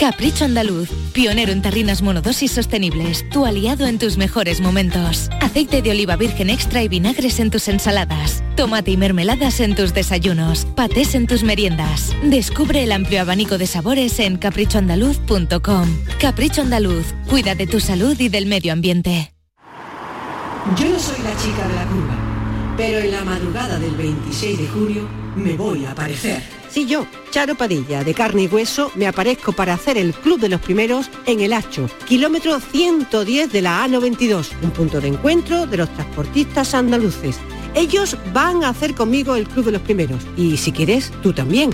Capricho 0.00 0.46
Andaluz, 0.46 0.88
pionero 1.12 1.52
en 1.52 1.60
tarrinas 1.60 2.00
monodosis 2.00 2.52
sostenibles, 2.52 3.28
tu 3.28 3.44
aliado 3.44 3.86
en 3.86 3.98
tus 3.98 4.16
mejores 4.16 4.62
momentos. 4.62 5.28
Aceite 5.42 5.82
de 5.82 5.90
oliva 5.90 6.16
virgen 6.16 6.48
extra 6.48 6.82
y 6.82 6.88
vinagres 6.88 7.38
en 7.38 7.50
tus 7.50 7.68
ensaladas. 7.68 8.42
Tomate 8.56 8.92
y 8.92 8.96
mermeladas 8.96 9.60
en 9.60 9.74
tus 9.74 9.92
desayunos. 9.92 10.64
Patés 10.74 11.14
en 11.14 11.26
tus 11.26 11.42
meriendas. 11.42 12.16
Descubre 12.24 12.82
el 12.82 12.92
amplio 12.92 13.20
abanico 13.20 13.58
de 13.58 13.66
sabores 13.66 14.18
en 14.20 14.38
caprichoandaluz.com. 14.38 15.88
Capricho 16.18 16.62
Andaluz, 16.62 17.04
cuida 17.28 17.54
de 17.54 17.66
tu 17.66 17.78
salud 17.78 18.18
y 18.18 18.30
del 18.30 18.46
medio 18.46 18.72
ambiente. 18.72 19.34
Yo 20.78 20.88
no 20.88 20.98
soy 20.98 21.22
la 21.22 21.36
chica 21.36 21.68
de 21.68 21.74
la 21.74 21.84
curva, 21.84 22.16
pero 22.78 23.00
en 23.00 23.10
la 23.10 23.22
madrugada 23.22 23.78
del 23.78 23.94
26 23.96 24.60
de 24.60 24.66
julio 24.66 25.06
me 25.36 25.52
voy 25.58 25.84
a 25.84 25.90
aparecer. 25.90 26.59
Sí, 26.70 26.86
yo, 26.86 27.04
Charo 27.32 27.56
Padilla, 27.56 28.04
de 28.04 28.14
carne 28.14 28.44
y 28.44 28.46
hueso, 28.46 28.92
me 28.94 29.08
aparezco 29.08 29.52
para 29.52 29.74
hacer 29.74 29.98
el 29.98 30.14
Club 30.14 30.38
de 30.38 30.48
los 30.48 30.60
Primeros 30.60 31.10
en 31.26 31.40
El 31.40 31.52
Hacho, 31.52 31.90
kilómetro 32.06 32.60
110 32.60 33.50
de 33.50 33.62
la 33.62 33.84
A92, 33.84 34.50
un 34.62 34.70
punto 34.70 35.00
de 35.00 35.08
encuentro 35.08 35.66
de 35.66 35.78
los 35.78 35.92
transportistas 35.94 36.74
andaluces. 36.74 37.38
Ellos 37.74 38.16
van 38.32 38.62
a 38.62 38.68
hacer 38.68 38.94
conmigo 38.94 39.34
el 39.34 39.48
Club 39.48 39.64
de 39.64 39.72
los 39.72 39.82
Primeros 39.82 40.22
y 40.36 40.56
si 40.58 40.70
quieres, 40.70 41.12
tú 41.22 41.32
también. 41.32 41.70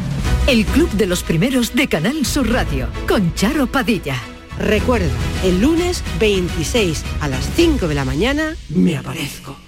El 0.47 0.65
Club 0.65 0.91
de 0.93 1.07
los 1.07 1.23
Primeros 1.23 1.75
de 1.75 1.89
Canal 1.89 2.25
Sur 2.25 2.51
Radio, 2.51 2.89
con 3.07 3.35
Charo 3.35 3.67
Padilla. 3.67 4.17
Recuerda, 4.59 5.13
el 5.45 5.61
lunes 5.61 6.03
26 6.19 7.05
a 7.21 7.29
las 7.29 7.47
5 7.55 7.87
de 7.87 7.95
la 7.95 8.07
mañana 8.07 8.57
me 8.71 8.97
aparezco. 8.97 9.66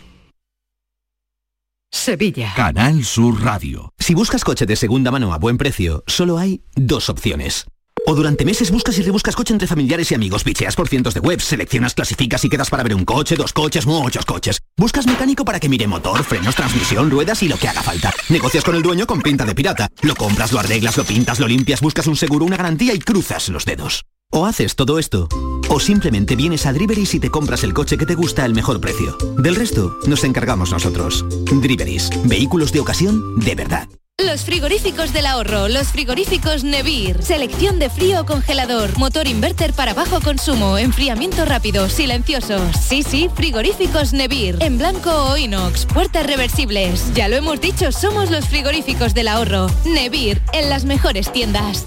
Sevilla. 1.90 2.52
Canal 2.54 3.04
Sur 3.04 3.42
Radio. 3.42 3.92
Si 3.98 4.14
buscas 4.14 4.44
coche 4.44 4.66
de 4.66 4.76
segunda 4.76 5.10
mano 5.10 5.32
a 5.32 5.38
buen 5.38 5.56
precio, 5.58 6.04
solo 6.06 6.38
hay 6.38 6.62
dos 6.76 7.08
opciones. 7.08 7.66
O 8.06 8.14
durante 8.14 8.44
meses 8.44 8.70
buscas 8.70 8.98
y 8.98 9.02
rebuscas 9.02 9.34
coche 9.34 9.52
entre 9.52 9.68
familiares 9.68 10.10
y 10.10 10.14
amigos, 10.14 10.44
bicheas 10.44 10.76
por 10.76 10.88
cientos 10.88 11.14
de 11.14 11.20
webs, 11.20 11.44
seleccionas, 11.44 11.94
clasificas 11.94 12.44
y 12.44 12.48
quedas 12.48 12.70
para 12.70 12.82
ver 12.82 12.94
un 12.94 13.04
coche, 13.04 13.36
dos 13.36 13.52
coches, 13.52 13.86
muchos 13.86 14.24
coches. 14.24 14.60
Buscas 14.76 15.06
mecánico 15.06 15.44
para 15.44 15.60
que 15.60 15.68
mire 15.68 15.86
motor, 15.86 16.22
frenos, 16.24 16.54
transmisión, 16.54 17.10
ruedas 17.10 17.42
y 17.42 17.48
lo 17.48 17.58
que 17.58 17.68
haga 17.68 17.82
falta. 17.82 18.12
Negocias 18.28 18.64
con 18.64 18.76
el 18.76 18.82
dueño 18.82 19.06
con 19.06 19.20
pinta 19.20 19.44
de 19.44 19.54
pirata. 19.54 19.88
Lo 20.02 20.14
compras, 20.14 20.52
lo 20.52 20.60
arreglas, 20.60 20.96
lo 20.96 21.04
pintas, 21.04 21.40
lo 21.40 21.48
limpias, 21.48 21.80
buscas 21.80 22.06
un 22.06 22.16
seguro, 22.16 22.44
una 22.44 22.56
garantía 22.56 22.94
y 22.94 22.98
cruzas 22.98 23.48
los 23.48 23.64
dedos. 23.64 24.04
O 24.30 24.46
haces 24.46 24.76
todo 24.76 24.98
esto, 24.98 25.28
o 25.68 25.80
simplemente 25.80 26.36
vienes 26.36 26.66
a 26.66 26.72
Driveris 26.72 27.14
y 27.14 27.20
te 27.20 27.30
compras 27.30 27.64
el 27.64 27.74
coche 27.74 27.98
que 27.98 28.06
te 28.06 28.14
gusta 28.14 28.44
al 28.44 28.54
mejor 28.54 28.80
precio. 28.80 29.16
Del 29.38 29.56
resto, 29.56 29.98
nos 30.06 30.24
encargamos 30.24 30.72
nosotros. 30.72 31.24
Driveris, 31.60 32.10
vehículos 32.24 32.72
de 32.72 32.80
ocasión 32.80 33.38
de 33.38 33.54
verdad. 33.54 33.88
Los 34.20 34.44
frigoríficos 34.44 35.12
del 35.12 35.26
ahorro, 35.26 35.68
los 35.68 35.88
frigoríficos 35.88 36.64
Nevir. 36.64 37.22
Selección 37.22 37.78
de 37.78 37.88
frío 37.88 38.22
o 38.22 38.26
congelador, 38.26 38.98
motor 38.98 39.28
inverter 39.28 39.72
para 39.72 39.94
bajo 39.94 40.20
consumo, 40.20 40.76
enfriamiento 40.76 41.44
rápido, 41.44 41.88
silenciosos. 41.88 42.76
Sí, 42.76 43.04
sí, 43.04 43.30
frigoríficos 43.32 44.12
Nevir. 44.12 44.56
En 44.58 44.76
blanco 44.76 45.10
o 45.12 45.36
inox, 45.36 45.86
puertas 45.86 46.26
reversibles. 46.26 47.14
Ya 47.14 47.28
lo 47.28 47.36
hemos 47.36 47.60
dicho, 47.60 47.92
somos 47.92 48.28
los 48.28 48.48
frigoríficos 48.48 49.14
del 49.14 49.28
ahorro. 49.28 49.68
Nevir, 49.84 50.42
en 50.52 50.68
las 50.68 50.84
mejores 50.84 51.30
tiendas. 51.30 51.86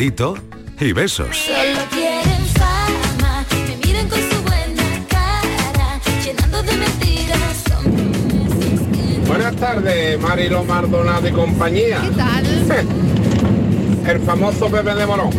Cafelito 0.00 0.34
y 0.80 0.92
besos. 0.92 1.36
Solo 1.36 1.80
quieren 1.90 2.46
fama, 2.54 3.44
me 3.68 3.86
miran 3.86 4.08
con 4.08 4.18
su 4.18 4.42
buena 4.42 5.06
cara, 5.08 6.00
llenando 6.24 6.62
de 6.62 6.72
mentiras. 6.72 7.64
Buenas 9.26 9.56
tardes, 9.56 10.18
Marilo 10.18 10.64
Mardonado 10.64 11.28
y 11.28 11.32
compañía. 11.32 12.00
¿Qué 12.00 12.16
tal? 12.16 12.44
El 14.10 14.20
famoso 14.20 14.70
Pepe 14.70 14.94
de 14.94 15.06
Morón. 15.06 15.30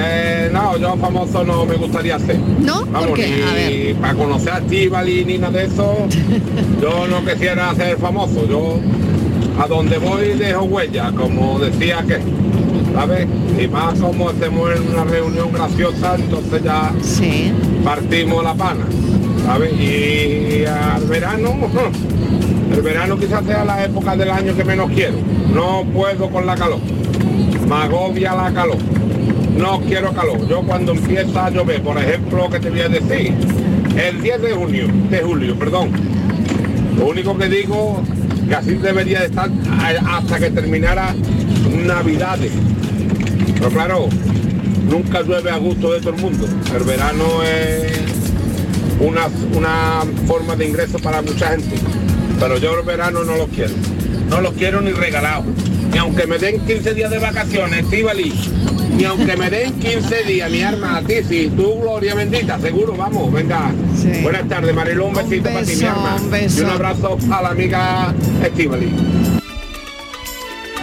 Eh, 0.00 0.48
no, 0.52 0.78
yo 0.78 0.96
famoso 0.96 1.42
no 1.42 1.66
me 1.66 1.74
gustaría 1.74 2.20
ser. 2.20 2.38
¿No? 2.60 2.86
Vamos, 2.86 3.08
¿Por 3.08 3.18
qué? 3.18 3.42
A 3.42 3.68
ni 3.68 3.94
para 3.94 4.14
conocer 4.14 4.52
a 4.52 4.58
Estivali 4.58 5.24
ni 5.24 5.38
nada 5.38 5.58
de 5.58 5.64
eso. 5.64 6.06
yo 6.80 7.08
no 7.08 7.24
quisiera 7.24 7.74
ser 7.74 7.98
famoso. 7.98 8.46
Yo 8.48 8.78
a 9.60 9.66
donde 9.66 9.98
voy 9.98 10.34
dejo 10.34 10.62
huella, 10.62 11.10
como 11.16 11.58
decía 11.58 12.04
que. 12.06 12.20
¿Sabes? 12.98 13.28
Y 13.56 13.68
más 13.68 13.96
como 14.00 14.28
estemos 14.28 14.74
en 14.74 14.88
una 14.88 15.04
reunión 15.04 15.52
graciosa, 15.52 16.16
entonces 16.16 16.64
ya 16.64 16.92
partimos 17.84 18.42
la 18.42 18.54
pana. 18.54 18.84
¿Sabes? 19.46 19.72
Y 19.74 20.64
al 20.64 21.04
verano, 21.04 21.54
el 22.72 22.82
verano 22.82 23.16
quizás 23.16 23.44
sea 23.46 23.64
la 23.64 23.84
época 23.84 24.16
del 24.16 24.28
año 24.32 24.56
que 24.56 24.64
menos 24.64 24.90
quiero. 24.90 25.14
No 25.54 25.84
puedo 25.94 26.28
con 26.28 26.44
la 26.44 26.56
calor. 26.56 26.80
Me 27.68 27.74
agobia 27.76 28.34
la 28.34 28.52
calor. 28.52 28.78
No 29.56 29.80
quiero 29.82 30.12
calor. 30.12 30.48
Yo 30.48 30.62
cuando 30.62 30.90
empieza 30.90 31.46
a 31.46 31.50
llover, 31.50 31.80
por 31.80 31.98
ejemplo, 31.98 32.50
que 32.50 32.58
te 32.58 32.68
voy 32.68 32.80
a 32.80 32.88
decir, 32.88 33.32
el 33.96 34.20
10 34.20 34.42
de 34.42 34.50
junio, 34.54 34.88
de 35.08 35.22
julio, 35.22 35.56
perdón. 35.56 35.90
Lo 36.98 37.06
único 37.06 37.38
que 37.38 37.48
digo 37.48 38.02
que 38.48 38.56
así 38.56 38.74
debería 38.74 39.20
de 39.20 39.26
estar 39.26 39.48
hasta 40.04 40.40
que 40.40 40.50
terminara 40.50 41.14
Navidades. 41.86 42.50
Pero 43.58 43.70
claro, 43.70 44.08
nunca 44.88 45.22
llueve 45.22 45.50
a 45.50 45.56
gusto 45.56 45.92
de 45.92 46.00
todo 46.00 46.10
el 46.14 46.20
mundo. 46.20 46.46
El 46.74 46.84
verano 46.84 47.42
es 47.42 47.92
una, 49.00 49.26
una 49.56 50.02
forma 50.26 50.54
de 50.56 50.66
ingreso 50.66 50.98
para 50.98 51.22
mucha 51.22 51.48
gente. 51.48 51.76
Pero 52.38 52.58
yo 52.58 52.78
el 52.78 52.86
verano 52.86 53.24
no 53.24 53.36
lo 53.36 53.46
quiero. 53.48 53.74
No 54.30 54.40
lo 54.40 54.52
quiero 54.52 54.80
ni 54.80 54.92
regalado. 54.92 55.44
Ni 55.92 55.98
aunque 55.98 56.26
me 56.26 56.38
den 56.38 56.60
15 56.60 56.94
días 56.94 57.10
de 57.10 57.18
vacaciones, 57.18 57.84
Estivali. 57.84 58.32
Ni 58.96 59.04
aunque 59.04 59.36
me 59.36 59.50
den 59.50 59.72
15 59.74 60.22
días, 60.24 60.50
mi 60.50 60.62
arma, 60.62 60.96
a 60.96 61.02
ti, 61.02 61.14
sí, 61.28 61.52
tú, 61.56 61.80
Gloria 61.80 62.14
bendita, 62.14 62.58
seguro, 62.58 62.94
vamos, 62.96 63.32
venga. 63.32 63.72
Buenas 64.22 64.48
tardes, 64.48 64.74
Marilu, 64.74 65.06
un 65.06 65.14
besito 65.14 65.44
para 65.50 65.62
ti, 65.62 65.76
mi 65.76 65.84
arma. 65.84 66.16
un 66.16 66.30
beso. 66.30 66.60
Y 66.60 66.64
un 66.64 66.70
abrazo 66.70 67.18
a 67.30 67.42
la 67.42 67.48
amiga 67.50 68.14
Estivali. 68.44 68.92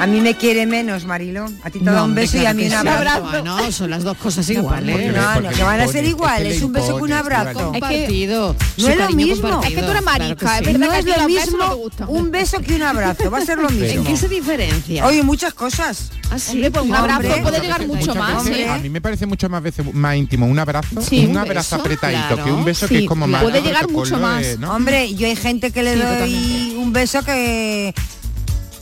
A 0.06 0.08
mí 0.08 0.22
me 0.22 0.36
quiere 0.36 0.68
menos, 0.68 1.04
Marilo. 1.06 1.48
A 1.64 1.72
ti 1.72 1.80
te 1.80 1.86
da 1.86 1.94
un 1.94 1.98
hombre, 2.12 2.26
beso 2.26 2.38
y 2.38 2.46
a 2.46 2.54
mí 2.54 2.68
que 2.68 2.76
un 2.76 2.82
sí. 2.84 2.88
abrazo. 2.88 3.44
No, 3.44 3.72
son 3.72 3.90
las 3.90 4.04
dos 4.04 4.16
cosas 4.18 4.48
iguales. 4.52 5.12
No, 5.12 5.42
no, 5.42 5.50
que 5.50 5.64
van 5.64 5.82
a 5.82 5.88
ser 5.88 6.06
iguales. 6.06 6.62
un 6.62 6.74
beso 6.74 6.98
que 6.98 7.02
un 7.02 7.14
abrazo. 7.14 7.72
Compartido. 7.72 8.56
No 8.78 8.86
Su 8.86 8.92
es 8.92 8.98
lo 8.98 9.10
mismo. 9.10 9.50
compartido. 9.50 9.62
Es 9.64 9.70
que 9.74 9.82
tú 9.82 9.92
eres 9.92 10.04
Claro 10.04 10.36
que 10.38 10.46
sí. 10.48 10.78
No 10.78 10.94
es 10.94 11.08
lo 11.08 11.28
mismo 11.28 12.08
un 12.08 12.30
beso 12.32 12.60
que 12.62 12.76
un 12.76 12.84
abrazo. 12.84 13.32
Va 13.32 13.40
a 13.40 13.46
ser 13.46 13.58
lo 13.58 13.70
mismo. 13.72 13.88
¿En 13.88 14.04
qué 14.04 14.16
se 14.16 14.30
diferencia? 14.30 15.08
Oye, 15.08 15.24
muchas 15.24 15.56
cosas. 15.56 16.12
Así, 16.30 16.52
Hombre, 16.54 16.70
pues 16.70 16.86
un 16.86 16.94
Hombre, 16.94 17.14
abrazo 17.14 17.42
puede 17.44 17.60
llegar 17.62 17.88
mucho 17.88 18.14
más. 18.14 18.44
veces, 18.46 18.60
¿eh? 18.60 18.70
A 18.70 18.78
mí 18.78 18.90
me 18.90 19.02
parece 19.02 19.26
mucho 19.26 19.50
más 19.50 19.62
veces 19.64 19.86
más 19.94 20.16
íntimo 20.16 20.46
un 20.46 20.60
abrazo, 20.60 21.02
Sí, 21.02 21.26
un 21.26 21.32
un 21.32 21.38
abrazo 21.38 21.78
beso, 21.78 21.82
apretadito 21.82 22.28
claro. 22.28 22.44
que 22.44 22.52
un 22.52 22.64
beso 22.66 22.88
que 22.88 23.00
es 23.00 23.08
como 23.08 23.26
más 23.28 23.42
puede 23.44 23.62
llegar 23.62 23.90
mucho 23.90 24.18
más. 24.18 24.42
de- 24.44 24.58
¿no? 24.60 24.72
Hombre, 24.76 25.14
yo 25.16 25.26
hay 25.28 25.36
gente 25.36 25.72
que 25.72 25.82
le 25.84 25.96
doy 25.96 26.76
un 26.78 26.94
beso 26.94 27.24
que 27.24 27.94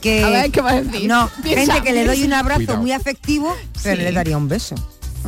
que 0.04 0.22
A 0.22 0.28
ver, 0.30 0.50
¿qué 0.52 0.60
vas 0.60 0.74
a 0.74 0.82
decir? 0.82 1.08
no 1.08 1.30
Piensa, 1.42 1.74
gente 1.74 1.88
que 1.88 1.92
le 1.94 2.04
doy 2.04 2.22
un 2.24 2.32
abrazo 2.34 2.58
Cuidado. 2.60 2.80
muy 2.80 2.92
afectivo 2.92 3.56
pero 3.82 3.96
Sí. 3.96 4.02
le 4.02 4.12
daría 4.12 4.36
un 4.36 4.48
beso 4.48 4.74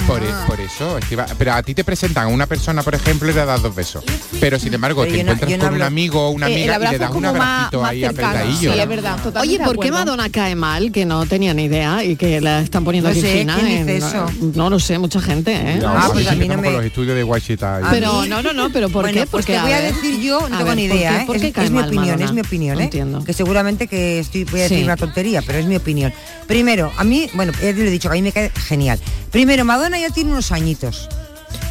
Por, 0.06 0.22
e- 0.22 0.26
por 0.46 0.60
eso, 0.60 0.98
Estiva- 0.98 1.26
pero 1.38 1.52
a 1.54 1.62
ti 1.62 1.74
te 1.74 1.82
presentan 1.82 2.24
a 2.24 2.28
una 2.28 2.46
persona, 2.46 2.82
por 2.82 2.94
ejemplo, 2.94 3.30
y 3.30 3.34
le 3.34 3.44
das 3.44 3.62
dos 3.62 3.74
besos. 3.74 4.04
Pero 4.40 4.58
sin 4.58 4.72
embargo, 4.74 5.02
Pero 5.02 5.12
te 5.12 5.18
yo 5.18 5.24
no- 5.24 5.32
encuentras 5.32 5.50
yo 5.50 5.56
no 5.56 5.64
con 5.64 5.74
un 5.74 5.80
hablo- 5.82 5.86
amigo 5.86 6.26
o 6.26 6.30
una 6.30 6.46
Eh, 6.48 6.50
el 6.50 6.56
amiga 6.58 6.72
y 6.72 6.74
abrazo 6.76 6.92
le 6.92 6.98
das 6.98 7.08
un 7.10 7.14
como 7.14 7.32
más- 7.32 7.40
abracito 7.40 7.80
más 7.80 7.90
ahí 7.90 8.00
cercano. 8.02 8.28
apretadillo. 8.28 8.72
Sí, 8.74 8.78
es 8.80 8.88
verdad, 8.88 9.16
totalmente 9.16 9.40
Oye, 9.40 9.58
de 9.58 9.64
¿por 9.64 9.74
qué 9.80 9.88
acuerdo. 9.88 10.06
Madonna 10.06 10.30
cae 10.30 10.54
mal? 10.54 10.92
Que 10.92 11.04
no 11.06 11.26
tenía 11.26 11.54
ni 11.54 11.64
idea 11.64 12.04
y 12.04 12.16
que 12.16 12.40
la 12.40 12.60
están 12.60 12.84
poniendo 12.84 13.08
No 13.08 13.12
aquí 13.12 13.20
sé, 13.22 13.38
fina. 13.38 13.54
¿quién 13.56 13.66
dice 13.86 13.96
en- 13.96 14.02
eso? 14.04 14.26
No 14.54 14.70
lo 14.70 14.78
sé, 14.78 14.98
mucha 14.98 15.20
gente, 15.20 15.52
¿eh? 15.54 15.78
Ya, 15.80 15.90
Ah, 15.90 16.10
pues 16.12 16.26
a 16.26 16.30
sí, 16.32 16.36
mí 16.36 16.46
no 16.46 16.54
estamos 16.54 16.62
me- 16.62 16.68
con 16.68 16.76
los 16.76 16.84
estudios 16.84 17.16
de 17.16 17.24
Washita. 17.24 17.76
A 17.78 17.90
Pero 17.90 18.22
mí- 18.22 18.28
no, 18.28 18.42
no, 18.42 18.52
no, 18.52 18.70
pero 18.70 18.88
¿por 18.90 19.02
bueno, 19.04 19.14
qué? 19.20 19.26
pues 19.26 19.44
Porque, 19.46 19.54
te 19.54 19.60
voy 19.62 19.72
a, 19.72 19.80
ver, 19.80 19.94
decir 19.94 20.20
yo, 20.20 20.40
no 20.40 20.54
a 20.54 20.58
tengo 20.58 20.64
ver, 20.70 20.76
ni 20.76 20.88
¿por 20.88 20.96
idea, 20.96 21.10
qué- 21.10 21.22
¿eh? 21.22 21.26
por 21.26 21.40
qué 21.40 21.46
es, 21.48 21.54
cae 21.54 21.64
es 21.64 21.70
mi 21.70 21.76
mal 21.78 21.86
opinión, 21.88 22.06
Madonna? 22.08 22.24
es 22.26 22.32
mi 22.32 22.40
opinión, 22.42 22.74
No 22.76 22.80
¿eh? 22.80 22.84
entiendo. 22.84 23.24
Que 23.24 23.32
seguramente 23.32 23.86
que 23.88 24.18
estoy 24.20 24.44
voy 24.44 24.60
a 24.60 24.62
decir 24.64 24.78
Sí. 24.78 24.84
una 24.84 24.96
tontería, 24.96 25.42
pero 25.42 25.58
es 25.58 25.66
mi 25.66 25.76
opinión. 25.76 26.12
Primero, 26.46 26.92
a 26.96 27.02
mí, 27.04 27.28
bueno, 27.34 27.52
ya 27.52 27.58
te 27.60 27.72
lo 27.74 27.82
he 27.84 27.90
dicho, 27.90 28.08
que 28.08 28.14
a 28.14 28.18
mí 28.18 28.22
me 28.22 28.32
cae 28.32 28.50
genial. 28.50 28.98
Primero, 29.32 29.64
Madonna 29.64 29.85
ya 29.94 30.10
tiene 30.10 30.30
unos 30.32 30.50
añitos. 30.52 31.08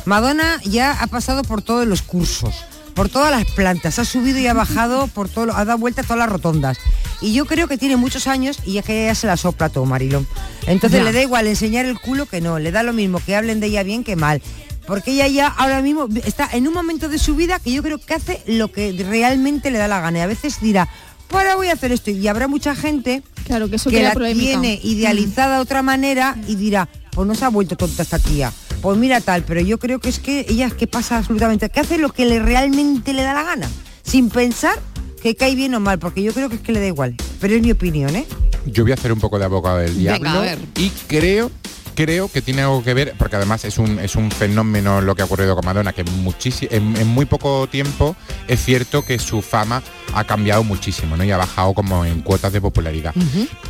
Madonna 0.05 0.59
ya 0.63 0.91
ha 1.01 1.07
pasado 1.07 1.43
por 1.43 1.61
todos 1.61 1.88
los 1.88 2.01
cursos, 2.01 2.55
por 2.93 3.09
todas 3.09 3.32
las 3.32 3.45
plantas, 3.51 3.99
ha 3.99 4.05
subido 4.05 4.39
y 4.39 4.47
ha 4.47 4.53
bajado 4.53 5.07
por 5.07 5.28
todo, 5.30 5.47
lo- 5.47 5.55
ha 5.57 5.66
dado 5.66 5.78
vueltas 5.80 6.05
a 6.05 6.07
todas 6.07 6.20
las 6.20 6.30
rotondas. 6.30 6.78
Y 7.22 7.34
yo 7.34 7.45
creo 7.45 7.68
que 7.68 7.78
tiene 7.78 7.95
muchos 7.95 8.28
años 8.28 8.59
y 8.66 8.78
es 8.78 8.86
que 8.86 9.03
ella 9.05 9.16
se 9.16 9.28
la 9.28 9.38
sopla 9.38 9.70
todo, 9.70 9.86
Marilón. 9.86 10.28
Entonces 10.68 10.99
Ya. 10.99 11.05
le 11.05 11.11
da 11.11 11.22
igual 11.22 11.47
enseñar 11.47 11.86
el 11.86 11.99
culo 11.99 12.26
que 12.26 12.41
no, 12.41 12.59
le 12.59 12.72
da 12.72 12.84
lo 12.84 12.93
mismo 12.93 13.20
que 13.26 13.36
hablen 13.36 13.59
de 13.59 13.68
ella 13.68 13.84
bien 13.84 14.03
que 14.03 14.16
mal. 14.16 14.41
Porque 14.86 15.11
ella 15.11 15.28
ya 15.28 15.47
ahora 15.47 15.82
mismo 15.82 16.07
está 16.26 16.47
en 16.51 16.68
un 16.68 16.74
momento 16.74 17.09
de 17.09 17.18
su 17.18 17.36
vida 17.36 17.57
que 17.59 17.72
yo 17.72 17.82
creo 17.82 17.97
que 17.97 18.13
hace 18.13 18.43
lo 18.45 18.72
que 18.72 18.91
realmente 19.09 19.72
le 19.72 19.80
da 19.80 19.88
la 19.88 19.99
gana. 20.01 20.20
Y 20.20 20.22
a 20.22 20.28
veces 20.28 20.61
dirá, 20.61 20.88
pues 21.28 21.43
ahora 21.43 21.55
voy 21.55 21.70
a 21.70 21.74
hacer 21.74 21.91
esto. 21.91 22.11
Y 22.11 22.28
habrá 22.28 22.47
mucha 22.47 22.76
gente 22.76 23.24
Claro, 23.47 23.68
que 23.68 23.78
eso 23.78 23.89
que 23.89 24.03
la 24.03 24.13
polémica. 24.13 24.45
tiene 24.59 24.80
idealizada 24.84 25.55
de 25.55 25.61
otra 25.61 25.82
manera 25.82 26.36
y 26.47 26.55
dirá, 26.55 26.88
pues 27.16 27.28
no 27.28 27.34
se 27.34 27.45
ha 27.45 27.49
vuelto 27.49 27.76
tonta 27.76 28.03
esta 28.03 28.20
tía. 28.20 28.51
Pues 28.82 28.97
mira 28.97 29.22
tal, 29.22 29.43
pero 29.43 29.61
yo 29.61 29.80
creo 29.80 29.99
que 29.99 30.09
es 30.09 30.20
que 30.20 30.45
ella 30.49 30.68
es 30.68 30.74
que 30.74 30.86
pasa 30.86 31.18
absolutamente, 31.18 31.70
que 31.70 31.80
hace 31.80 31.97
lo 31.97 32.09
que 32.11 32.26
le 32.26 32.39
realmente 32.39 33.13
le 33.13 33.24
da 33.24 33.34
la 33.34 33.43
gana, 33.43 33.68
sin 34.03 34.30
pensar 34.30 34.78
que 35.24 35.36
cae 35.36 35.55
bien 35.55 35.74
o 35.74 35.80
mal, 35.80 35.97
porque 35.97 36.22
yo 36.22 36.34
creo 36.34 36.49
que 36.49 36.55
es 36.57 36.61
que 36.61 36.72
le 36.74 36.80
da 36.82 36.86
igual. 36.88 37.16
Pero 37.39 37.55
es 37.55 37.61
mi 37.63 37.72
opinión, 37.72 38.16
¿eh? 38.16 38.28
Yo 38.68 38.84
voy 38.84 38.91
a 38.91 38.95
hacer 38.95 39.11
un 39.11 39.20
poco 39.20 39.39
de 39.39 39.45
abogado 39.45 39.78
del 39.78 39.95
Venga, 39.95 40.18
diablo 40.20 40.30
a 40.30 40.41
ver. 40.41 40.59
y 40.78 40.89
creo 41.07 41.49
creo 41.95 42.28
que 42.28 42.41
tiene 42.41 42.61
algo 42.61 42.84
que 42.84 42.93
ver 42.93 43.13
porque 43.18 43.38
además 43.38 43.63
es 43.63 43.78
un, 43.78 43.99
es 43.99 44.16
un 44.18 44.30
fenómeno 44.30 44.99
lo 44.99 45.16
que 45.16 45.22
ha 45.22 45.26
ocurrido 45.26 45.55
con 45.55 45.63
Madonna 45.63 45.93
que 45.93 46.03
muchísimo 46.03 46.70
en, 46.74 46.97
en 46.97 47.07
muy 47.07 47.26
poco 47.26 47.68
tiempo 47.68 48.18
es 48.49 48.61
cierto 48.66 49.05
que 49.05 49.18
su 49.18 49.41
fama 49.41 49.82
ha 50.13 50.26
cambiado 50.26 50.66
muchísimo 50.66 51.16
¿no? 51.16 51.24
y 51.24 51.32
ha 51.32 51.38
bajado 51.38 51.74
como 51.74 52.03
en 52.03 52.22
cuotas 52.22 52.51
de 52.51 52.59
popularidad 52.59 53.13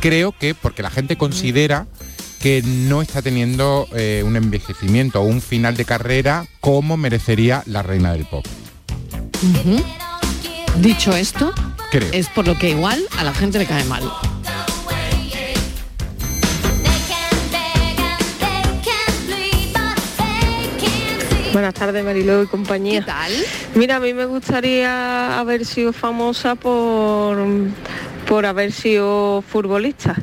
creo 0.00 0.32
que 0.32 0.56
porque 0.56 0.82
la 0.82 0.90
gente 0.90 1.16
considera 1.16 1.86
que 2.40 2.62
no 2.62 3.02
está 3.02 3.22
teniendo 3.22 3.88
eh, 3.94 4.22
un 4.24 4.36
envejecimiento 4.36 5.20
o 5.20 5.24
un 5.24 5.40
final 5.40 5.76
de 5.76 5.84
carrera 5.84 6.46
como 6.60 6.96
merecería 6.96 7.62
la 7.66 7.82
reina 7.82 8.12
del 8.12 8.26
pop. 8.26 8.44
Dicho 10.80 11.14
esto, 11.16 11.52
creo 11.90 12.08
es 12.12 12.28
por 12.28 12.46
lo 12.46 12.58
que 12.58 12.70
igual 12.70 13.02
a 13.18 13.24
la 13.24 13.34
gente 13.34 13.58
le 13.58 13.66
cae 13.66 13.84
mal. 13.84 14.02
Buenas 21.56 21.72
tardes, 21.72 22.04
Mariló 22.04 22.42
y 22.42 22.46
compañía. 22.46 23.00
¿Qué 23.00 23.06
tal? 23.06 23.32
Mira, 23.74 23.96
a 23.96 24.00
mí 24.00 24.12
me 24.12 24.26
gustaría 24.26 25.38
haber 25.38 25.64
sido 25.64 25.94
famosa 25.94 26.54
por, 26.54 27.38
por 28.28 28.44
haber 28.44 28.72
sido 28.72 29.40
futbolista. 29.40 30.14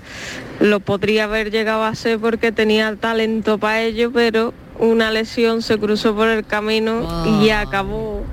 Lo 0.64 0.80
podría 0.80 1.26
haber 1.26 1.52
llegado 1.52 1.84
a 1.84 1.94
ser 1.94 2.20
porque 2.20 2.54
tenía 2.54 2.96
talento 2.96 3.58
para 3.58 3.82
ello, 3.82 4.14
pero 4.14 4.54
una 4.80 5.12
lesión 5.12 5.62
se 5.62 5.78
cruzó 5.78 6.16
por 6.16 6.30
el 6.30 6.46
camino 6.46 7.26
y 7.42 7.50
acabó 7.50 8.24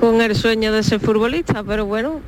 con 0.00 0.22
el 0.22 0.34
sueño 0.34 0.72
de 0.72 0.82
ser 0.82 1.00
futbolista. 1.00 1.62
Pero 1.64 1.84
bueno, 1.84 2.22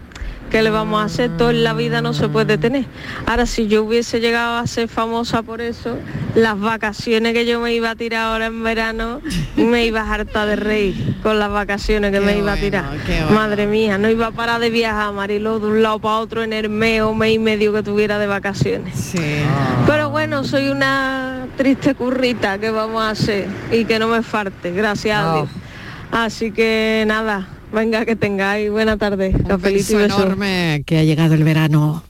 ¿qué 0.50 0.62
le 0.62 0.70
vamos 0.70 1.00
a 1.02 1.04
hacer? 1.04 1.36
Todo 1.36 1.50
en 1.50 1.64
la 1.64 1.74
vida 1.74 2.00
no 2.02 2.12
se 2.14 2.28
puede 2.28 2.58
tener. 2.58 2.86
Ahora, 3.26 3.46
si 3.46 3.66
yo 3.68 3.84
hubiese 3.84 4.20
llegado 4.20 4.56
a 4.56 4.66
ser 4.66 4.88
famosa 4.88 5.42
por 5.42 5.60
eso, 5.60 5.96
las 6.34 6.58
vacaciones 6.58 7.32
que 7.34 7.46
yo 7.46 7.60
me 7.60 7.74
iba 7.74 7.90
a 7.90 7.94
tirar 7.96 8.32
ahora 8.32 8.46
en 8.46 8.62
verano, 8.62 9.20
me 9.56 9.84
iba 9.86 10.00
a 10.02 10.12
harta 10.14 10.46
de 10.46 10.56
reír 10.56 11.16
con 11.22 11.38
las 11.38 11.50
vacaciones 11.50 12.10
que 12.12 12.18
Qué 12.20 12.24
me 12.24 12.38
iba 12.38 12.52
a 12.52 12.56
tirar. 12.56 12.84
bueno. 13.06 13.30
Madre 13.30 13.66
mía, 13.66 13.98
no 13.98 14.08
iba 14.10 14.28
a 14.28 14.30
parar 14.30 14.60
de 14.60 14.70
viajar, 14.70 15.12
Marilo, 15.12 15.58
de 15.60 15.66
un 15.66 15.82
lado 15.82 15.98
para 15.98 16.18
otro 16.18 16.42
en 16.42 16.52
el 16.52 16.68
mes 16.68 17.02
o 17.02 17.14
mes 17.14 17.34
y 17.34 17.38
medio 17.38 17.72
que 17.72 17.82
tuviera 17.82 18.18
de 18.18 18.26
vacaciones. 18.26 19.12
Pero 19.86 20.10
bueno, 20.10 20.44
soy 20.44 20.68
una 20.68 21.46
triste 21.56 21.94
currita 21.94 22.58
que 22.58 22.70
vamos 22.70 23.02
a 23.02 23.10
hacer 23.10 23.46
y 23.72 23.84
que 23.84 23.98
no 23.98 24.08
me 24.08 24.22
falte, 24.22 24.70
gracias 24.72 25.18
a 25.18 25.32
Oh. 25.34 25.36
Dios. 25.36 25.48
Así 26.10 26.52
que 26.52 27.04
nada, 27.06 27.46
venga 27.72 28.04
que 28.04 28.16
tengáis 28.16 28.70
buena 28.70 28.96
tarde. 28.96 29.34
Y 29.34 29.72
Beso 29.72 30.00
enorme 30.00 30.82
que 30.86 30.98
ha 30.98 31.04
llegado 31.04 31.34
el 31.34 31.44
verano. 31.44 32.04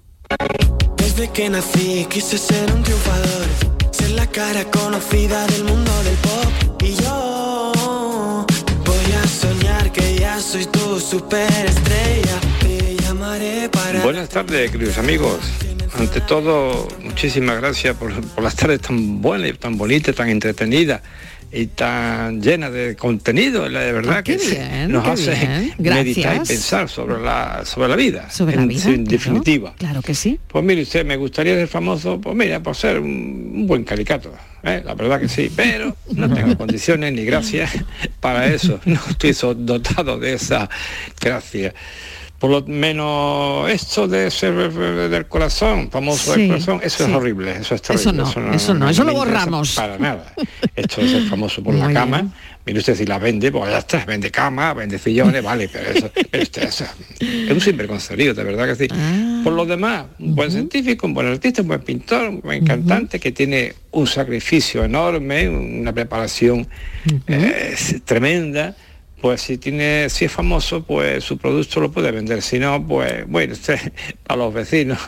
Desde 0.96 1.28
que 1.30 1.48
nací 1.48 2.06
quise 2.08 2.38
ser 2.38 2.72
un 2.72 2.82
triunfador, 2.82 3.46
ser 3.90 4.10
la 4.10 4.26
cara 4.26 4.64
conocida 4.64 5.46
del 5.46 5.64
mundo 5.64 5.92
del 6.04 6.16
pop. 6.16 6.82
Y 6.82 6.94
yo 7.02 8.44
voy 8.84 9.12
a 9.22 9.26
soñar 9.26 9.92
que 9.92 10.16
ya 10.18 10.38
soy 10.38 10.66
tu 10.66 11.00
superestrella. 11.00 12.40
Te 12.60 12.96
llamaré 13.02 13.68
para... 13.68 14.02
Buenas 14.02 14.28
tardes, 14.28 14.70
queridos 14.70 14.98
amigos. 14.98 15.38
ante 15.98 16.20
todo, 16.20 16.88
muchísimas 17.02 17.56
gracias 17.56 17.96
por, 17.96 18.12
por 18.20 18.44
las 18.44 18.54
tardes 18.54 18.80
tan 18.80 19.20
buenas, 19.20 19.58
tan 19.58 19.76
bonitas, 19.76 20.14
tan 20.14 20.28
entretenidas 20.28 21.00
y 21.50 21.66
tan 21.68 22.42
llenas 22.42 22.72
de 22.72 22.94
contenido, 22.96 23.68
la 23.68 23.80
de 23.80 23.92
verdad 23.92 24.16
Ah, 24.18 24.22
que 24.22 24.36
bien, 24.36 24.92
nos 24.92 25.06
hace 25.06 25.74
meditar 25.78 26.36
y 26.36 26.46
pensar 26.46 26.88
sobre 26.88 27.20
la, 27.22 27.62
sobre 27.64 27.88
la 27.88 27.96
vida, 27.96 28.30
Sobre 28.30 28.56
la 28.56 28.62
en, 28.62 28.68
vida, 28.68 28.84
en 28.88 28.94
claro. 29.04 29.10
definitiva. 29.10 29.74
Claro 29.78 30.02
que 30.02 30.14
sí. 30.14 30.38
Pues 30.46 30.62
mire 30.64 30.82
usted, 30.82 31.06
me 31.06 31.16
gustaría 31.16 31.54
ser 31.54 31.68
famoso, 31.68 32.20
pues 32.20 32.36
mira, 32.36 32.62
por 32.62 32.76
ser 32.76 33.00
un, 33.00 33.52
un 33.54 33.66
buen 33.66 33.84
caricato, 33.84 34.32
¿eh? 34.62 34.82
la 34.84 34.94
verdad 34.94 35.20
que 35.20 35.28
sí, 35.28 35.50
pero 35.54 35.96
no 36.14 36.28
tengo 36.34 36.56
condiciones 36.56 37.12
ni 37.14 37.24
gracias 37.24 37.70
para 38.20 38.46
eso, 38.46 38.80
no 38.84 39.00
estoy 39.08 39.32
dotado 39.56 40.18
de 40.18 40.34
esa 40.34 40.68
gracia. 41.20 41.72
Por 42.38 42.50
lo 42.50 42.62
menos 42.66 43.68
esto 43.68 44.06
de 44.06 44.30
ser 44.30 44.54
del 44.72 45.26
corazón, 45.26 45.90
famoso 45.90 46.34
Sí, 46.34 46.42
del 46.42 46.48
corazón, 46.50 46.80
eso 46.84 47.04
sí. 47.04 47.10
es 47.10 47.16
horrible, 47.16 47.50
eso 47.56 47.74
es 47.74 47.82
terrible. 47.82 48.22
Eso 48.22 48.40
no, 48.40 48.52
eso 48.54 48.74
no, 48.74 48.88
eso 48.88 49.02
lo 49.02 49.12
me 49.12 49.18
interesa 49.18 49.40
borramos. 49.44 49.74
Para 49.74 49.98
nada. 49.98 50.34
Esto 50.76 51.00
de 51.00 51.08
ser 51.08 51.22
famoso 51.24 51.62
por 51.64 51.74
la 51.74 51.92
cama, 51.92 52.18
bien. 52.18 52.32
mire 52.64 52.78
usted 52.78 52.94
si 52.94 53.06
la 53.06 53.18
vende, 53.18 53.50
pues 53.50 53.68
ya 53.72 53.78
está, 53.78 54.04
vende 54.04 54.30
cama, 54.30 54.72
vende 54.72 55.00
sillones, 55.00 55.42
vale, 55.42 55.68
pero 55.68 55.90
eso, 55.90 56.10
pero 56.30 56.44
eso 56.44 56.84
es 57.18 57.50
un 57.50 57.60
sinvergoncerío, 57.60 58.32
de 58.34 58.44
verdad 58.44 58.68
que 58.68 58.76
sí. 58.76 58.88
Ah. 58.94 59.40
Por 59.42 59.54
lo 59.54 59.66
demás, 59.66 60.04
un 60.20 60.36
buen 60.36 60.52
científico, 60.52 61.08
un 61.08 61.14
buen 61.14 61.26
artista, 61.26 61.62
un 61.62 61.68
buen 61.68 61.80
pintor, 61.80 62.28
un 62.28 62.40
buen 62.40 62.64
cantante 62.64 63.18
que 63.18 63.32
tiene 63.32 63.74
un 63.90 64.06
sacrificio 64.06 64.84
enorme, 64.84 65.48
una 65.48 65.92
preparación 65.92 66.68
eh, 67.26 67.70
es 67.72 67.96
tremenda. 68.04 68.76
Pues 69.20 69.40
si 69.42 69.58
tiene, 69.58 70.08
si 70.08 70.26
es 70.26 70.32
famoso, 70.32 70.82
pues 70.82 71.24
su 71.24 71.38
producto 71.38 71.80
lo 71.80 71.90
puede 71.90 72.10
vender. 72.12 72.42
Si 72.42 72.58
no, 72.58 72.84
pues 72.86 73.26
bueno, 73.28 73.52
usted 73.54 73.78
a 74.28 74.36
los 74.36 74.52
vecinos. 74.54 74.98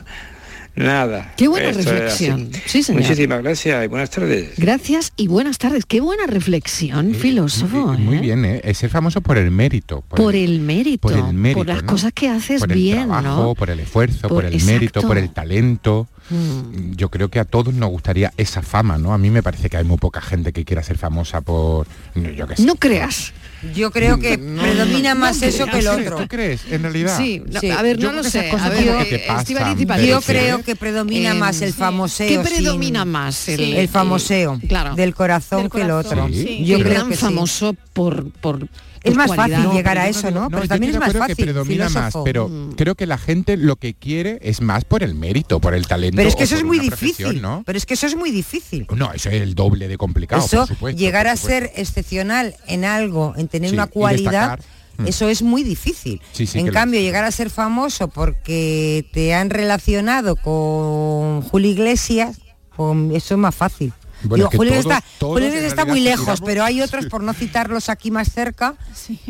Nada. 0.76 1.34
Qué 1.36 1.48
buena 1.48 1.72
reflexión. 1.72 2.50
Sí, 2.64 2.82
señor. 2.82 3.02
Muchísimas 3.02 3.42
gracias 3.42 3.84
y 3.84 3.88
buenas 3.88 4.10
tardes. 4.10 4.52
Gracias 4.56 5.12
y 5.16 5.26
buenas 5.26 5.58
tardes. 5.58 5.84
Qué 5.84 6.00
buena 6.00 6.26
reflexión, 6.26 7.14
filósofo. 7.14 7.94
Muy 7.98 8.18
¿eh? 8.18 8.20
bien, 8.20 8.44
¿eh? 8.44 8.60
Es 8.64 8.78
ser 8.78 8.88
famoso 8.88 9.20
por 9.20 9.36
el 9.36 9.50
mérito. 9.50 10.02
Por 10.02 10.36
el 10.36 10.60
mérito, 10.60 11.08
por 11.08 11.18
el 11.18 11.34
mérito, 11.34 11.64
las 11.64 11.82
¿no? 11.82 11.88
cosas 11.88 12.12
que 12.12 12.28
haces 12.28 12.60
por 12.60 12.70
el 12.72 12.78
bien, 12.78 13.08
trabajo, 13.08 13.42
¿no? 13.42 13.54
por 13.54 13.68
el 13.70 13.80
esfuerzo, 13.80 14.28
por, 14.28 14.44
Por- 14.44 14.44
el 14.46 14.64
mérito, 14.64 15.02
por 15.02 15.18
el 15.18 15.30
talento. 15.30 16.08
Mm. 16.30 16.92
Yo 16.92 17.10
creo 17.10 17.28
que 17.28 17.40
a 17.40 17.44
todos 17.44 17.74
nos 17.74 17.90
gustaría 17.90 18.32
esa 18.36 18.62
fama, 18.62 18.96
¿no? 18.96 19.12
A 19.12 19.18
mí 19.18 19.30
me 19.30 19.42
parece 19.42 19.68
que 19.68 19.76
hay 19.76 19.84
muy 19.84 19.98
poca 19.98 20.20
gente 20.20 20.52
que 20.52 20.64
quiera 20.64 20.82
ser 20.84 20.96
famosa 20.96 21.40
por, 21.40 21.88
yo 22.14 22.46
qué 22.46 22.56
sé. 22.56 22.62
No 22.62 22.76
creas. 22.76 23.32
Yo 23.74 23.90
creo 23.90 24.18
que 24.18 24.38
predomina 24.38 25.14
no, 25.14 25.20
más 25.20 25.40
no 25.40 25.46
eso 25.46 25.66
que 25.66 25.78
el 25.80 25.86
otro. 25.88 26.16
¿Tú 26.16 26.28
crees? 26.28 26.62
En 26.70 26.82
realidad. 26.82 27.16
Sí, 27.18 27.42
no, 27.46 27.60
Sí. 27.60 27.70
a 27.70 27.82
ver, 27.82 27.98
Yo 27.98 28.04
no 28.12 28.20
creo 28.20 28.22
lo 28.22 28.30
sé. 28.30 28.50
A 28.50 28.68
ver, 28.68 28.88
eh, 28.88 29.24
pasan. 29.26 29.76
Yo 30.06 30.20
creo 30.22 30.62
que 30.62 30.76
predomina 30.76 31.30
Eh, 31.32 31.34
más 31.34 31.60
el 31.60 31.72
sí. 31.72 31.78
famoseo. 31.78 32.28
¿Qué 32.42 32.48
sin- 32.48 32.56
predomina 32.62 33.04
más? 33.04 33.48
El, 33.48 33.74
el 33.74 33.88
famoseo 33.88 34.58
claro. 34.68 34.94
del 34.94 35.14
corazón 35.14 35.62
Del 35.62 35.70
que 35.70 35.80
el 35.82 35.88
corazón, 35.88 36.18
otro. 36.20 36.28
sí. 36.34 36.64
Yo 36.64 36.76
el 36.76 36.82
creo 36.82 36.94
gran 36.94 37.08
que 37.10 37.16
sí. 37.16 37.20
famoso 37.22 37.74
por, 37.92 38.30
por 38.32 38.66
Es 39.02 39.14
más 39.14 39.34
fácil 39.34 39.70
llegar 39.72 39.96
a 39.98 40.08
eso, 40.08 40.28
digo- 40.28 40.40
¿no? 40.40 40.50
Pero 40.50 40.68
también 40.68 40.92
es 40.92 40.98
más 40.98 41.08
acuerdo 41.08 41.26
que 41.26 41.32
fácil. 41.34 41.44
predomina 41.46 41.88
más, 41.88 42.14
pero 42.24 42.48
Mm. 42.48 42.72
creo 42.76 42.94
que 42.94 43.06
la 43.06 43.16
gente 43.18 43.56
lo 43.56 43.76
que 43.76 43.94
quiere 43.94 44.38
es 44.42 44.60
más 44.60 44.84
por 44.84 45.02
el 45.02 45.14
mérito, 45.14 45.60
por 45.60 45.74
el 45.74 45.86
talento. 45.86 46.16
Pero 46.16 46.28
es 46.28 46.36
que 46.36 46.44
eso 46.44 46.56
es 46.56 46.64
muy 46.64 46.78
difícil. 46.78 47.40
¿no? 47.40 47.62
Pero 47.64 47.78
es 47.78 47.86
que 47.86 47.94
eso 47.94 48.06
es 48.06 48.14
muy 48.16 48.30
difícil. 48.30 48.86
No, 48.94 49.12
eso 49.12 49.30
es 49.30 49.40
el 49.40 49.54
doble 49.54 49.88
de 49.88 49.96
complicado, 49.96 50.44
eso, 50.44 50.58
por 50.58 50.68
supuesto. 50.68 50.98
llegar 51.00 51.26
por 51.26 51.32
a 51.32 51.36
ser 51.36 51.70
excepcional 51.76 52.54
en 52.66 52.84
algo, 52.84 53.34
en 53.36 53.48
tener 53.48 53.70
Sí, 53.70 53.76
una 53.76 53.86
cualidad. 53.86 54.58
Mm. 54.98 55.06
eso 55.06 55.28
es 55.30 55.40
muy 55.40 55.62
difícil. 55.62 56.20
Sí, 56.32 56.46
sí 56.46 56.58
en 56.58 56.68
cambio, 56.68 57.00
llegar 57.00 57.24
a 57.24 57.30
ser 57.30 57.48
famoso 57.48 58.08
porque 58.08 59.06
te 59.14 59.32
han 59.32 59.48
relacionado 59.48 60.36
con 60.36 61.40
Julio 61.42 61.70
Iglesias, 61.70 62.38
pues 62.76 62.96
eso 63.14 63.34
es 63.34 63.38
más 63.40 63.54
fácil. 63.54 63.92
Bueno, 64.22 64.44
Digo, 64.50 64.50
Julio 64.56 64.72
todos- 64.72 64.84
está, 64.84 65.04
todos 65.18 65.32
Julio 65.34 65.48
está 65.54 65.84
muy 65.84 66.00
lejos, 66.00 66.24
tiramos- 66.26 66.40
pero 66.44 66.64
hay 66.64 66.82
otros, 66.82 67.06
por 67.06 67.22
no 67.22 67.32
citarlos 67.32 67.88
aquí 67.88 68.10
más 68.10 68.30
cerca, 68.32 68.74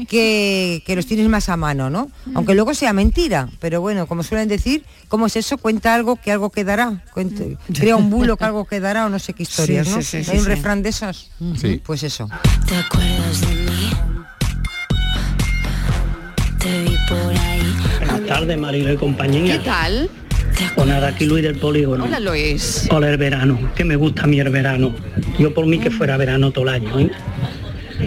que, 0.08 0.82
que 0.86 0.96
los 0.96 1.06
tienes 1.06 1.28
más 1.28 1.48
a 1.48 1.56
mano, 1.56 1.90
¿no? 1.90 2.10
Aunque 2.34 2.54
luego 2.54 2.74
sea 2.74 2.92
mentira, 2.92 3.48
pero 3.60 3.80
bueno, 3.80 4.06
como 4.06 4.22
suelen 4.22 4.48
decir, 4.48 4.84
¿cómo 5.08 5.26
es 5.26 5.36
eso? 5.36 5.58
Cuenta 5.58 5.94
algo 5.94 6.16
que 6.16 6.32
algo 6.32 6.50
quedará. 6.50 7.02
Cuenta- 7.14 7.44
crea 7.72 7.96
un 7.96 8.10
bulo 8.10 8.36
que 8.36 8.44
algo 8.50 8.64
quedará 8.64 9.06
o 9.06 9.08
no 9.08 9.18
sé 9.18 9.32
qué 9.32 9.44
historias, 9.44 9.86
Sí, 9.86 9.94
¿no? 9.94 10.02
sí, 10.02 10.04
sí, 10.04 10.16
Hay 10.18 10.24
sí, 10.24 10.30
un 10.38 10.42
sí. 10.44 10.48
refrán 10.48 10.82
de 10.82 10.88
esos. 10.90 11.30
Sí. 11.60 11.80
Pues 11.84 12.02
eso. 12.02 12.28
¿Te 12.66 12.76
acuerdas 12.76 13.40
de 13.42 13.46
mí? 13.46 13.90
Te 16.58 16.82
vi 16.84 16.96
por 17.08 17.32
ahí. 17.36 17.76
Buenas 17.98 18.26
tardes, 18.26 18.58
Marilo 18.58 18.92
y 18.92 18.96
compañía. 18.96 19.58
¿Qué 19.58 19.64
tal? 19.64 20.10
Nada, 20.90 21.08
aquí 21.08 21.24
Luis 21.24 21.44
del 21.44 21.56
Polígono. 21.56 22.04
Hola, 22.04 22.18
Luis. 22.18 22.88
Hola 22.90 23.10
el 23.10 23.16
verano, 23.16 23.70
que 23.76 23.84
me 23.84 23.94
gusta 23.94 24.24
a 24.24 24.26
mí 24.26 24.40
el 24.40 24.48
verano. 24.48 24.92
Yo 25.38 25.54
por 25.54 25.66
mí 25.66 25.78
que 25.78 25.90
fuera 25.90 26.16
verano 26.16 26.50
todo 26.50 26.64
el 26.64 26.70
año, 26.70 26.98
¿eh? 26.98 27.10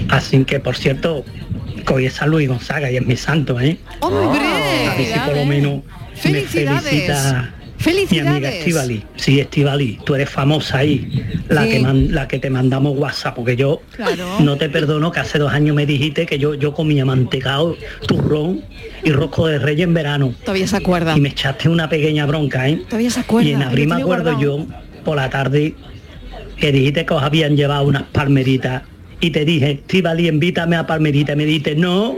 Así 0.10 0.44
que, 0.44 0.60
por 0.60 0.76
cierto, 0.76 1.24
hoy 1.92 2.08
es 2.08 2.14
San 2.16 2.30
Luis 2.30 2.50
Gonzaga 2.50 2.92
y 2.92 2.98
es 2.98 3.06
mi 3.06 3.16
santo, 3.16 3.60
¿eh? 3.62 3.78
¡Hombre! 4.02 4.42
A 4.90 4.96
ver 4.96 5.14
si 5.14 5.20
por 5.20 5.36
lo 5.38 5.46
menos 5.46 5.82
me 6.26 6.46
¡Felicidades! 7.84 8.24
mi 8.32 8.36
amiga 8.38 8.50
Estivali. 8.52 9.04
Sí, 9.16 9.40
Estivali, 9.40 10.00
tú 10.06 10.16
eres 10.16 10.30
famosa 10.30 10.80
ahí, 10.80 11.24
la, 11.50 11.64
Sí. 11.64 11.70
que 11.70 11.80
man- 11.80 12.14
la 12.14 12.28
que 12.28 12.40
te 12.40 12.50
mandamos 12.50 12.98
WhatsApp, 12.98 13.36
porque 13.36 13.56
yo 13.56 13.82
Claro. 13.96 14.40
no 14.40 14.56
te 14.58 14.70
perdono 14.70 15.12
que 15.12 15.20
hace 15.20 15.38
dos 15.38 15.52
años 15.52 15.76
me 15.76 15.86
dijiste 15.86 16.26
que 16.26 16.40
yo, 16.40 16.54
yo 16.56 16.74
comía 16.74 17.06
mantecado, 17.06 17.76
turrón 18.08 18.62
y 19.04 19.12
rosco 19.12 19.48
de 19.48 19.60
rey 19.60 19.82
en 19.82 19.94
verano. 19.94 20.34
Todavía 20.44 20.68
se 20.68 20.78
acuerda. 20.78 21.16
Y 21.18 21.22
me 21.22 21.30
echaste 21.30 21.68
una 21.70 21.90
pequeña 21.90 22.26
bronca, 22.26 22.70
¿eh? 22.70 22.82
Todavía 22.88 23.10
se 23.10 23.20
acuerda. 23.20 23.50
Y 23.50 23.54
en 23.54 23.64
abril 23.64 23.88
me 23.90 23.96
acuerdo 24.02 24.32
guardado. 24.36 24.42
yo, 24.42 24.66
por 25.04 25.18
la 25.18 25.30
tarde, 25.30 25.76
que 26.58 26.72
dijiste 26.72 27.06
que 27.06 27.14
os 27.14 27.22
habían 27.24 27.58
llevado 27.58 27.84
unas 27.86 28.04
palmeritas. 28.04 28.84
Y 29.20 29.32
te 29.32 29.44
dije, 29.46 29.72
Estivali, 29.72 30.28
invítame 30.28 30.76
a 30.76 30.86
palmerita. 30.88 31.34
Y 31.34 31.36
me 31.36 31.46
dijiste, 31.46 31.76
no, 31.76 32.18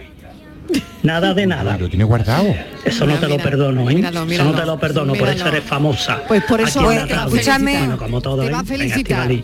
nada 1.05 1.33
de 1.33 1.45
nada. 1.47 1.77
Lo 1.77 1.87
tiene 1.89 2.03
guardado. 2.03 2.53
Eso 2.83 3.05
no 3.05 3.15
te 3.15 3.27
lo 3.27 3.37
perdono, 3.37 3.89
¿eh? 3.89 3.95
míralo, 3.95 4.23
Eso 4.29 4.43
no 4.43 4.53
te 4.53 4.65
lo 4.65 4.79
perdono, 4.79 5.13
por 5.13 5.29
eso 5.29 5.47
eres 5.47 5.63
famosa. 5.63 6.23
Pues 6.27 6.43
por 6.43 6.59
eso 6.61 6.81
tarde. 6.83 7.29
felicitar. 7.29 7.61
Bueno, 7.61 7.97
como 7.97 8.21
todo, 8.21 8.41
Te 8.43 8.47
¿eh? 8.47 8.51
va 8.51 8.59
a 8.59 8.63
Venga, 8.63 8.77
felicitar. 8.77 9.31
Estivali, 9.31 9.43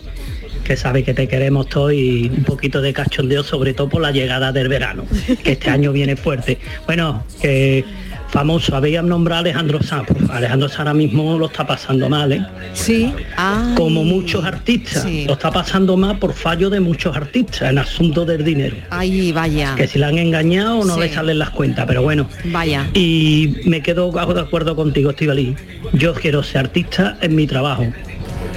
que 0.64 0.76
sabe 0.76 1.02
que 1.02 1.14
te 1.14 1.26
queremos 1.28 1.68
todos 1.68 1.92
y 1.92 2.30
un 2.36 2.44
poquito 2.44 2.80
de 2.80 2.92
cachondeo, 2.92 3.42
sobre 3.42 3.74
todo 3.74 3.88
por 3.88 4.02
la 4.02 4.10
llegada 4.12 4.52
del 4.52 4.68
verano, 4.68 5.04
que 5.42 5.52
este 5.52 5.70
año 5.70 5.92
viene 5.92 6.16
fuerte. 6.16 6.58
Bueno, 6.86 7.24
que 7.40 7.84
famoso, 8.32 8.74
habían 8.74 9.08
nombrado 9.08 9.36
a 9.36 9.40
Alejandro 9.42 9.82
Sanz. 9.82 10.06
Pues 10.08 10.28
Alejandro 10.30 10.68
Sanz 10.68 10.78
ahora 10.80 10.94
mismo 10.94 11.38
lo 11.38 11.46
está 11.46 11.66
pasando 11.66 12.08
mal, 12.08 12.32
¿eh? 12.32 12.44
Sí. 12.72 13.12
Ay. 13.36 13.74
Como 13.76 14.02
muchos 14.04 14.42
artistas. 14.44 15.02
Sí. 15.04 15.24
Lo 15.26 15.34
está 15.34 15.50
pasando 15.50 15.96
mal 15.98 16.18
por 16.18 16.32
fallo 16.32 16.70
de 16.70 16.80
muchos 16.80 17.14
artistas 17.14 17.70
en 17.70 17.78
asuntos 17.78 18.26
del 18.26 18.42
dinero. 18.42 18.76
Ay, 18.90 19.30
vaya. 19.32 19.74
Que 19.76 19.86
si 19.86 19.98
la 19.98 20.08
han 20.08 20.18
engañado 20.18 20.82
no 20.84 20.94
Sí. 20.94 21.00
le 21.00 21.08
salen 21.12 21.38
las 21.38 21.50
cuentas, 21.50 21.84
pero 21.86 22.02
bueno. 22.02 22.26
Vaya. 22.46 22.88
Y 22.94 23.56
me 23.66 23.82
quedo 23.82 24.10
de 24.10 24.40
acuerdo 24.40 24.74
contigo, 24.74 25.10
Estivali. 25.10 25.54
Yo 25.92 26.14
quiero 26.14 26.42
ser 26.42 26.60
artista 26.60 27.18
en 27.20 27.34
mi 27.36 27.46
trabajo. 27.46 27.86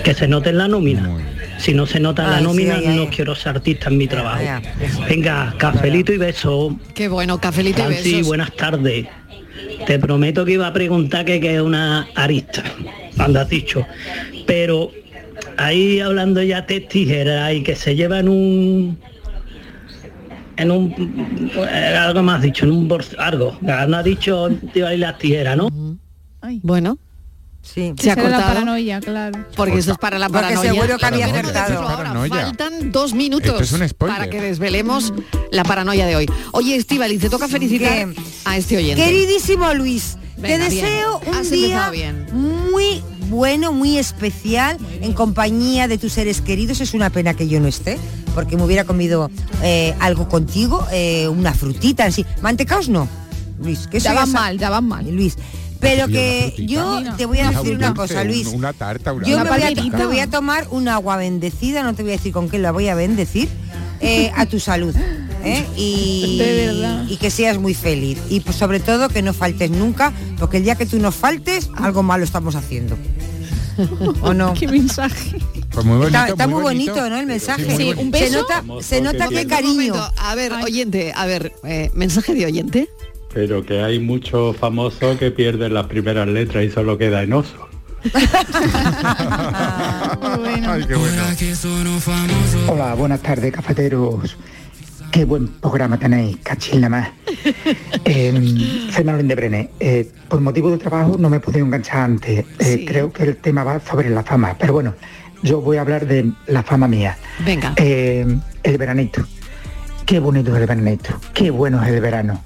Que 0.05 0.13
se 0.13 0.27
note 0.27 0.49
en 0.51 0.57
la 0.57 0.67
nómina. 0.69 1.09
Si 1.57 1.73
no 1.73 1.85
se 1.85 1.99
nota 1.99 2.23
en 2.23 2.29
la 2.31 2.35
Ay, 2.37 2.41
sí, 2.41 2.47
nómina, 2.47 2.77
no 2.95 3.09
quiero 3.09 3.33
ser 3.33 3.55
artista 3.55 3.89
en 3.89 3.97
mi 3.97 4.07
trabajo. 4.07 4.41
Venga, 5.09 5.53
cafelito 5.57 6.13
y 6.13 6.17
beso. 6.17 6.77
Qué 6.93 7.07
bueno, 7.07 7.39
cafelito 7.39 7.81
y 7.85 7.87
besos. 7.95 8.27
buenas 8.27 8.51
tardes. 8.55 9.07
Te 9.85 9.99
prometo 9.99 10.45
que 10.45 10.53
iba 10.53 10.67
a 10.67 10.73
preguntar 10.73 11.25
que 11.25 11.55
es 11.55 11.61
una 11.61 12.07
arista, 12.15 12.63
cuando 13.15 13.39
has 13.39 13.49
dicho. 13.49 13.85
Pero 14.45 14.91
ahí 15.57 15.99
hablando 15.99 16.41
ya 16.41 16.61
de 16.61 16.81
tijeras 16.81 17.53
y 17.53 17.63
que 17.63 17.75
se 17.75 17.95
lleva 17.95 18.19
en 18.19 18.29
un 18.29 18.97
en 20.57 20.71
un 20.71 21.51
eh, 21.57 21.95
algo 21.99 22.23
más 22.23 22.41
dicho, 22.41 22.65
en 22.65 22.71
un 22.71 22.97
algo. 23.17 23.57
No 23.61 23.97
ha 23.97 24.03
dicho 24.03 24.49
te 24.73 24.79
iba 24.79 24.89
a 24.89 24.95
las 24.95 25.17
tijeras, 25.17 25.57
¿no? 25.57 25.69
Bueno. 26.61 26.97
Sí. 27.73 27.93
Se 27.99 28.09
ha 28.09 28.13
era 28.13 28.23
la 28.23 28.29
cortado. 28.29 28.53
paranoia, 28.53 28.99
claro. 29.01 29.45
Porque 29.55 29.79
eso 29.79 29.91
es 29.93 29.97
para 29.97 30.17
la 30.19 30.27
Porque 30.29 30.43
paranoia. 30.43 30.71
seguro 30.71 30.97
que 30.97 31.05
había 31.05 31.25
acertado. 31.25 31.81
ahora. 31.81 32.13
Faltan 32.29 32.91
dos 32.91 33.13
minutos 33.13 33.49
Esto 33.59 33.63
es 33.63 33.71
un 33.73 33.89
spoiler. 33.89 34.17
para 34.17 34.29
que 34.29 34.39
desvelemos 34.39 35.13
la 35.51 35.63
paranoia 35.63 36.05
de 36.05 36.15
hoy. 36.15 36.25
Oye, 36.51 36.75
Estivali, 36.75 37.17
te 37.17 37.29
toca 37.29 37.47
felicitar 37.47 37.89
¿Qué? 37.91 38.15
a 38.45 38.57
este 38.57 38.77
oyente. 38.77 39.03
Queridísimo 39.03 39.73
Luis, 39.73 40.17
Venga, 40.37 40.65
te 40.65 40.69
bien. 40.69 40.85
deseo 40.85 41.21
un 41.25 41.35
Has 41.35 41.49
día 41.49 41.89
bien. 41.89 42.27
muy 42.31 43.01
bueno, 43.29 43.73
muy 43.73 43.97
especial, 43.97 44.77
en 45.01 45.13
compañía 45.13 45.87
de 45.87 45.97
tus 45.97 46.13
seres 46.13 46.41
queridos. 46.41 46.79
Es 46.81 46.93
una 46.93 47.09
pena 47.09 47.33
que 47.33 47.47
yo 47.47 47.59
no 47.59 47.67
esté, 47.67 47.97
porque 48.35 48.55
me 48.55 48.63
hubiera 48.63 48.83
comido 48.83 49.31
eh, 49.63 49.95
algo 49.99 50.29
contigo, 50.29 50.85
eh, 50.91 51.27
una 51.27 51.53
frutita, 51.55 52.05
así. 52.05 52.23
Mantecaos 52.41 52.87
no, 52.87 53.07
Luis, 53.59 53.87
que 53.87 53.97
eso 53.97 54.05
Ya 54.09 54.13
van 54.13 54.31
mal, 54.31 54.57
ya 54.59 54.69
van 54.69 54.87
mal. 54.87 55.09
Luis. 55.09 55.35
Pero 55.79 56.07
que 56.07 56.53
yo 56.57 57.01
te 57.17 57.25
voy 57.25 57.39
a 57.39 57.49
Un 57.49 57.55
decir 57.55 57.75
una 57.77 57.93
cosa, 57.93 58.21
un- 58.21 58.27
Luis. 58.27 58.47
Una 58.47 58.73
tarta, 58.73 59.13
una 59.13 59.27
Yo 59.27 59.37
me 59.37 59.43
voy, 59.43 59.57
a, 59.61 59.61
palmerita. 59.65 59.97
me 59.97 60.05
voy 60.05 60.19
a 60.19 60.29
tomar 60.29 60.67
un 60.71 60.87
agua 60.87 61.17
bendecida, 61.17 61.83
no 61.83 61.93
te 61.93 62.03
voy 62.03 62.13
a 62.13 62.15
decir 62.15 62.31
con 62.31 62.49
qué 62.49 62.57
la 62.59 62.71
voy 62.71 62.87
a 62.87 62.95
bendecir, 62.95 63.49
eh, 63.99 64.31
a 64.35 64.45
tu 64.45 64.59
salud. 64.59 64.95
¿eh? 65.43 65.63
Y, 65.77 67.17
que 67.19 67.29
seas 67.29 67.57
muy 67.57 67.73
feliz. 67.73 68.19
Y 68.29 68.39
pues, 68.41 68.55
sobre 68.55 68.79
todo 68.79 69.09
que 69.09 69.21
no 69.21 69.33
faltes 69.33 69.69
nunca, 69.71 70.11
porque 70.39 70.57
el 70.57 70.63
día 70.63 70.75
que 70.75 70.85
tú 70.85 70.99
nos 70.99 71.15
faltes, 71.15 71.69
algo 71.75 72.03
malo 72.03 72.23
estamos 72.23 72.55
haciendo. 72.55 72.97
¿O 74.21 74.33
no? 74.33 74.53
Qué 74.59 74.67
mensaje. 74.67 75.37
Pues 75.71 75.85
muy 75.85 75.97
bonito, 75.97 76.17
Está, 76.17 76.29
está 76.29 76.47
muy, 76.47 76.61
bonito, 76.61 76.93
bonito. 76.93 77.09
¿no? 77.09 77.19
El 77.19 77.25
mensaje. 77.25 77.75
Sí, 77.77 77.93
muy 77.93 78.19
Se 78.19 78.29
nota, 78.31 78.63
se 78.81 79.01
nota 79.01 79.27
que 79.27 79.41
Un 79.41 79.47
cariño. 79.49 79.73
momento, 79.73 80.11
a 80.17 80.35
ver, 80.35 80.53
oyente, 80.53 81.11
a 81.15 81.25
ver, 81.25 81.53
eh, 81.63 81.91
mensaje 81.93 82.33
de 82.33 82.45
oyente. 82.45 82.89
Pero 83.35 83.65
que 83.65 83.81
hay 83.81 83.99
muchos 83.99 84.55
famosos 84.55 85.17
que 85.17 85.29
pierden 85.29 85.73
las 85.73 85.87
primeras 85.87 86.25
letras 86.25 86.63
y 86.63 86.71
solo 86.71 86.97
queda 86.97 87.21
en 87.21 87.33
oso. 87.33 87.67
Hola, 92.69 92.95
buenas 92.97 93.21
tardes, 93.21 93.51
cafeteros. 93.51 94.37
Qué 95.11 95.25
buen 95.25 95.49
programa 95.49 95.99
tenéis, 95.99 96.37
cachín 96.37 96.79
la 96.79 96.89
más. 96.89 97.09
Eh, 98.05 98.89
soy 98.93 99.03
Manuel 99.03 99.27
de 99.27 99.35
Brené. 99.35 99.69
Eh, 99.81 100.09
por 100.29 100.39
motivo 100.39 100.71
de 100.71 100.77
trabajo 100.77 101.17
no 101.19 101.29
me 101.29 101.37
he 101.37 101.39
podido 101.41 101.65
enganchar 101.65 102.03
antes. 102.03 102.45
Eh, 102.59 102.85
Creo 102.87 103.11
que 103.11 103.23
el 103.23 103.35
tema 103.35 103.65
va 103.65 103.81
sobre 103.81 104.09
la 104.11 104.23
fama, 104.23 104.55
pero 104.57 104.71
bueno, 104.71 104.93
yo 105.43 105.59
voy 105.59 105.75
a 105.75 105.81
hablar 105.81 106.07
de 106.07 106.31
la 106.47 106.63
fama 106.63 106.87
mía. 106.87 107.17
Venga. 107.45 107.73
Eh, 107.75 108.25
el 108.63 108.77
veranito. 108.77 109.25
Qué 110.05 110.19
bonito 110.19 110.55
es 110.55 110.61
el 110.61 110.67
veranito. 110.67 111.09
Qué 111.33 111.49
bueno 111.49 111.83
es 111.83 111.89
el 111.89 111.99
verano. 111.99 112.41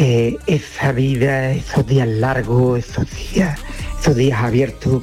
Eh, 0.00 0.36
esa 0.46 0.92
vida, 0.92 1.50
esos 1.50 1.84
días 1.84 2.06
largos, 2.06 2.78
esos 2.78 3.04
días, 3.34 3.58
esos 4.00 4.14
días 4.14 4.40
abiertos, 4.40 5.02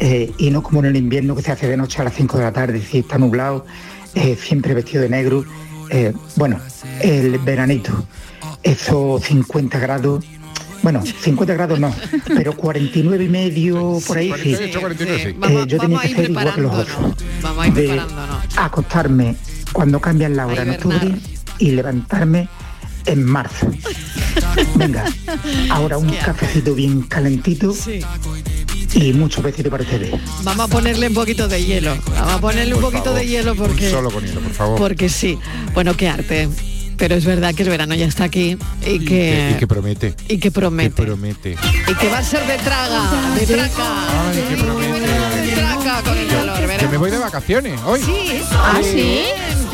eh, 0.00 0.32
y 0.36 0.50
no 0.50 0.62
como 0.62 0.80
en 0.80 0.86
el 0.86 0.96
invierno 0.96 1.34
que 1.34 1.40
se 1.40 1.50
hace 1.52 1.66
de 1.66 1.78
noche 1.78 2.02
a 2.02 2.04
las 2.04 2.12
5 2.14 2.36
de 2.36 2.44
la 2.44 2.52
tarde, 2.52 2.82
si 2.82 2.98
está 2.98 3.16
nublado, 3.16 3.64
eh, 4.14 4.36
siempre 4.38 4.74
vestido 4.74 5.02
de 5.02 5.08
negro. 5.08 5.46
Eh, 5.88 6.12
bueno, 6.36 6.60
el 7.00 7.38
veranito, 7.38 8.06
esos 8.62 9.22
50 9.24 9.78
grados, 9.78 10.22
bueno, 10.82 11.02
50 11.02 11.54
grados 11.54 11.80
no, 11.80 11.94
pero 12.28 12.54
49 12.54 13.24
y 13.24 13.28
medio 13.30 13.98
por 14.06 14.18
ahí 14.18 14.26
sí. 14.26 14.52
48, 14.52 14.80
49, 14.80 15.22
sí. 15.22 15.28
Eh, 15.30 15.36
Vamos- 15.38 15.66
yo 15.68 15.78
tenía 15.78 16.00
que 16.00 16.08
ser 16.08 16.28
igual 16.30 16.54
que 16.54 16.60
los 16.60 16.74
otros. 16.74 17.14
preparándonos. 17.14 17.42
Vamos 17.42 17.64
a 17.64 17.68
ir 17.68 17.74
de 17.74 18.02
acostarme 18.56 19.36
cuando 19.72 20.00
cambian 20.00 20.36
la 20.36 20.46
hora 20.46 20.62
en 20.64 20.70
octubre 20.70 21.14
y 21.58 21.70
levantarme 21.70 22.48
en 23.06 23.24
marzo. 23.24 23.66
Venga, 24.76 25.04
ahora 25.70 25.98
un 25.98 26.10
cafecito 26.10 26.74
bien 26.74 27.02
calentito 27.02 27.74
y 28.94 29.12
muchos 29.12 29.42
besitos 29.42 29.70
para 29.70 29.82
ustedes. 29.82 30.14
Vamos 30.42 30.66
a 30.66 30.68
ponerle 30.68 31.08
un 31.08 31.14
poquito 31.14 31.48
de 31.48 31.64
hielo. 31.64 31.96
Vamos 32.14 32.34
a 32.34 32.40
ponerle 32.40 32.74
un 32.74 32.80
poquito 32.80 33.04
favor, 33.04 33.18
de 33.20 33.26
hielo 33.26 33.54
porque. 33.54 33.90
solo 33.90 34.10
con 34.10 34.24
hielo, 34.24 34.40
por 34.40 34.52
favor. 34.52 34.78
Porque 34.78 35.08
sí. 35.08 35.38
Bueno, 35.74 35.96
qué 35.96 36.08
arte. 36.08 36.48
Pero 36.96 37.16
es 37.16 37.24
verdad 37.24 37.52
que 37.56 37.64
el 37.64 37.70
verano 37.70 37.96
ya 37.96 38.06
está 38.06 38.22
aquí 38.24 38.56
y 38.86 38.98
Que- 39.00 39.04
que. 39.04 39.52
y 39.56 39.58
que 39.58 39.66
promete. 39.66 40.14
y 40.28 40.38
que 40.38 40.50
promete. 40.52 40.94
Que 40.94 41.02
promete. 41.02 41.56
Y 41.90 41.94
que 41.94 42.08
va 42.08 42.18
a 42.18 42.22
ser 42.22 42.46
de 42.46 42.56
traga, 42.58 43.34
de 43.34 43.46
traca. 43.46 44.28
Ay, 44.30 44.44
que 44.48 44.62
promete. 44.62 45.00
De 45.00 45.52
traca 45.56 46.02
con 46.02 46.16
el 46.16 46.26
calor, 46.28 46.56
Que 46.60 46.66
verás. 46.68 46.90
me 46.92 46.96
voy 46.96 47.10
de 47.10 47.18
vacaciones 47.18 47.80
hoy. 47.84 48.00
Sí, 48.00 48.40
Ah, 48.52 48.78
sí, 48.80 48.90
sí. 48.92 49.22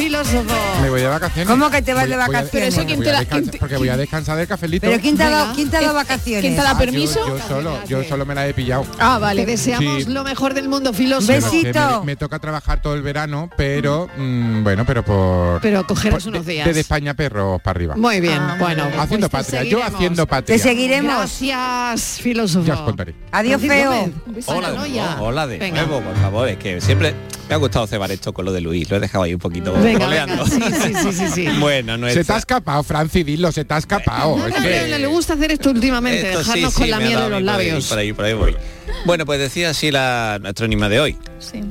Filósofo. 0.01 0.55
Me 0.83 0.91
voy 0.91 1.01
de 1.01 1.07
vacaciones. 1.09 1.49
¿Cómo 1.49 1.71
que 1.71 1.83
te 1.83 1.95
vas 1.95 2.05
de 2.09 2.17
Voy 2.17 2.19
vacaciones? 2.19 2.51
Pero 2.53 2.67
eso, 2.67 2.77
porque 2.77 2.87
¿quién 2.87 2.99
voy 2.99 3.07
te 3.07 3.13
da- 3.13 3.59
Porque 3.61 3.77
voy 3.77 3.89
a 3.89 3.97
descansar 3.97 4.37
del 4.39 4.49
cafelito. 4.49 4.87
¿Pero 4.87 5.01
quién 5.01 5.17
te 5.17 5.23
ha 5.25 5.31
dado, 5.31 5.55
quién 5.55 5.71
te 5.71 5.77
ha 5.77 5.81
dado 5.83 5.95
vacaciones? 5.95 6.41
¿Quién 6.43 6.57
te 6.57 6.63
da 6.63 6.71
Ah, 6.71 6.73
yo- 6.73 6.79
permiso? 6.79 7.27
Yo, 7.29 7.39
solo, 7.49 7.79
yo 7.87 8.05
solo 8.05 8.25
me 8.27 8.35
la 8.35 8.47
he 8.49 8.55
pillado. 8.55 8.87
Ah, 8.99 9.19
vale. 9.19 9.45
Te 9.45 9.51
deseamos 9.53 10.05
Sí. 10.05 10.11
lo 10.11 10.25
mejor 10.25 10.55
del 10.55 10.69
mundo, 10.69 10.93
filósofo. 10.93 11.51
Que 11.51 11.73
me, 11.73 12.05
me 12.07 12.17
toca 12.17 12.39
trabajar 12.39 12.81
todo 12.83 12.95
el 12.95 13.03
verano, 13.03 13.51
pero 13.57 14.09
mm, 14.17 14.63
bueno, 14.65 14.85
pero 14.87 15.05
por 15.05 15.61
Pero 15.61 15.87
cogeros 15.87 16.25
por- 16.25 16.33
unos 16.33 16.47
de- 16.47 16.53
días. 16.55 16.67
Desde 16.67 16.81
España 16.81 17.15
perros 17.15 17.61
para 17.61 17.77
arriba. 17.77 17.97
Muy 17.97 18.21
bien, 18.21 18.41
bueno. 18.59 18.89
haciendo 18.99 19.29
pues 19.29 19.45
patria, 19.47 19.65
yo 19.65 19.83
haciendo 19.83 20.27
patria. 20.27 20.57
Te 20.57 20.63
seguiremos. 20.63 21.11
Gracias, 21.15 22.21
filósofo. 22.23 22.67
Ya 22.67 22.75
os 22.75 22.81
contaré. 22.81 23.15
Adiós, 23.33 23.61
feo. 23.61 24.11
Hola 24.47 24.71
de 24.73 25.01
hola 25.21 25.47
de 25.47 25.71
nuevo, 25.71 26.01
por 26.01 26.17
favor, 26.17 26.49
es 26.49 26.57
que 26.57 26.81
siempre 26.81 27.15
me 27.51 27.55
ha 27.57 27.59
gustado 27.59 27.87
cebar 27.89 28.13
esto 28.13 28.33
con 28.33 28.45
lo 28.45 28.53
de 28.53 28.61
Luis, 28.61 28.89
lo 28.89 28.97
he 28.97 29.01
dejado 29.01 29.25
ahí 29.25 29.35
un 29.35 29.41
poquito 29.41 29.73
Venga, 29.73 30.05
coleando. 30.05 30.45
venga, 30.45 30.71
sí, 30.71 30.83
sí, 30.83 30.95
sí, 30.95 31.13
sí, 31.13 31.29
sí. 31.35 31.47
Bueno, 31.59 31.99
no 31.99 32.07
es 32.07 32.15
Se 32.15 32.25
te 32.25 32.33
ha 32.33 32.37
escapado, 32.39 32.83
Franci, 32.85 33.25
dilo, 33.25 33.51
se 33.51 33.65
te 33.65 33.75
ha 33.75 33.79
escapado. 33.79 34.37
Es 34.47 34.55
Hombre, 34.55 34.85
que- 34.89 34.99
le 34.99 35.07
gusta 35.09 35.35
hacer 35.35 35.51
esto 35.51 35.71
últimamente, 35.71 36.29
Esto 36.29 36.39
dejarnos 36.39 36.73
sí, 36.75 36.81
con 36.81 36.91
la 36.91 36.99
miel 36.99 37.11
de 37.11 37.17
dado 37.17 37.31
los 37.31 37.43
labios. 37.43 37.87
Por 37.89 37.99
ahí, 37.99 38.13
por 38.13 38.25
ahí 38.25 38.35
voy. 38.35 38.57
Bueno, 39.05 39.27
pues 39.27 39.41
decía 39.41 39.71
así 39.71 39.91
la 39.91 40.39
nuestro 40.41 40.65
anima 40.67 40.89
de 40.89 41.01
hoy. 41.01 41.17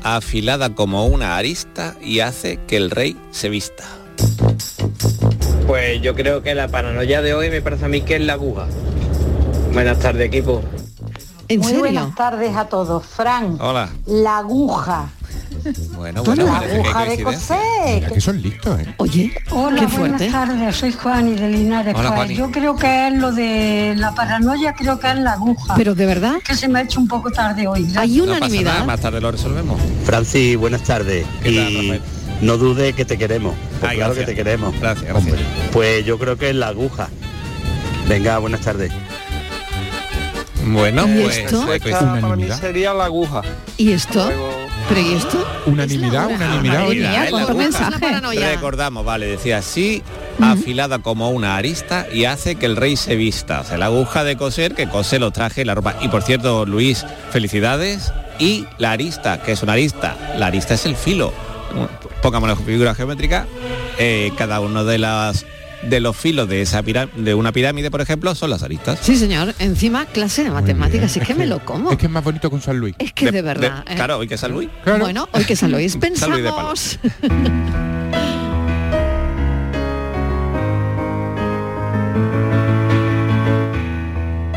Afilada 0.04 0.76
como 0.76 1.06
una 1.08 1.38
arista 1.38 1.96
y 2.02 2.20
hace 2.20 2.60
que 2.68 2.76
el 2.76 2.92
rey 2.92 3.16
se 3.32 3.48
vista. 3.48 3.86
Pues 5.66 6.02
yo 6.02 6.14
creo 6.16 6.42
que 6.44 6.56
la 6.56 6.68
paranoia 6.68 7.22
de 7.22 7.34
hoy 7.34 7.50
me 7.50 7.62
parece 7.62 7.86
a 7.86 7.88
mí 7.88 8.02
que 8.02 8.16
es 8.16 8.22
la 8.22 8.34
aguja. 8.34 8.68
Buenas 9.72 10.00
tardes, 10.00 10.28
equipo. 10.28 10.62
¿En 11.50 11.60
Muy 11.60 11.68
serio? 11.68 11.80
buenas 11.82 12.16
tardes 12.16 12.56
a 12.56 12.66
todos. 12.66 13.04
Fran, 13.06 13.58
Hola. 13.60 13.90
la 14.06 14.38
aguja. 14.38 15.10
Bueno, 15.96 16.24
bueno, 16.24 16.46
la 16.46 16.58
aguja 16.60 17.06
de 17.06 17.24
coser. 17.24 17.58
Mira 17.96 18.10
que 18.10 18.22
son 18.22 18.40
listos, 18.42 18.80
¿eh? 18.80 18.94
Oye, 18.98 19.34
Hola, 19.50 19.80
qué 19.82 19.86
buenas 19.88 20.18
fuerte. 20.20 20.30
tardes. 20.32 20.76
Soy 20.76 20.92
Juani 20.94 21.34
de 21.36 21.50
Linares. 21.50 21.96
Hola, 21.98 22.12
Juani. 22.12 22.36
yo 22.36 22.52
creo 22.52 22.76
que 22.76 23.08
es 23.08 23.14
lo 23.16 23.32
de 23.32 23.94
la 23.98 24.14
paranoia, 24.14 24.74
creo 24.74 25.00
que 25.00 25.10
es 25.10 25.18
la 25.18 25.34
aguja. 25.34 25.74
Pero 25.76 25.96
de 25.96 26.06
verdad. 26.06 26.36
Que 26.46 26.56
se 26.56 26.68
me 26.68 26.80
ha 26.80 26.82
hecho 26.84 27.00
un 27.00 27.08
poco 27.08 27.32
tarde 27.32 27.68
hoy. 27.68 27.92
Hay 27.98 28.18
No 28.18 28.40
pasa 28.40 28.62
nada, 28.62 28.84
más 28.86 29.00
tarde 29.02 29.20
lo 29.20 29.32
resolvemos. 29.32 29.82
Francis, 30.06 30.56
buenas 30.56 30.84
tardes. 30.84 31.26
Y 31.44 32.00
no 32.42 32.58
dude 32.58 32.94
que 32.94 33.06
te 33.06 33.18
queremos. 33.18 33.56
Pues 33.80 33.92
Ay, 33.92 33.98
claro 33.98 34.14
gracias. 34.14 34.26
que 34.28 34.32
te 34.32 34.36
queremos. 34.36 34.80
Gracias, 34.80 35.08
gracias. 35.12 35.36
Pues 35.74 36.06
yo 36.06 36.20
creo 36.20 36.38
que 36.38 36.52
es 36.52 36.56
la 36.56 36.68
aguja. 36.68 37.10
Venga, 38.08 38.38
buenas 38.38 38.62
tardes. 38.62 38.92
Bueno, 40.72 41.08
¿Y 41.08 41.22
pues 41.24 41.38
esto? 41.38 41.64
pues, 41.66 41.82
pues, 41.82 41.96
para 41.96 42.36
mí 42.36 42.48
sería 42.60 42.94
la 42.94 43.06
aguja. 43.06 43.42
¿Y 43.78 43.92
esto? 43.92 44.30
¿Pero 44.88 45.02
y 45.02 45.14
esto? 45.14 45.46
Unanimidad, 45.66 46.28
unanimidad. 46.28 46.74
Madre 46.80 46.88
oye. 46.88 47.00
mía, 47.00 47.26
es 47.26 47.32
la 47.32 47.46
¿cuánto 47.46 47.52
aguja. 47.52 47.64
mensaje? 47.64 48.56
Recordamos, 48.56 49.06
vale, 49.06 49.28
decía 49.28 49.58
así, 49.60 50.04
afilada 50.42 51.00
como 51.00 51.30
una 51.30 51.58
arista 51.58 52.08
y 52.12 52.26
hace 52.26 52.56
que 52.56 52.66
el 52.66 52.76
rey 52.76 52.96
se 52.98 53.16
vista. 53.16 53.62
O 53.62 53.64
sea, 53.64 53.78
la 53.78 53.86
aguja 53.88 54.24
de 54.24 54.36
coser 54.38 54.74
que 54.76 54.88
cose 54.90 55.20
los 55.20 55.32
trajes 55.34 55.60
y 55.64 55.66
la 55.66 55.76
ropa. 55.76 55.96
Y 56.02 56.08
por 56.08 56.24
cierto, 56.24 56.66
Luis, 56.66 57.06
felicidades. 57.32 58.12
Y 58.40 58.66
la 58.78 58.92
arista, 58.92 59.42
que 59.42 59.52
es 59.52 59.64
una 59.64 59.74
arista. 59.74 60.16
La 60.38 60.48
arista 60.48 60.74
es 60.76 60.86
el 60.86 60.96
filo. 60.96 61.34
Pongamos 62.22 62.50
la 62.50 62.56
figura 62.56 62.96
geométrica. 62.96 63.46
eh, 63.98 64.32
cada 64.38 64.60
uno 64.62 64.86
de 64.86 64.98
las 64.98 65.46
de 65.84 66.00
los 66.00 66.16
filos 66.16 66.50
de 66.50 66.62
esa 66.62 66.82
de 66.82 67.34
una 67.34 67.52
pirámide, 67.52 67.92
por 67.92 68.02
ejemplo, 68.02 68.34
son 68.36 68.50
las 68.50 68.64
aristas. 68.64 69.00
Sí, 69.02 69.16
señor. 69.16 69.54
Encima, 69.60 70.06
clase 70.06 70.44
de 70.44 70.52
matemáticas. 70.52 71.16
Es 71.16 71.26
que 71.26 71.36
me 71.36 71.46
lo 71.46 71.64
como. 71.64 71.92
Es 71.92 71.98
que 71.98 72.08
es 72.08 72.12
más 72.12 72.24
bonito 72.24 72.50
un 72.50 72.62
San 72.62 72.78
Luis. 72.78 72.96
Es 73.00 73.14
que 73.14 73.32
de 73.32 73.42
verdad. 73.42 73.84
¿eh? 73.88 73.96
Claro, 73.96 74.18
hoy 74.18 74.28
que 74.28 74.38
San 74.38 74.52
Luis. 74.52 74.70
Bueno, 75.00 75.30
hoy 75.32 75.46
que 75.46 75.56
San 75.56 75.72
Luis 75.72 75.98
San 76.16 76.32
Luis 76.32 76.44
de 76.44 76.50
Palo. 76.50 76.70
pensamos. 76.70 77.00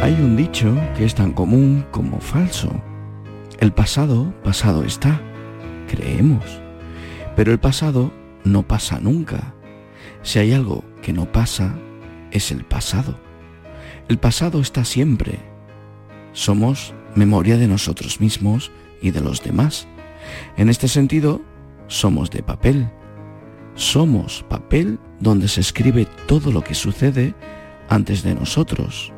Hay 0.02 0.14
un 0.14 0.36
dicho 0.36 0.76
que 0.96 1.04
es 1.04 1.14
tan 1.14 1.32
común 1.32 1.86
como 1.92 2.18
falso. 2.18 2.72
El 3.60 3.72
pasado, 3.72 4.34
pasado 4.42 4.82
está, 4.82 5.20
creemos. 5.88 6.44
Pero 7.36 7.52
el 7.52 7.60
pasado 7.60 8.12
no 8.42 8.66
pasa 8.66 8.98
nunca. 8.98 9.54
Si 10.22 10.40
hay 10.40 10.52
algo 10.54 10.82
que 11.02 11.12
no 11.12 11.30
pasa, 11.30 11.74
es 12.30 12.50
el 12.50 12.64
pasado. 12.64 13.18
El 14.08 14.18
pasado 14.18 14.60
está 14.60 14.84
siempre. 14.84 15.38
Somos 16.32 16.94
memoria 17.14 17.58
de 17.58 17.68
nosotros 17.68 18.20
mismos 18.20 18.70
y 19.02 19.10
de 19.10 19.20
los 19.20 19.42
demás. 19.42 19.86
En 20.56 20.68
este 20.68 20.88
sentido, 20.88 21.42
somos 21.88 22.30
de 22.30 22.42
papel. 22.42 22.90
Somos 23.74 24.44
papel 24.48 24.98
donde 25.20 25.48
se 25.48 25.60
escribe 25.60 26.06
todo 26.26 26.52
lo 26.52 26.62
que 26.62 26.74
sucede 26.74 27.34
antes 27.88 28.22
de 28.22 28.34
nosotros. 28.34 29.12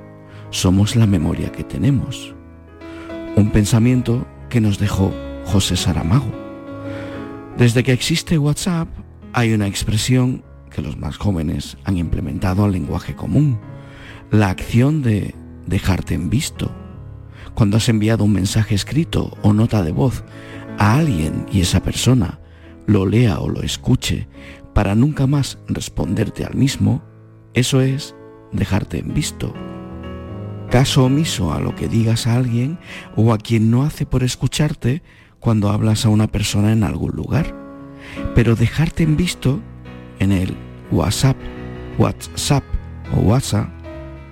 Somos 0.50 0.96
la 0.96 1.06
memoria 1.06 1.52
que 1.52 1.64
tenemos. 1.64 2.34
Un 3.36 3.50
pensamiento 3.50 4.26
que 4.48 4.60
nos 4.60 4.78
dejó 4.78 5.12
José 5.44 5.76
Saramago. 5.76 6.32
Desde 7.56 7.82
que 7.82 7.92
existe 7.92 8.38
WhatsApp 8.38 8.88
hay 9.32 9.52
una 9.52 9.66
expresión 9.66 10.44
que 10.74 10.82
los 10.82 10.98
más 10.98 11.16
jóvenes 11.16 11.78
han 11.84 11.96
implementado 11.96 12.64
al 12.64 12.72
lenguaje 12.72 13.14
común. 13.14 13.58
La 14.30 14.50
acción 14.50 15.02
de 15.02 15.34
dejarte 15.66 16.14
en 16.14 16.28
visto. 16.28 16.70
Cuando 17.54 17.76
has 17.76 17.88
enviado 17.88 18.24
un 18.24 18.32
mensaje 18.32 18.74
escrito 18.74 19.36
o 19.42 19.52
nota 19.52 19.82
de 19.82 19.92
voz 19.92 20.24
a 20.78 20.96
alguien 20.96 21.46
y 21.52 21.60
esa 21.60 21.82
persona 21.82 22.40
lo 22.86 23.06
lea 23.06 23.38
o 23.38 23.48
lo 23.48 23.62
escuche 23.62 24.28
para 24.74 24.94
nunca 24.94 25.26
más 25.26 25.58
responderte 25.68 26.44
al 26.44 26.56
mismo, 26.56 27.02
eso 27.54 27.80
es 27.80 28.16
dejarte 28.52 28.98
en 28.98 29.14
visto. 29.14 29.54
Caso 30.70 31.04
omiso 31.04 31.52
a 31.52 31.60
lo 31.60 31.76
que 31.76 31.86
digas 31.86 32.26
a 32.26 32.34
alguien 32.34 32.78
o 33.14 33.32
a 33.32 33.38
quien 33.38 33.70
no 33.70 33.84
hace 33.84 34.06
por 34.06 34.24
escucharte 34.24 35.02
cuando 35.38 35.70
hablas 35.70 36.04
a 36.04 36.08
una 36.08 36.26
persona 36.26 36.72
en 36.72 36.82
algún 36.82 37.12
lugar. 37.12 37.54
Pero 38.34 38.56
dejarte 38.56 39.04
en 39.04 39.16
visto 39.16 39.62
en 40.24 40.32
el 40.32 40.56
WhatsApp, 40.90 41.36
WhatsApp 41.98 42.64
o 43.14 43.20
WhatsApp 43.20 43.68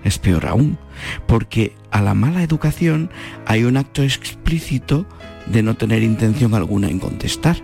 es 0.05 0.18
peor 0.18 0.47
aún, 0.47 0.78
porque 1.26 1.76
a 1.90 2.03
la 2.03 2.14
mala 2.14 2.43
educación 2.43 3.11
hay 3.47 3.64
un 3.64 3.76
acto 3.76 4.03
explícito 4.03 5.07
de 5.47 5.62
no 5.62 5.76
tener 5.76 6.03
intención 6.03 6.55
alguna 6.55 6.88
en 6.88 6.99
contestar. 6.99 7.57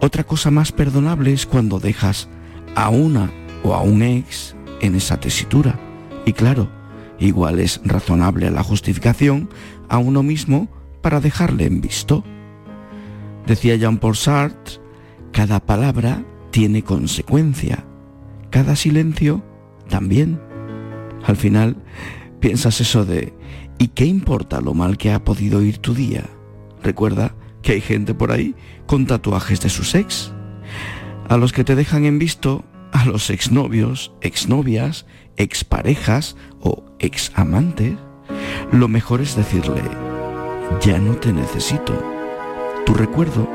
Otra 0.00 0.24
cosa 0.24 0.50
más 0.50 0.72
perdonable 0.72 1.32
es 1.32 1.46
cuando 1.46 1.78
dejas 1.78 2.28
a 2.74 2.90
una 2.90 3.30
o 3.62 3.74
a 3.74 3.82
un 3.82 4.02
ex 4.02 4.56
en 4.80 4.94
esa 4.94 5.18
tesitura. 5.18 5.78
Y 6.26 6.32
claro, 6.32 6.68
igual 7.18 7.60
es 7.60 7.80
razonable 7.84 8.50
la 8.50 8.62
justificación 8.62 9.48
a 9.88 9.98
uno 9.98 10.22
mismo 10.22 10.68
para 11.00 11.20
dejarle 11.20 11.66
en 11.66 11.80
visto. 11.80 12.24
Decía 13.46 13.76
Jean-Paul 13.76 14.16
Sartre, 14.16 14.80
cada 15.32 15.60
palabra 15.60 16.22
tiene 16.52 16.84
consecuencia, 16.84 17.84
cada 18.50 18.76
silencio 18.76 19.42
también. 19.88 20.40
Al 21.24 21.36
final, 21.36 21.76
piensas 22.38 22.80
eso 22.80 23.04
de, 23.04 23.34
¿y 23.78 23.88
qué 23.88 24.04
importa 24.04 24.60
lo 24.60 24.74
mal 24.74 24.98
que 24.98 25.10
ha 25.10 25.24
podido 25.24 25.62
ir 25.62 25.78
tu 25.78 25.94
día? 25.94 26.24
Recuerda 26.82 27.34
que 27.62 27.72
hay 27.72 27.80
gente 27.80 28.14
por 28.14 28.30
ahí 28.30 28.54
con 28.86 29.06
tatuajes 29.06 29.60
de 29.60 29.70
sus 29.70 29.94
ex. 29.94 30.32
A 31.28 31.36
los 31.36 31.52
que 31.52 31.64
te 31.64 31.74
dejan 31.74 32.04
en 32.04 32.18
visto, 32.18 32.64
a 32.92 33.06
los 33.06 33.30
exnovios, 33.30 34.12
exnovias, 34.20 35.06
exparejas 35.36 36.36
o 36.60 36.84
examantes, 36.98 37.94
lo 38.70 38.88
mejor 38.88 39.22
es 39.22 39.36
decirle, 39.36 39.82
ya 40.82 40.98
no 40.98 41.14
te 41.16 41.32
necesito. 41.32 41.94
Tu 42.84 42.92
recuerdo 42.92 43.48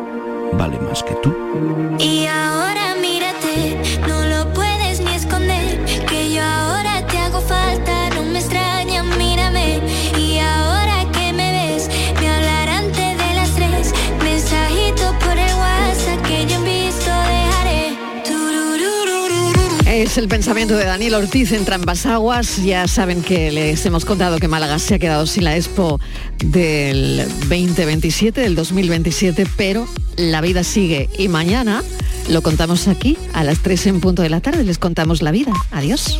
vale 0.53 0.79
más 0.79 1.03
que 1.03 1.13
tú. 1.15 1.35
No 4.07 4.25
lo 4.25 4.36
Es 20.07 20.17
el 20.17 20.29
pensamiento 20.29 20.77
de 20.77 20.85
Daniel 20.85 21.15
Ortiz 21.15 21.51
en 21.51 21.65
Trampas 21.65 22.05
Aguas. 22.05 22.63
Ya 22.63 22.87
saben 22.87 23.21
que 23.21 23.51
les 23.51 23.85
hemos 23.85 24.05
contado 24.05 24.39
que 24.39 24.47
Málaga 24.47 24.79
se 24.79 24.95
ha 24.95 24.99
quedado 24.99 25.27
sin 25.27 25.43
la 25.43 25.57
Expo 25.57 25.99
del 26.37 27.27
2027, 27.49 28.39
del 28.39 28.55
2027, 28.55 29.45
pero 29.57 29.85
la 30.15 30.39
vida 30.39 30.63
sigue. 30.63 31.09
Y 31.17 31.27
mañana 31.27 31.83
lo 32.29 32.41
contamos 32.41 32.87
aquí 32.87 33.17
a 33.33 33.43
las 33.43 33.59
3 33.59 33.87
en 33.87 33.99
punto 33.99 34.21
de 34.21 34.29
la 34.29 34.39
tarde. 34.39 34.63
Les 34.63 34.77
contamos 34.77 35.21
la 35.21 35.31
vida. 35.31 35.51
Adiós. 35.71 36.17